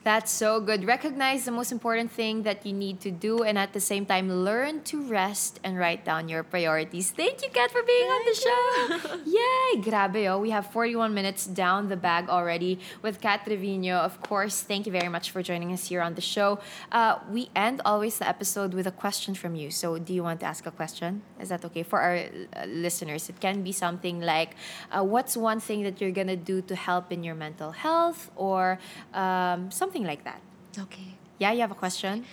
That's 0.04 0.30
so 0.30 0.60
good. 0.60 0.84
Recognize 0.84 1.46
the 1.46 1.50
most 1.50 1.72
important 1.72 2.10
thing 2.10 2.42
that 2.42 2.66
you 2.66 2.74
need 2.74 3.00
to 3.00 3.10
do 3.10 3.42
and 3.42 3.58
at 3.58 3.72
the 3.72 3.80
same 3.80 4.04
time 4.04 4.30
learn 4.30 4.82
to 4.92 5.00
rest 5.00 5.58
and 5.64 5.78
write 5.78 6.04
down 6.04 6.28
your 6.28 6.42
priorities. 6.42 7.10
Thank 7.10 7.40
you, 7.42 7.48
Kat, 7.48 7.70
for 7.70 7.82
being 7.82 8.08
on 8.08 8.22
the 8.28 8.36
show. 8.36 9.16
Yay! 9.24 9.80
Grabe, 9.80 10.28
oh. 10.28 10.38
We 10.38 10.50
have 10.50 10.66
41 10.66 11.14
minutes 11.14 11.46
down 11.46 11.88
the 11.88 11.96
bag 11.96 12.28
already 12.28 12.80
with 13.00 13.22
Kat 13.22 13.46
Triviño. 13.46 13.96
Of 13.96 14.20
course, 14.20 14.60
thank 14.60 14.84
you 14.84 14.92
very 14.92 15.08
much 15.08 15.30
for 15.30 15.42
joining 15.42 15.72
us 15.72 15.88
here 15.88 16.02
on 16.02 16.16
the 16.16 16.20
show. 16.20 16.58
Uh, 16.92 17.20
we 17.30 17.48
end 17.56 17.80
always 17.86 18.18
the 18.18 18.28
episode 18.28 18.74
with 18.74 18.86
a 18.86 18.92
question 18.92 19.34
from 19.34 19.54
you. 19.54 19.70
So, 19.70 19.98
do 19.98 20.12
you 20.12 20.22
want 20.22 20.40
to 20.40 20.46
ask 20.46 20.66
a 20.66 20.70
question? 20.70 21.22
Is 21.40 21.48
that 21.48 21.64
okay? 21.64 21.82
For 21.82 21.98
our 21.98 22.16
uh, 22.16 22.66
listeners, 22.66 23.30
it 23.30 23.40
can 23.40 23.62
be 23.62 23.72
something 23.72 24.20
like 24.20 24.54
uh, 24.92 25.02
what's 25.02 25.34
one 25.34 25.60
thing 25.60 25.82
that 25.84 25.98
you're 26.02 26.10
going 26.10 26.28
to 26.28 26.36
do 26.36 26.60
to 26.60 26.76
help 26.76 27.10
in 27.10 27.24
your 27.24 27.34
mental 27.34 27.70
health 27.72 28.30
or 28.36 28.78
um, 29.14 29.70
something 29.94 30.06
like 30.06 30.24
that. 30.24 30.40
Okay. 30.76 31.14
Yeah, 31.38 31.52
you 31.52 31.60
have 31.60 31.70
a 31.70 31.74
question? 31.78 32.24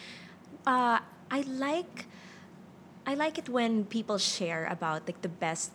Uh, 0.65 0.99
I 1.29 1.41
like 1.47 2.05
I 3.05 3.13
like 3.13 3.37
it 3.37 3.49
when 3.49 3.85
people 3.85 4.17
share 4.17 4.65
about 4.65 5.05
like 5.07 5.21
the 5.21 5.29
best 5.29 5.71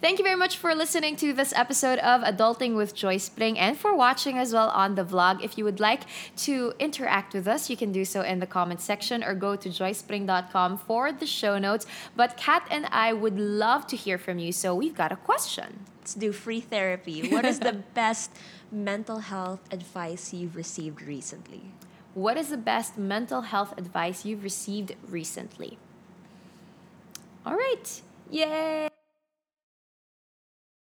Thank 0.00 0.18
you 0.18 0.24
very 0.24 0.36
much 0.36 0.58
for 0.58 0.74
listening 0.74 1.16
to 1.16 1.32
this 1.32 1.52
episode 1.56 1.98
of 2.00 2.20
Adulting 2.20 2.76
with 2.76 2.94
Joyce 2.94 3.28
Pring 3.30 3.58
and 3.58 3.76
for 3.76 3.96
watching 3.96 4.36
as 4.38 4.52
well 4.52 4.68
on 4.68 4.94
the 4.94 5.04
vlog. 5.04 5.42
If 5.42 5.56
you 5.56 5.64
would 5.64 5.80
like 5.80 6.02
to 6.44 6.74
interact 6.78 7.34
with 7.34 7.48
us, 7.48 7.70
you 7.70 7.76
can 7.76 7.92
do 7.92 8.04
so 8.04 8.20
in 8.20 8.38
the 8.38 8.46
comment 8.46 8.80
section 8.80 9.24
or 9.24 9.34
go 9.34 9.56
to 9.56 9.68
joycepring.com 9.68 10.78
for 10.78 11.12
the 11.12 11.26
show 11.26 11.58
notes. 11.58 11.86
But 12.14 12.36
Kat 12.36 12.68
and 12.70 12.86
I 12.92 13.14
would 13.14 13.38
love 13.40 13.86
to 13.88 13.96
hear 13.96 14.18
from 14.18 14.38
you, 14.38 14.52
so 14.52 14.74
we've 14.74 14.94
got 14.94 15.12
a 15.12 15.16
question. 15.16 15.86
let's 15.98 16.14
do 16.14 16.30
free 16.30 16.60
therapy. 16.60 17.28
What 17.32 17.44
is 17.44 17.58
the 17.58 17.72
best 17.94 18.30
mental 18.70 19.18
health 19.18 19.60
advice 19.70 20.32
you've 20.32 20.56
received 20.56 21.02
recently? 21.02 21.72
What 22.14 22.36
is 22.36 22.48
the 22.48 22.56
best 22.56 22.96
mental 22.96 23.42
health 23.42 23.74
advice 23.76 24.24
you've 24.24 24.42
received 24.42 24.94
recently? 25.08 25.78
All 27.44 27.54
right. 27.54 28.02
Yay! 28.30 28.88